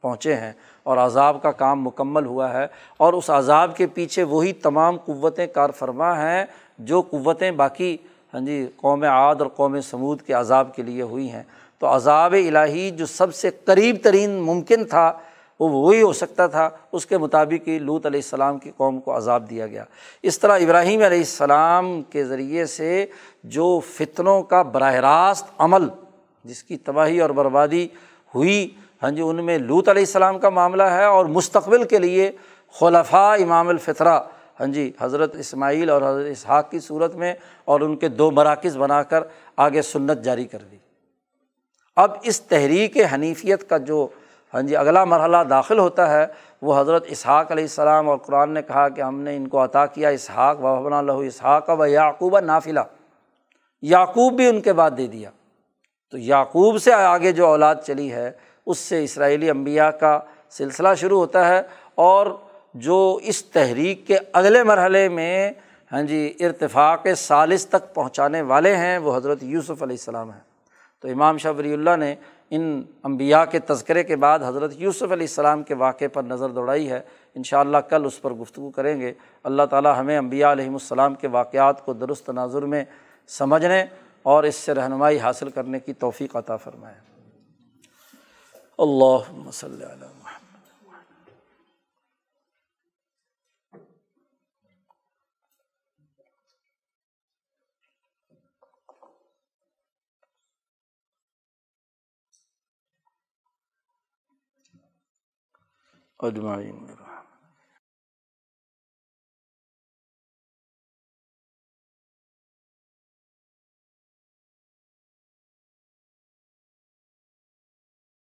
پہنچے 0.00 0.34
ہیں 0.34 0.52
اور 0.82 0.96
عذاب 0.96 1.42
کا 1.42 1.50
کام 1.50 1.82
مکمل 1.82 2.26
ہوا 2.26 2.52
ہے۔ 2.52 2.66
اور 2.96 3.12
اس 3.12 3.30
عذاب 3.30 3.76
کے 3.76 3.86
پیچھے 3.86 4.22
وہی 4.22 4.52
تمام 4.52 4.96
قوتیں 4.96 5.46
کار 5.46 5.70
فرما 5.70 6.22
ہیں 6.22 6.46
جو 6.78 7.00
قوتیں 7.00 7.50
باقی 7.50 7.96
ہاں 8.34 8.40
جی 8.40 8.66
قوم 8.76 9.02
عاد 9.02 9.34
اور 9.34 9.46
قوم 9.46 9.80
سمود 9.80 10.22
کے 10.22 10.32
عذاب 10.32 10.74
کے 10.74 10.82
لیے 10.82 11.02
ہوئی 11.02 11.30
ہیں۔ 11.30 11.42
تو 11.78 11.96
عذاب 11.96 12.32
الہی 12.32 12.90
جو 12.90 13.06
سب 13.06 13.34
سے 13.34 13.50
قریب 13.64 13.96
ترین 14.02 14.30
ممکن 14.30 14.84
تھا 14.84 15.12
وہ 15.60 15.68
وہی 15.68 16.02
ہو 16.02 16.12
سکتا 16.12 16.46
تھا، 16.46 16.68
اس 16.92 17.06
کے 17.06 17.18
مطابق 17.18 17.68
ہی 17.68 17.78
لوت 17.78 18.06
علیہ 18.06 18.20
السلام 18.20 18.58
کی 18.58 18.70
قوم 18.76 19.00
کو 19.00 19.16
عذاب 19.16 19.48
دیا 19.50 19.66
گیا۔ 19.66 19.84
اس 20.22 20.38
طرح 20.38 20.58
ابراہیم 20.58 21.02
علیہ 21.02 21.18
السلام 21.18 22.02
کے 22.02 22.24
ذریعے 22.24 22.66
سے 22.66 23.06
جو 23.44 23.78
فتنوں 23.92 24.42
کا 24.42 24.62
براہ 24.62 24.94
راست 24.94 25.50
عمل، 25.58 25.88
جس 26.44 26.62
کی 26.62 26.76
تباہی 26.76 27.20
اور 27.20 27.30
بربادی 27.30 27.86
ہوئی 28.34 28.68
ہاں 29.02 29.10
جی 29.10 29.22
ان 29.22 29.44
میں 29.44 29.58
لوت 29.58 29.88
علیہ 29.88 30.02
السلام 30.02 30.38
کا 30.38 30.50
معاملہ 30.50 30.82
ہے 30.82 31.04
اور 31.04 31.26
مستقبل 31.26 31.84
کے 31.84 31.98
لیے 31.98 32.30
خلفاء 32.74 33.34
امام 33.42 33.68
الفطرہ 33.68 34.18
ہاں 34.60 34.66
جی 34.66 34.90
حضرت 35.00 35.34
اسماعیل 35.36 35.90
اور 35.90 36.02
حضرت 36.02 36.26
اسحاق 36.30 36.70
کی 36.70 36.78
صورت 36.80 37.14
میں 37.14 37.32
اور 37.64 37.80
ان 37.80 37.96
کے 37.96 38.08
دو 38.08 38.30
مراکز 38.30 38.76
بنا 38.76 39.02
کر 39.02 39.24
آگے 39.56 39.82
سنت 39.82 40.22
جاری 40.24 40.44
کر 40.44 40.58
دی۔ 40.70 40.76
اب 41.96 42.12
اس 42.22 42.40
تحریک 42.40 42.96
حنیفیت 43.12 43.68
کا 43.68 43.78
جو 43.78 44.06
ہاں 44.56 44.62
جی 44.62 44.76
اگلا 44.76 45.04
مرحلہ 45.04 45.36
داخل 45.50 45.78
ہوتا 45.78 46.10
ہے، 46.10 46.26
وہ 46.62 46.80
حضرت 46.80 47.04
اسحاق 47.08 47.52
علیہ 47.52 47.64
السلام 47.64 48.08
اور 48.08 48.18
قرآن 48.18 48.50
نے 48.50 48.62
کہا 48.62 48.88
کہ 48.88 49.00
ہم 49.00 49.20
نے 49.20 49.36
ان 49.36 49.48
کو 49.48 49.64
عطا 49.64 49.86
کیا، 49.86 50.08
اسحاق 50.08 50.64
وحبن 50.64 51.06
لہو 51.06 51.18
اسحاق 51.18 51.70
و 51.70 51.86
یعقوب 51.86 52.38
نافلہ۔ 52.38 52.80
یعقوب 53.82 54.32
بھی 54.32 54.48
ان 54.48 54.60
کے 54.60 54.72
بعد 54.72 54.90
دے 54.98 55.06
دیا۔ 55.06 55.30
تو 56.10 56.18
یعقوب 56.18 56.78
سے 56.78 56.92
آگے 56.92 57.32
جو 57.32 57.46
اولاد 57.46 57.74
چلی 57.86 58.12
ہے، 58.12 58.32
اس 58.66 58.78
سے 58.78 59.04
اسرائیلی 59.04 59.50
انبیاء 59.50 59.90
کا 59.90 60.20
سلسلہ 60.50 60.88
شروع 60.96 61.18
ہوتا 61.18 61.48
ہے 61.48 61.62
اور 61.94 62.26
جو 62.74 63.18
اس 63.22 63.44
تحریک 63.44 64.06
کے 64.06 64.18
اگلے 64.32 64.62
مرحلے 64.62 65.08
میں 65.08 65.52
ہاں 65.92 66.02
جی 66.02 66.34
ارتفاق 66.40 67.06
سالس 67.16 67.66
تک 67.66 67.94
پہنچانے 67.94 68.42
والے 68.42 68.76
ہیں، 68.76 68.98
وہ 68.98 69.16
حضرت 69.16 69.42
یوسف 69.42 69.82
علیہ 69.82 69.96
السلام 70.00 70.30
ہیں۔ 70.30 70.40
تو 71.02 71.08
امام 71.08 71.38
شاہ 71.38 71.52
ولی 71.52 71.72
اللہ 71.72 71.96
نے 71.96 72.14
ان 72.50 72.82
انبیاء 73.04 73.44
کے 73.44 73.58
تذکرے 73.58 74.02
کے 74.02 74.16
بعد 74.16 74.38
حضرت 74.46 74.72
یوسف 74.74 75.02
علیہ 75.02 75.12
السلام 75.12 75.62
کے 75.62 75.74
واقعے 75.74 76.08
پر 76.08 76.22
نظر 76.22 76.50
دوڑائی 76.50 76.90
ہے۔ 76.90 77.00
ان 77.34 77.42
شاء 77.42 77.60
اللہ 77.60 77.76
کل 77.76 78.02
اس 78.06 78.22
پر 78.22 78.30
گفتگو 78.30 78.70
کریں 78.70 79.00
گے۔ 79.00 79.12
اللہ 79.44 79.62
تعالیٰ 79.70 79.98
ہمیں 79.98 80.18
انبیاء 80.18 80.52
علیہم 80.52 80.72
السلام 80.72 81.14
کے 81.14 81.28
واقعات 81.28 81.84
کو 81.84 81.92
درست 81.92 82.26
تناظر 82.26 82.62
میں 82.62 82.84
سمجھنے 83.28 83.84
اور 84.22 84.44
اس 84.44 84.54
سے 84.54 84.74
رہنمائی 84.74 85.18
حاصل 85.18 85.50
کرنے 85.50 85.80
کی 85.80 85.92
توفیق 85.92 86.36
عطا 86.36 86.56
فرمائے۔ 86.56 86.94
اللہ 88.78 89.32
مسلم 89.32 90.15
اجمعین۔ 106.20 107.05